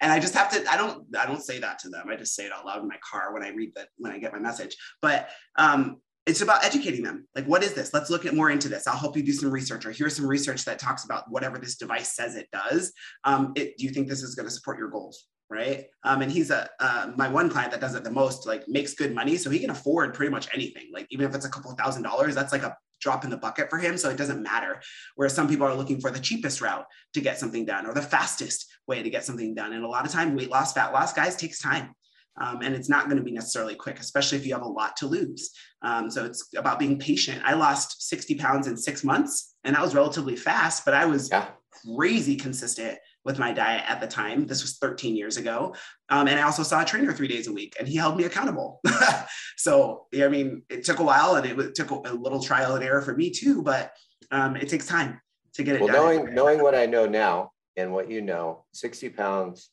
and 0.00 0.12
I 0.12 0.20
just 0.20 0.34
have 0.34 0.50
to. 0.52 0.72
I 0.72 0.76
don't. 0.76 1.04
I 1.18 1.26
don't 1.26 1.42
say 1.42 1.58
that 1.58 1.80
to 1.80 1.88
them. 1.88 2.06
I 2.08 2.14
just 2.14 2.36
say 2.36 2.46
it 2.46 2.52
out 2.52 2.64
loud 2.64 2.80
in 2.80 2.88
my 2.88 2.98
car 3.02 3.34
when 3.34 3.42
I 3.42 3.50
read 3.50 3.72
that 3.74 3.88
when 3.98 4.12
I 4.12 4.18
get 4.18 4.32
my 4.32 4.38
message. 4.38 4.76
But 5.02 5.30
um, 5.56 5.96
it's 6.26 6.42
about 6.42 6.64
educating 6.64 7.02
them. 7.02 7.26
Like, 7.34 7.46
what 7.46 7.64
is 7.64 7.74
this? 7.74 7.92
Let's 7.92 8.08
look 8.08 8.24
at 8.24 8.34
more 8.34 8.50
into 8.50 8.68
this. 8.68 8.86
I'll 8.86 8.96
help 8.96 9.16
you 9.16 9.22
do 9.24 9.32
some 9.32 9.50
research, 9.50 9.84
or 9.84 9.90
here's 9.90 10.14
some 10.14 10.26
research 10.26 10.64
that 10.66 10.78
talks 10.78 11.04
about 11.04 11.24
whatever 11.28 11.58
this 11.58 11.76
device 11.76 12.14
says 12.14 12.36
it 12.36 12.48
does. 12.52 12.92
Um, 13.24 13.52
it, 13.56 13.78
do 13.78 13.84
you 13.84 13.90
think 13.90 14.08
this 14.08 14.22
is 14.22 14.36
going 14.36 14.46
to 14.46 14.54
support 14.54 14.78
your 14.78 14.90
goals? 14.90 15.26
Right. 15.50 15.86
Um, 16.04 16.20
and 16.20 16.30
he's 16.30 16.50
a 16.50 16.68
uh, 16.78 17.12
my 17.16 17.26
one 17.26 17.48
client 17.48 17.72
that 17.72 17.80
does 17.80 17.94
it 17.94 18.04
the 18.04 18.10
most. 18.10 18.46
Like, 18.46 18.68
makes 18.68 18.94
good 18.94 19.12
money, 19.12 19.36
so 19.38 19.50
he 19.50 19.58
can 19.58 19.70
afford 19.70 20.14
pretty 20.14 20.30
much 20.30 20.46
anything. 20.54 20.90
Like, 20.92 21.06
even 21.10 21.26
if 21.26 21.34
it's 21.34 21.46
a 21.46 21.50
couple 21.50 21.72
thousand 21.72 22.02
dollars, 22.02 22.34
that's 22.36 22.52
like 22.52 22.62
a 22.62 22.76
drop 23.00 23.24
in 23.24 23.30
the 23.30 23.36
bucket 23.36 23.70
for 23.70 23.78
him. 23.78 23.96
So 23.96 24.10
it 24.10 24.16
doesn't 24.16 24.42
matter. 24.42 24.80
Whereas 25.16 25.34
some 25.34 25.48
people 25.48 25.66
are 25.66 25.74
looking 25.74 26.00
for 26.00 26.10
the 26.10 26.20
cheapest 26.20 26.60
route 26.60 26.86
to 27.14 27.20
get 27.20 27.38
something 27.38 27.64
done, 27.64 27.86
or 27.86 27.94
the 27.94 28.02
fastest 28.02 28.66
way 28.86 29.02
to 29.02 29.10
get 29.10 29.24
something 29.24 29.54
done. 29.54 29.72
And 29.72 29.84
a 29.84 29.88
lot 29.88 30.06
of 30.06 30.12
time, 30.12 30.36
weight 30.36 30.50
loss, 30.50 30.72
fat 30.72 30.92
loss, 30.92 31.12
guys, 31.12 31.36
takes 31.36 31.60
time. 31.60 31.94
Um, 32.40 32.60
and 32.62 32.74
it's 32.74 32.88
not 32.88 33.06
going 33.06 33.16
to 33.16 33.22
be 33.22 33.32
necessarily 33.32 33.74
quick, 33.74 33.98
especially 33.98 34.38
if 34.38 34.46
you 34.46 34.52
have 34.52 34.62
a 34.62 34.68
lot 34.68 34.96
to 34.98 35.06
lose. 35.06 35.50
Um, 35.82 36.08
so 36.10 36.24
it's 36.24 36.48
about 36.56 36.78
being 36.78 36.98
patient. 36.98 37.42
I 37.44 37.54
lost 37.54 38.08
60 38.08 38.36
pounds 38.36 38.68
in 38.68 38.76
six 38.76 39.02
months, 39.02 39.56
and 39.64 39.74
that 39.74 39.82
was 39.82 39.94
relatively 39.94 40.36
fast, 40.36 40.84
but 40.84 40.94
I 40.94 41.04
was 41.04 41.28
yeah. 41.30 41.48
crazy 41.96 42.36
consistent 42.36 42.98
with 43.24 43.38
my 43.38 43.52
diet 43.52 43.84
at 43.88 44.00
the 44.00 44.06
time. 44.06 44.46
This 44.46 44.62
was 44.62 44.78
13 44.78 45.16
years 45.16 45.36
ago. 45.36 45.74
Um, 46.08 46.28
and 46.28 46.38
I 46.38 46.42
also 46.42 46.62
saw 46.62 46.82
a 46.82 46.84
trainer 46.84 47.12
three 47.12 47.28
days 47.28 47.46
a 47.46 47.52
week, 47.52 47.76
and 47.78 47.86
he 47.86 47.96
held 47.96 48.16
me 48.16 48.24
accountable. 48.24 48.80
so, 49.56 50.06
I 50.14 50.28
mean, 50.28 50.62
it 50.68 50.84
took 50.84 50.98
a 50.98 51.04
while 51.04 51.36
and 51.36 51.46
it 51.46 51.74
took 51.74 51.90
a 51.90 52.12
little 52.12 52.42
trial 52.42 52.74
and 52.74 52.84
error 52.84 53.02
for 53.02 53.14
me 53.14 53.30
too, 53.30 53.62
but 53.62 53.92
um, 54.30 54.56
it 54.56 54.68
takes 54.68 54.86
time 54.86 55.20
to 55.54 55.62
get 55.62 55.76
it 55.76 55.82
well, 55.82 55.92
done. 55.92 56.16
Knowing, 56.16 56.34
knowing 56.34 56.62
what 56.62 56.74
I 56.74 56.86
know 56.86 57.06
now 57.06 57.52
and 57.76 57.92
what 57.92 58.10
you 58.10 58.20
know, 58.20 58.64
60 58.72 59.10
pounds 59.10 59.70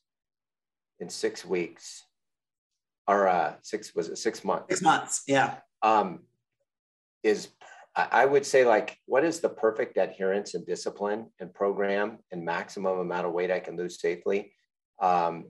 in 1.00 1.10
six 1.10 1.46
weeks 1.46 2.04
or 3.08 3.28
uh, 3.28 3.54
six 3.62 3.94
was 3.96 4.10
it 4.10 4.18
six 4.18 4.44
months? 4.44 4.66
Six 4.70 4.82
months, 4.82 5.24
yeah. 5.28 5.58
Um, 5.82 6.22
is 7.24 7.48
I 7.96 8.26
would 8.26 8.46
say 8.46 8.66
like, 8.66 8.98
what 9.06 9.24
is 9.24 9.40
the 9.40 9.48
perfect 9.48 9.98
adherence 9.98 10.54
and 10.54 10.66
discipline 10.66 11.28
and 11.40 11.54
program 11.54 12.20
and 12.32 12.44
maximum 12.44 13.00
amount 13.00 13.26
of 13.26 13.32
weight 13.32 13.52
I 13.52 13.62
can 13.62 13.78
lose 13.78 14.02
safely? 14.02 14.54
Um, 15.02 15.46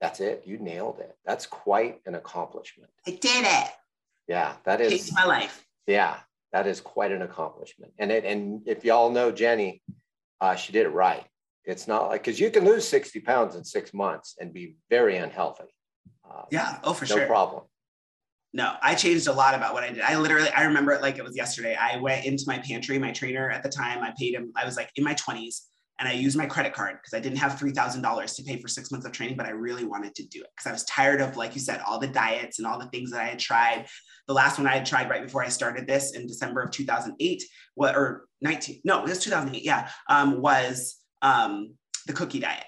that's 0.00 0.20
it. 0.20 0.42
You 0.44 0.58
nailed 0.58 1.00
it. 1.00 1.16
That's 1.24 1.46
quite 1.46 2.00
an 2.04 2.14
accomplishment. 2.14 2.90
I 3.06 3.12
did 3.12 3.46
it. 3.46 3.70
Yeah, 4.28 4.54
that 4.64 4.80
is 4.80 4.92
Changed 4.92 5.14
my 5.14 5.24
life. 5.24 5.64
Yeah, 5.86 6.18
that 6.52 6.66
is 6.66 6.80
quite 6.80 7.12
an 7.12 7.22
accomplishment. 7.22 7.92
And 7.98 8.10
it, 8.12 8.24
and 8.24 8.62
if 8.66 8.84
y'all 8.84 9.10
know 9.10 9.32
Jenny, 9.32 9.82
uh, 10.40 10.56
she 10.56 10.72
did 10.72 10.86
it 10.86 10.90
right. 10.90 11.24
It's 11.64 11.88
not 11.88 12.08
like 12.08 12.24
because 12.24 12.40
you 12.40 12.50
can 12.50 12.64
lose 12.64 12.86
60 12.88 13.20
pounds 13.20 13.56
in 13.56 13.64
six 13.64 13.94
months 13.94 14.36
and 14.38 14.52
be 14.52 14.76
very 14.90 15.16
unhealthy. 15.16 15.64
Um, 16.30 16.44
yeah. 16.50 16.78
Oh, 16.84 16.92
for 16.92 17.04
no 17.04 17.08
sure. 17.08 17.20
No 17.20 17.26
problem. 17.26 17.62
No, 18.52 18.74
I 18.82 18.94
changed 18.96 19.28
a 19.28 19.32
lot 19.32 19.54
about 19.54 19.74
what 19.74 19.84
I 19.84 19.90
did. 19.90 20.00
I 20.00 20.18
literally, 20.18 20.50
I 20.50 20.64
remember 20.64 20.92
it 20.92 21.02
like 21.02 21.18
it 21.18 21.24
was 21.24 21.36
yesterday. 21.36 21.76
I 21.76 21.98
went 21.98 22.24
into 22.24 22.44
my 22.48 22.58
pantry. 22.58 22.98
My 22.98 23.12
trainer 23.12 23.48
at 23.48 23.62
the 23.62 23.68
time, 23.68 24.02
I 24.02 24.12
paid 24.18 24.34
him. 24.34 24.52
I 24.56 24.64
was 24.64 24.76
like 24.76 24.90
in 24.96 25.04
my 25.04 25.14
20s, 25.14 25.60
and 26.00 26.08
I 26.08 26.12
used 26.12 26.36
my 26.36 26.46
credit 26.46 26.72
card 26.72 26.96
because 26.96 27.16
I 27.16 27.20
didn't 27.20 27.38
have 27.38 27.58
three 27.58 27.70
thousand 27.70 28.02
dollars 28.02 28.34
to 28.34 28.42
pay 28.42 28.60
for 28.60 28.66
six 28.66 28.90
months 28.90 29.06
of 29.06 29.12
training, 29.12 29.36
but 29.36 29.46
I 29.46 29.50
really 29.50 29.84
wanted 29.84 30.16
to 30.16 30.26
do 30.26 30.40
it 30.40 30.48
because 30.56 30.68
I 30.68 30.72
was 30.72 30.84
tired 30.84 31.20
of, 31.20 31.36
like 31.36 31.54
you 31.54 31.60
said, 31.60 31.80
all 31.86 32.00
the 32.00 32.08
diets 32.08 32.58
and 32.58 32.66
all 32.66 32.78
the 32.78 32.86
things 32.86 33.12
that 33.12 33.20
I 33.20 33.26
had 33.26 33.38
tried. 33.38 33.86
The 34.26 34.34
last 34.34 34.58
one 34.58 34.66
I 34.66 34.76
had 34.76 34.86
tried 34.86 35.10
right 35.10 35.22
before 35.22 35.44
I 35.44 35.48
started 35.48 35.86
this 35.86 36.16
in 36.16 36.26
December 36.26 36.62
of 36.62 36.72
2008, 36.72 37.44
what 37.74 37.94
or 37.94 38.26
19? 38.40 38.80
No, 38.84 39.00
it 39.00 39.08
was 39.08 39.22
2008. 39.22 39.64
Yeah, 39.64 39.88
um, 40.08 40.40
was 40.40 40.96
um, 41.22 41.74
the 42.06 42.14
cookie 42.14 42.40
diet 42.40 42.64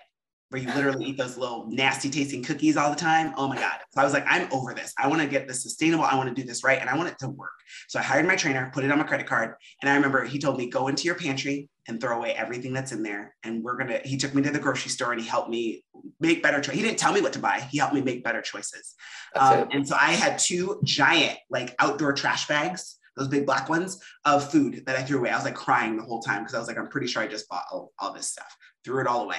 where 0.52 0.60
you 0.60 0.68
literally 0.74 1.06
eat 1.06 1.16
those 1.16 1.38
little 1.38 1.66
nasty 1.70 2.10
tasting 2.10 2.42
cookies 2.42 2.76
all 2.76 2.90
the 2.90 2.96
time. 2.96 3.32
Oh 3.38 3.48
my 3.48 3.56
God. 3.56 3.72
So 3.94 4.02
I 4.02 4.04
was 4.04 4.12
like, 4.12 4.26
I'm 4.28 4.52
over 4.52 4.74
this. 4.74 4.92
I 4.98 5.08
want 5.08 5.22
to 5.22 5.26
get 5.26 5.48
this 5.48 5.62
sustainable. 5.62 6.04
I 6.04 6.14
want 6.14 6.28
to 6.28 6.34
do 6.34 6.46
this 6.46 6.62
right. 6.62 6.78
And 6.78 6.90
I 6.90 6.96
want 6.96 7.08
it 7.08 7.18
to 7.20 7.30
work. 7.30 7.52
So 7.88 7.98
I 7.98 8.02
hired 8.02 8.26
my 8.26 8.36
trainer, 8.36 8.70
put 8.74 8.84
it 8.84 8.90
on 8.90 8.98
my 8.98 9.04
credit 9.04 9.26
card. 9.26 9.54
And 9.80 9.90
I 9.90 9.94
remember 9.94 10.24
he 10.24 10.38
told 10.38 10.58
me, 10.58 10.68
go 10.68 10.88
into 10.88 11.04
your 11.04 11.14
pantry 11.14 11.70
and 11.88 11.98
throw 11.98 12.18
away 12.18 12.34
everything 12.34 12.74
that's 12.74 12.92
in 12.92 13.02
there. 13.02 13.34
And 13.44 13.64
we're 13.64 13.78
going 13.78 13.88
to, 13.88 14.06
he 14.06 14.18
took 14.18 14.34
me 14.34 14.42
to 14.42 14.50
the 14.50 14.58
grocery 14.58 14.90
store 14.90 15.12
and 15.12 15.22
he 15.22 15.26
helped 15.26 15.48
me 15.48 15.84
make 16.20 16.42
better 16.42 16.60
choices. 16.60 16.78
He 16.78 16.86
didn't 16.86 16.98
tell 16.98 17.14
me 17.14 17.22
what 17.22 17.32
to 17.32 17.38
buy. 17.38 17.66
He 17.70 17.78
helped 17.78 17.94
me 17.94 18.02
make 18.02 18.22
better 18.22 18.42
choices. 18.42 18.94
Um, 19.34 19.68
and 19.70 19.88
so 19.88 19.96
I 19.98 20.10
had 20.10 20.38
two 20.38 20.82
giant 20.84 21.38
like 21.48 21.74
outdoor 21.78 22.12
trash 22.12 22.46
bags 22.46 22.98
those 23.14 23.28
big 23.28 23.44
black 23.44 23.68
ones 23.68 24.00
of 24.24 24.50
food 24.50 24.84
that 24.86 24.96
I 24.96 25.02
threw 25.02 25.18
away. 25.18 25.28
I 25.28 25.36
was 25.36 25.44
like 25.44 25.54
crying 25.54 25.98
the 25.98 26.02
whole 26.02 26.22
time 26.22 26.40
because 26.40 26.54
I 26.54 26.58
was 26.58 26.66
like, 26.66 26.78
I'm 26.78 26.88
pretty 26.88 27.06
sure 27.06 27.22
I 27.22 27.26
just 27.26 27.46
bought 27.46 27.64
all, 27.70 27.92
all 27.98 28.14
this 28.14 28.30
stuff. 28.30 28.56
Threw 28.84 29.02
it 29.02 29.06
all 29.06 29.24
away 29.24 29.36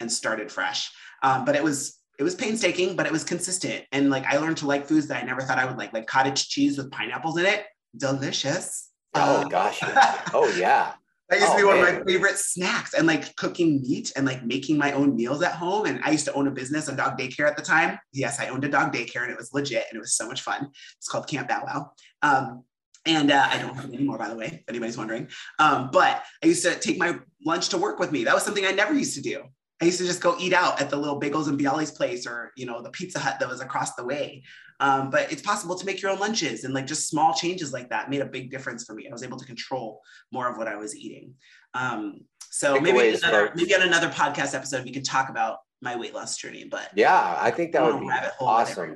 and 0.00 0.10
started 0.10 0.50
fresh. 0.50 0.90
Um, 1.22 1.44
but 1.44 1.56
it 1.56 1.62
was 1.62 1.98
it 2.18 2.22
was 2.22 2.34
painstaking, 2.34 2.96
but 2.96 3.06
it 3.06 3.12
was 3.12 3.24
consistent. 3.24 3.84
And 3.92 4.10
like 4.10 4.24
I 4.24 4.38
learned 4.38 4.56
to 4.58 4.66
like 4.66 4.86
foods 4.86 5.06
that 5.08 5.22
I 5.22 5.26
never 5.26 5.42
thought 5.42 5.58
I 5.58 5.66
would 5.66 5.76
like, 5.76 5.92
like 5.92 6.06
cottage 6.06 6.48
cheese 6.48 6.78
with 6.78 6.90
pineapples 6.90 7.38
in 7.38 7.46
it. 7.46 7.64
Delicious. 7.96 8.90
Oh 9.14 9.42
um, 9.42 9.48
gosh. 9.48 9.80
oh 10.34 10.52
yeah. 10.56 10.92
That 11.28 11.40
used 11.40 11.52
oh, 11.52 11.56
to 11.56 11.62
be 11.62 11.64
one 11.64 11.80
man. 11.80 11.94
of 11.96 12.06
my 12.06 12.12
favorite 12.12 12.38
snacks 12.38 12.94
and 12.94 13.06
like 13.06 13.34
cooking 13.34 13.82
meat 13.82 14.12
and 14.14 14.24
like 14.24 14.44
making 14.44 14.78
my 14.78 14.92
own 14.92 15.16
meals 15.16 15.42
at 15.42 15.52
home. 15.52 15.86
And 15.86 16.00
I 16.04 16.10
used 16.12 16.24
to 16.26 16.32
own 16.34 16.46
a 16.46 16.52
business, 16.52 16.88
a 16.88 16.94
dog 16.94 17.18
daycare 17.18 17.48
at 17.48 17.56
the 17.56 17.62
time. 17.62 17.98
Yes, 18.12 18.38
I 18.38 18.48
owned 18.48 18.64
a 18.64 18.68
dog 18.68 18.94
daycare 18.94 19.22
and 19.22 19.32
it 19.32 19.36
was 19.36 19.52
legit 19.52 19.86
and 19.90 19.96
it 19.96 20.00
was 20.00 20.14
so 20.14 20.28
much 20.28 20.42
fun. 20.42 20.70
It's 20.98 21.08
called 21.08 21.26
Camp 21.26 21.48
Bow 21.48 21.64
Wow. 21.66 21.92
Um, 22.22 22.64
and 23.06 23.30
uh, 23.30 23.48
I 23.50 23.58
don't 23.58 23.74
have 23.74 23.86
it 23.86 23.94
anymore, 23.94 24.18
by 24.18 24.28
the 24.28 24.36
way, 24.36 24.46
if 24.46 24.68
anybody's 24.68 24.98
wondering. 24.98 25.28
Um, 25.58 25.90
but 25.92 26.22
I 26.42 26.46
used 26.46 26.64
to 26.64 26.76
take 26.76 26.98
my 26.98 27.18
lunch 27.44 27.70
to 27.70 27.78
work 27.78 27.98
with 27.98 28.12
me. 28.12 28.24
That 28.24 28.34
was 28.34 28.44
something 28.44 28.64
I 28.64 28.72
never 28.72 28.94
used 28.94 29.14
to 29.14 29.22
do. 29.22 29.44
I 29.80 29.84
used 29.84 29.98
to 29.98 30.06
just 30.06 30.22
go 30.22 30.36
eat 30.38 30.54
out 30.54 30.80
at 30.80 30.88
the 30.88 30.96
little 30.96 31.20
Bagels 31.20 31.48
and 31.48 31.58
Bialys 31.58 31.94
place 31.94 32.26
or, 32.26 32.52
you 32.56 32.64
know, 32.64 32.80
the 32.80 32.90
Pizza 32.90 33.18
Hut 33.18 33.36
that 33.40 33.48
was 33.48 33.60
across 33.60 33.94
the 33.94 34.04
way. 34.04 34.42
Um, 34.80 35.10
but 35.10 35.30
it's 35.30 35.42
possible 35.42 35.74
to 35.74 35.84
make 35.86 36.00
your 36.00 36.10
own 36.10 36.18
lunches 36.18 36.64
and 36.64 36.72
like 36.72 36.86
just 36.86 37.08
small 37.08 37.34
changes 37.34 37.72
like 37.72 37.90
that 37.90 38.10
made 38.10 38.20
a 38.20 38.26
big 38.26 38.50
difference 38.50 38.84
for 38.84 38.94
me. 38.94 39.06
I 39.08 39.12
was 39.12 39.22
able 39.22 39.38
to 39.38 39.44
control 39.44 40.00
more 40.32 40.48
of 40.48 40.56
what 40.56 40.66
I 40.68 40.76
was 40.76 40.96
eating. 40.96 41.34
Um, 41.74 42.20
so 42.50 42.80
maybe 42.80 43.16
another, 43.16 43.52
maybe 43.54 43.74
on 43.74 43.82
another 43.82 44.08
podcast 44.08 44.54
episode, 44.54 44.84
we 44.84 44.92
can 44.92 45.02
talk 45.02 45.28
about 45.28 45.58
my 45.82 45.96
weight 45.96 46.14
loss 46.14 46.36
journey, 46.36 46.64
but 46.64 46.90
yeah, 46.94 47.36
I 47.38 47.50
think 47.50 47.72
that 47.72 47.84
would 47.84 48.00
be 48.00 48.08
awesome. 48.40 48.94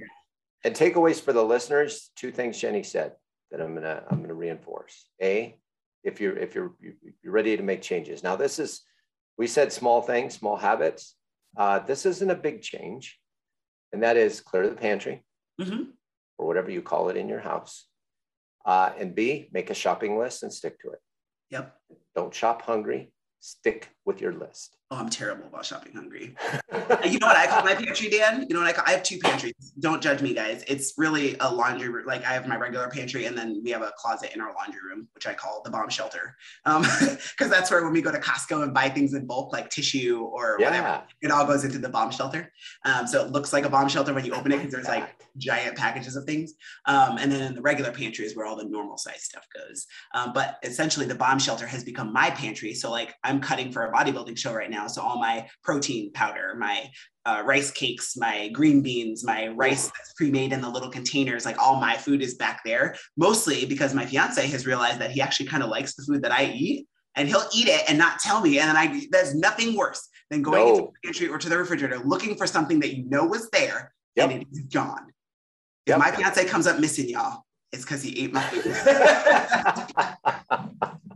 And 0.64 0.74
takeaways 0.74 1.20
for 1.20 1.32
the 1.32 1.44
listeners, 1.44 2.10
two 2.16 2.30
things 2.30 2.58
Jenny 2.58 2.82
said 2.82 3.12
that 3.50 3.60
I'm 3.60 3.74
gonna 3.74 4.02
I'm 4.10 4.20
gonna 4.20 4.34
reinforce. 4.34 5.06
A, 5.22 5.56
if 6.04 6.20
you're 6.20 6.36
if 6.36 6.54
you're 6.54 6.72
you're 6.80 7.32
ready 7.32 7.56
to 7.56 7.62
make 7.62 7.82
changes. 7.82 8.22
Now, 8.22 8.36
this 8.36 8.58
is 8.58 8.82
we 9.40 9.46
said 9.46 9.72
small 9.72 10.02
things, 10.02 10.34
small 10.34 10.58
habits. 10.58 11.16
Uh, 11.56 11.78
this 11.78 12.04
isn't 12.04 12.30
a 12.30 12.34
big 12.34 12.60
change, 12.60 13.18
and 13.90 14.02
that 14.02 14.18
is 14.18 14.42
clear 14.42 14.68
the 14.68 14.74
pantry 14.74 15.24
mm-hmm. 15.58 15.84
or 16.36 16.46
whatever 16.46 16.70
you 16.70 16.82
call 16.82 17.08
it 17.08 17.16
in 17.16 17.26
your 17.26 17.40
house. 17.40 17.86
Uh, 18.66 18.92
and 18.98 19.14
B, 19.14 19.48
make 19.50 19.70
a 19.70 19.74
shopping 19.74 20.18
list 20.18 20.42
and 20.42 20.52
stick 20.52 20.78
to 20.80 20.90
it. 20.90 20.98
Yep. 21.48 21.74
Don't 22.14 22.34
shop 22.34 22.60
hungry. 22.60 23.14
Stick 23.40 23.88
with 24.04 24.20
your 24.20 24.32
list. 24.32 24.76
Oh, 24.92 24.96
I'm 24.96 25.08
terrible 25.08 25.46
about 25.46 25.64
shopping 25.64 25.92
hungry. 25.94 26.34
you 27.04 27.18
know 27.20 27.28
what 27.28 27.36
I 27.36 27.46
call 27.46 27.62
my 27.62 27.76
pantry, 27.76 28.10
Dan? 28.10 28.44
You 28.48 28.54
know 28.54 28.60
what 28.60 28.68
I 28.68 28.72
call? 28.72 28.84
I 28.84 28.90
have 28.90 29.04
two 29.04 29.18
pantries. 29.20 29.54
Don't 29.78 30.02
judge 30.02 30.20
me, 30.20 30.34
guys. 30.34 30.64
It's 30.66 30.94
really 30.98 31.36
a 31.38 31.48
laundry. 31.48 31.88
Room. 31.88 32.06
Like 32.06 32.24
I 32.24 32.32
have 32.32 32.48
my 32.48 32.56
regular 32.56 32.88
pantry, 32.88 33.26
and 33.26 33.38
then 33.38 33.60
we 33.62 33.70
have 33.70 33.82
a 33.82 33.92
closet 33.96 34.32
in 34.34 34.40
our 34.40 34.52
laundry 34.52 34.80
room, 34.84 35.06
which 35.14 35.28
I 35.28 35.34
call 35.34 35.62
the 35.64 35.70
bomb 35.70 35.90
shelter, 35.90 36.34
because 36.64 37.26
um, 37.40 37.48
that's 37.50 37.70
where 37.70 37.84
when 37.84 37.92
we 37.92 38.02
go 38.02 38.10
to 38.10 38.18
Costco 38.18 38.64
and 38.64 38.74
buy 38.74 38.88
things 38.88 39.14
in 39.14 39.26
bulk, 39.26 39.52
like 39.52 39.70
tissue 39.70 40.22
or 40.24 40.56
yeah. 40.58 40.66
whatever, 40.66 41.02
it 41.22 41.30
all 41.30 41.46
goes 41.46 41.64
into 41.64 41.78
the 41.78 41.88
bomb 41.88 42.10
shelter. 42.10 42.50
Um, 42.84 43.06
so 43.06 43.24
it 43.24 43.30
looks 43.30 43.52
like 43.52 43.64
a 43.64 43.70
bomb 43.70 43.88
shelter 43.88 44.12
when 44.12 44.24
you 44.24 44.32
open 44.32 44.50
it 44.50 44.56
because 44.56 44.72
there's 44.72 44.88
like 44.88 45.08
giant 45.36 45.76
packages 45.76 46.16
of 46.16 46.24
things. 46.24 46.54
Um, 46.86 47.16
and 47.18 47.30
then 47.30 47.42
in 47.42 47.54
the 47.54 47.62
regular 47.62 47.92
pantry 47.92 48.24
is 48.24 48.36
where 48.36 48.46
all 48.46 48.56
the 48.56 48.64
normal 48.64 48.96
size 48.96 49.22
stuff 49.22 49.46
goes. 49.54 49.86
Um, 50.14 50.32
but 50.32 50.58
essentially, 50.64 51.06
the 51.06 51.14
bomb 51.14 51.38
shelter 51.38 51.66
has 51.68 51.84
become 51.84 52.12
my 52.12 52.30
pantry. 52.30 52.74
So 52.74 52.90
like 52.90 53.14
I'm 53.22 53.40
cutting 53.40 53.70
for 53.70 53.89
a 53.90 53.96
bodybuilding 53.96 54.38
show 54.38 54.54
right 54.54 54.70
now. 54.70 54.86
So 54.86 55.02
all 55.02 55.18
my 55.18 55.48
protein 55.62 56.12
powder, 56.12 56.54
my 56.58 56.88
uh, 57.26 57.42
rice 57.44 57.70
cakes, 57.70 58.16
my 58.16 58.48
green 58.48 58.82
beans, 58.82 59.24
my 59.24 59.48
rice 59.48 59.86
that's 59.86 60.12
pre-made 60.16 60.52
in 60.52 60.60
the 60.60 60.68
little 60.68 60.90
containers, 60.90 61.44
like 61.44 61.58
all 61.58 61.76
my 61.76 61.96
food 61.96 62.22
is 62.22 62.34
back 62.34 62.60
there. 62.64 62.96
Mostly 63.16 63.66
because 63.66 63.94
my 63.94 64.06
fiance 64.06 64.46
has 64.46 64.66
realized 64.66 65.00
that 65.00 65.10
he 65.10 65.20
actually 65.20 65.46
kind 65.46 65.62
of 65.62 65.68
likes 65.68 65.94
the 65.94 66.02
food 66.02 66.22
that 66.22 66.32
I 66.32 66.44
eat, 66.46 66.86
and 67.16 67.28
he'll 67.28 67.44
eat 67.54 67.68
it 67.68 67.82
and 67.88 67.98
not 67.98 68.18
tell 68.20 68.40
me. 68.40 68.58
And 68.58 68.68
then 68.68 68.76
I 68.76 69.06
there's 69.10 69.34
nothing 69.34 69.76
worse 69.76 70.08
than 70.30 70.42
going 70.42 70.58
no. 70.58 70.70
into 70.70 70.82
the 70.82 70.92
pantry 71.04 71.28
or 71.28 71.38
to 71.38 71.48
the 71.48 71.58
refrigerator 71.58 71.98
looking 71.98 72.36
for 72.36 72.46
something 72.46 72.80
that 72.80 72.96
you 72.96 73.04
know 73.08 73.26
was 73.26 73.50
there 73.50 73.92
yep. 74.16 74.30
and 74.30 74.42
it 74.42 74.48
is 74.52 74.60
gone. 74.60 75.12
If 75.86 75.92
yep. 75.92 75.98
my 75.98 76.10
fiance 76.10 76.44
comes 76.46 76.66
up 76.66 76.78
missing, 76.78 77.08
y'all, 77.08 77.44
it's 77.72 77.82
because 77.82 78.02
he 78.02 78.24
ate 78.24 78.32
my 78.32 78.42
food. 78.42 78.64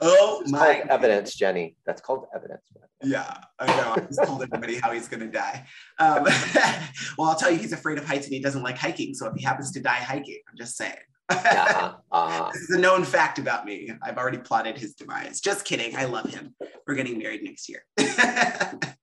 Oh 0.00 0.40
it's 0.42 0.52
my 0.52 0.82
evidence, 0.88 1.34
Jenny. 1.34 1.76
That's 1.84 2.00
called 2.00 2.26
evidence. 2.34 2.62
Yeah, 3.02 3.32
I 3.58 3.66
know. 3.66 3.94
I 3.96 4.00
just 4.00 4.22
told 4.24 4.42
everybody 4.42 4.76
how 4.76 4.92
he's 4.92 5.08
going 5.08 5.20
to 5.20 5.30
die. 5.30 5.64
Um, 5.98 6.24
well, 7.18 7.30
I'll 7.30 7.36
tell 7.36 7.50
you, 7.50 7.58
he's 7.58 7.72
afraid 7.72 7.98
of 7.98 8.04
heights 8.04 8.26
and 8.26 8.34
he 8.34 8.40
doesn't 8.40 8.62
like 8.62 8.76
hiking. 8.76 9.14
So 9.14 9.26
if 9.28 9.34
he 9.36 9.44
happens 9.44 9.70
to 9.72 9.80
die 9.80 9.90
hiking, 9.94 10.40
I'm 10.48 10.56
just 10.56 10.76
saying. 10.76 10.94
uh-huh. 11.28 11.94
Uh-huh. 12.10 12.50
this 12.52 12.62
is 12.62 12.70
a 12.70 12.78
known 12.78 13.04
fact 13.04 13.38
about 13.38 13.66
me. 13.66 13.90
I've 14.02 14.16
already 14.16 14.38
plotted 14.38 14.78
his 14.78 14.94
demise. 14.94 15.40
Just 15.40 15.64
kidding. 15.64 15.94
I 15.94 16.06
love 16.06 16.30
him. 16.30 16.54
We're 16.86 16.94
getting 16.94 17.18
married 17.18 17.42
next 17.44 17.68
year. 17.68 17.84
but 17.96 18.94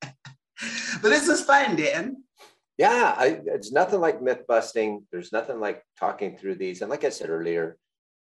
this 1.04 1.28
is 1.28 1.42
fun, 1.42 1.76
Dan. 1.76 2.24
Yeah, 2.78 3.16
I, 3.16 3.40
it's 3.46 3.72
nothing 3.72 4.02
like 4.02 4.22
myth 4.22 4.42
busting. 4.48 5.06
There's 5.12 5.32
nothing 5.32 5.60
like 5.60 5.84
talking 5.98 6.36
through 6.38 6.56
these. 6.56 6.82
And 6.82 6.90
like 6.90 7.04
I 7.06 7.10
said 7.10 7.30
earlier, 7.30 7.78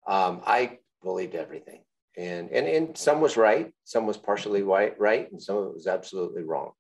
um, 0.07 0.43
I 0.47 0.79
believed 1.03 1.35
everything 1.35 1.81
and 2.19 2.51
and 2.51 2.67
and 2.67 2.99
some 2.99 3.21
was 3.21 3.37
right, 3.37 3.73
some 3.85 4.07
was 4.07 4.17
partially 4.17 4.63
right, 4.63 4.99
right, 4.99 5.31
and 5.31 5.41
some 5.41 5.57
of 5.57 5.67
it 5.67 5.75
was 5.75 5.87
absolutely 5.87 6.43
wrong. 6.43 6.73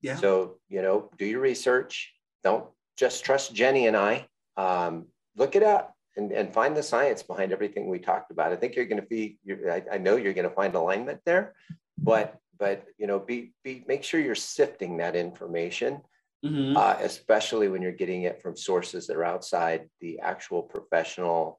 Yeah. 0.00 0.16
So 0.16 0.56
you 0.68 0.80
know, 0.80 1.10
do 1.18 1.26
your 1.26 1.40
research. 1.40 2.14
Don't 2.42 2.64
just 2.96 3.24
trust 3.24 3.54
Jenny 3.54 3.86
and 3.86 3.96
I. 3.96 4.26
Um, 4.56 5.06
look 5.36 5.54
it 5.54 5.62
up 5.62 5.94
and, 6.16 6.32
and 6.32 6.52
find 6.52 6.74
the 6.74 6.82
science 6.82 7.22
behind 7.22 7.52
everything 7.52 7.88
we 7.88 7.98
talked 7.98 8.30
about. 8.30 8.52
I 8.52 8.56
think 8.56 8.74
you're 8.74 8.86
going 8.86 9.02
to 9.02 9.06
be. 9.06 9.38
I, 9.70 9.82
I 9.92 9.98
know 9.98 10.16
you're 10.16 10.32
going 10.32 10.48
to 10.48 10.54
find 10.54 10.74
alignment 10.74 11.20
there, 11.26 11.54
but 11.98 12.38
but 12.58 12.86
you 12.96 13.06
know, 13.06 13.18
be 13.18 13.52
be 13.62 13.84
make 13.86 14.02
sure 14.02 14.18
you're 14.18 14.34
sifting 14.34 14.96
that 14.96 15.14
information. 15.14 16.00
Mm-hmm. 16.44 16.76
Uh, 16.76 16.96
especially 17.00 17.68
when 17.68 17.82
you're 17.82 17.92
getting 17.92 18.22
it 18.22 18.40
from 18.40 18.56
sources 18.56 19.06
that 19.06 19.16
are 19.16 19.24
outside 19.24 19.88
the 20.00 20.20
actual 20.20 20.62
professional 20.62 21.58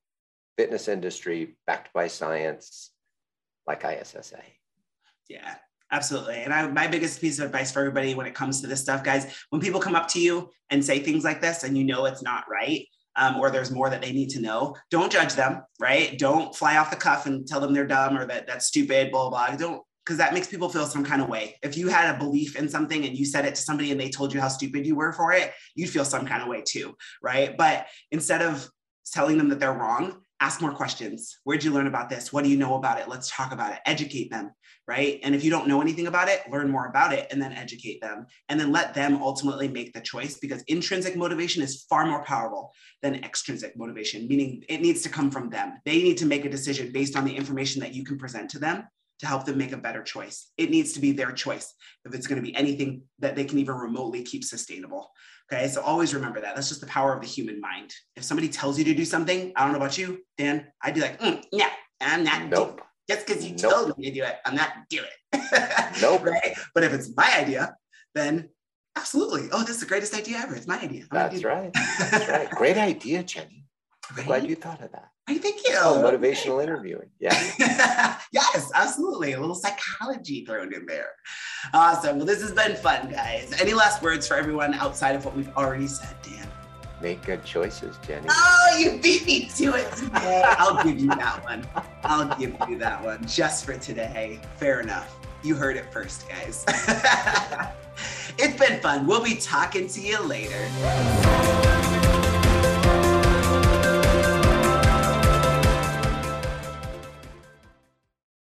fitness 0.55 0.88
industry, 0.88 1.57
backed 1.65 1.91
by 1.93 2.07
science, 2.07 2.91
like 3.68 3.84
ISSA. 3.84 4.41
Yeah, 5.30 5.55
absolutely. 5.91 6.36
And 6.36 6.53
I, 6.53 6.68
my 6.68 6.88
biggest 6.88 7.20
piece 7.20 7.39
of 7.39 7.45
advice 7.45 7.72
for 7.72 7.80
everybody 7.80 8.15
when 8.15 8.26
it 8.26 8.34
comes 8.34 8.61
to 8.61 8.68
this 8.68 8.82
stuff, 8.82 9.03
guys, 9.03 9.36
when 9.49 9.61
people 9.61 9.80
come 9.80 9.95
up 9.95 10.07
to 10.09 10.20
you 10.20 10.49
and 10.70 10.84
say 10.84 10.99
things 10.99 11.24
like 11.24 11.41
this 11.41 11.63
and 11.63 11.78
you 11.78 11.84
know 11.84 12.05
it's 12.05 12.22
not 12.22 12.45
right, 12.49 12.88
um, 13.18 13.38
or 13.38 13.49
there's 13.49 13.72
more 13.72 13.89
that 13.89 14.01
they 14.01 14.11
need 14.11 14.30
to 14.30 14.39
know, 14.39 14.76
don't 14.91 15.11
judge 15.11 15.34
them, 15.34 15.63
right? 15.80 16.18
Don't 16.18 16.55
fly 16.55 16.78
off 16.78 16.91
the 16.91 16.95
cuff 16.95 17.26
and 17.26 17.47
tell 17.47 17.59
them 17.59 17.74
they're 17.74 17.88
dumb 17.88 18.18
or 18.18 18.26
that 18.28 18.47
that's 18.47 18.68
stupid, 18.68 19.11
blah, 19.11 19.30
blah, 19.30 19.47
blah. 19.47 19.57
Don't, 19.57 19.82
because 20.05 20.20
that 20.20 20.34
makes 20.34 20.47
people 20.47 20.70
feel 20.70 20.86
some 20.86 21.03
kind 21.03 21.22
of 21.22 21.28
way. 21.28 21.57
If 21.61 21.76
you 21.76 21.89
had 21.89 22.15
a 22.15 22.18
belief 22.18 22.55
in 22.55 22.70
something 22.70 23.03
and 23.05 23.18
you 23.18 23.26
said 23.26 23.43
it 23.43 23.55
to 23.55 23.61
somebody 23.61 23.91
and 23.91 23.99
they 23.99 24.09
told 24.09 24.34
you 24.34 24.39
how 24.39 24.47
stupid 24.47 24.86
you 24.86 24.95
were 24.95 25.11
for 25.11 25.34
it, 25.34 25.51
you'd 25.76 25.89
feel 25.89 26.05
some 26.05 26.26
kind 26.26 26.41
of 26.41 26.47
way 26.47 26.61
too, 26.61 26.95
right? 27.22 27.57
But 27.57 27.88
instead 28.11 28.41
of 28.41 28.70
telling 29.11 29.38
them 29.38 29.49
that 29.49 29.59
they're 29.59 29.74
wrong, 29.74 30.22
ask 30.39 30.61
more 30.61 30.71
questions. 30.71 31.38
Where'd 31.43 31.63
you 31.63 31.71
learn 31.71 31.88
about 31.88 32.09
this? 32.09 32.31
What 32.31 32.43
do 32.43 32.49
you 32.49 32.57
know 32.57 32.75
about 32.75 32.99
it? 32.99 33.07
Let's 33.07 33.35
talk 33.35 33.51
about 33.51 33.73
it. 33.73 33.79
Educate 33.85 34.29
them, 34.29 34.51
right? 34.88 35.19
And 35.23 35.33
if 35.33 35.43
you 35.43 35.49
don't 35.49 35.67
know 35.67 35.81
anything 35.81 36.07
about 36.07 36.29
it, 36.29 36.41
learn 36.51 36.69
more 36.69 36.88
about 36.88 37.13
it 37.13 37.27
and 37.31 37.41
then 37.41 37.53
educate 37.53 38.01
them. 38.01 38.27
And 38.49 38.59
then 38.59 38.71
let 38.71 38.93
them 38.93 39.21
ultimately 39.21 39.67
make 39.67 39.93
the 39.93 40.01
choice 40.01 40.38
because 40.38 40.61
intrinsic 40.63 41.15
motivation 41.15 41.63
is 41.63 41.85
far 41.89 42.05
more 42.05 42.23
powerful 42.23 42.71
than 43.01 43.23
extrinsic 43.23 43.77
motivation, 43.77 44.27
meaning 44.27 44.63
it 44.69 44.81
needs 44.81 45.01
to 45.03 45.09
come 45.09 45.31
from 45.31 45.49
them. 45.49 45.73
They 45.85 46.03
need 46.03 46.17
to 46.17 46.25
make 46.25 46.45
a 46.45 46.49
decision 46.49 46.91
based 46.91 47.15
on 47.15 47.25
the 47.25 47.35
information 47.35 47.81
that 47.81 47.93
you 47.93 48.03
can 48.03 48.17
present 48.17 48.49
to 48.51 48.59
them 48.59 48.88
to 49.19 49.25
help 49.25 49.45
them 49.45 49.57
make 49.57 49.71
a 49.71 49.77
better 49.77 50.03
choice. 50.03 50.51
It 50.57 50.69
needs 50.69 50.93
to 50.93 50.99
be 50.99 51.11
their 51.11 51.31
choice 51.31 51.73
if 52.05 52.13
it's 52.13 52.27
going 52.27 52.41
to 52.41 52.47
be 52.47 52.55
anything 52.55 53.01
that 53.19 53.35
they 53.35 53.45
can 53.45 53.57
even 53.59 53.75
remotely 53.75 54.23
keep 54.23 54.43
sustainable. 54.43 55.09
Okay, 55.51 55.67
so 55.69 55.81
always 55.81 56.13
remember 56.13 56.41
that. 56.41 56.55
That's 56.55 56.67
just 56.67 56.81
the 56.81 56.87
power 56.87 57.13
of 57.13 57.21
the 57.21 57.27
human 57.27 57.61
mind. 57.61 57.93
If 58.15 58.23
somebody 58.23 58.49
tells 58.49 58.77
you 58.77 58.83
to 58.85 58.93
do 58.93 59.05
something, 59.05 59.53
I 59.55 59.63
don't 59.63 59.71
know 59.71 59.77
about 59.77 59.97
you, 59.97 60.19
Dan, 60.37 60.67
I'd 60.83 60.93
be 60.93 61.01
like, 61.01 61.19
mm, 61.21 61.41
yeah, 61.51 61.69
I'm 62.01 62.23
not 62.23 62.49
nope. 62.49 62.81
Just 63.09 63.25
because 63.25 63.45
you 63.45 63.55
nope. 63.55 63.71
told 63.71 63.97
me 63.97 64.09
to 64.09 64.13
do 64.13 64.23
it, 64.23 64.35
I'm 64.45 64.55
not 64.55 64.71
doing 64.89 65.05
it. 65.31 65.97
nope. 66.01 66.25
Right? 66.25 66.53
But 66.73 66.83
if 66.83 66.93
it's 66.93 67.15
my 67.15 67.33
idea, 67.37 67.75
then 68.13 68.49
absolutely. 68.97 69.47
Oh, 69.53 69.61
this 69.61 69.75
is 69.75 69.79
the 69.79 69.85
greatest 69.85 70.13
idea 70.13 70.37
ever. 70.39 70.55
It's 70.55 70.67
my 70.67 70.79
idea. 70.79 71.03
I'm 71.11 71.31
That's 71.31 71.43
right. 71.43 71.73
That's 71.73 72.27
right. 72.27 72.49
Great 72.51 72.77
idea, 72.77 73.23
Jenny. 73.23 73.63
Right? 74.17 74.25
Glad 74.25 74.49
you 74.49 74.55
thought 74.55 74.81
of 74.81 74.91
that. 74.91 75.09
Hey, 75.28 75.39
thank 75.39 75.57
you. 75.67 75.75
Oh, 75.75 76.01
motivational 76.01 76.63
interviewing. 76.63 77.09
Yeah. 77.19 77.34
yes, 78.32 78.71
absolutely. 78.73 79.34
A 79.34 79.39
little 79.39 79.55
psychology 79.55 80.45
thrown 80.45 80.73
in 80.73 80.86
there. 80.86 81.09
Awesome. 81.73 82.15
Well, 82.15 82.25
this 82.25 82.41
has 82.41 82.53
been 82.53 82.78
fun, 82.78 83.11
guys. 83.11 83.53
Any 83.59 83.73
last 83.73 84.01
words 84.01 84.25
for 84.25 84.38
everyone 84.38 84.73
outside 84.75 85.17
of 85.17 85.25
what 85.25 85.36
we've 85.36 85.53
already 85.57 85.88
said, 85.88 86.15
Dan? 86.21 86.47
Make 87.01 87.25
good 87.25 87.43
choices, 87.43 87.97
Jenny. 88.07 88.25
Oh, 88.30 88.78
you 88.80 88.99
beat 88.99 89.25
me 89.25 89.49
to 89.57 89.75
it 89.75 89.91
today. 89.97 90.43
I'll 90.45 90.82
give 90.82 90.97
you 90.97 91.09
that 91.09 91.43
one. 91.43 91.67
I'll 92.05 92.34
give 92.39 92.55
you 92.69 92.78
that 92.80 93.03
one 93.03 93.28
just 93.28 93.65
for 93.65 93.78
today. 93.78 94.39
Fair 94.55 94.80
enough. 94.80 95.13
You 95.43 95.55
heard 95.55 95.75
it 95.75 95.91
first, 95.91 96.28
guys. 96.30 96.63
it's 98.38 98.57
been 98.57 98.80
fun. 98.80 99.05
We'll 99.05 99.23
be 99.23 99.36
talking 99.36 99.89
to 99.89 100.01
you 100.01 100.21
later. 100.23 101.96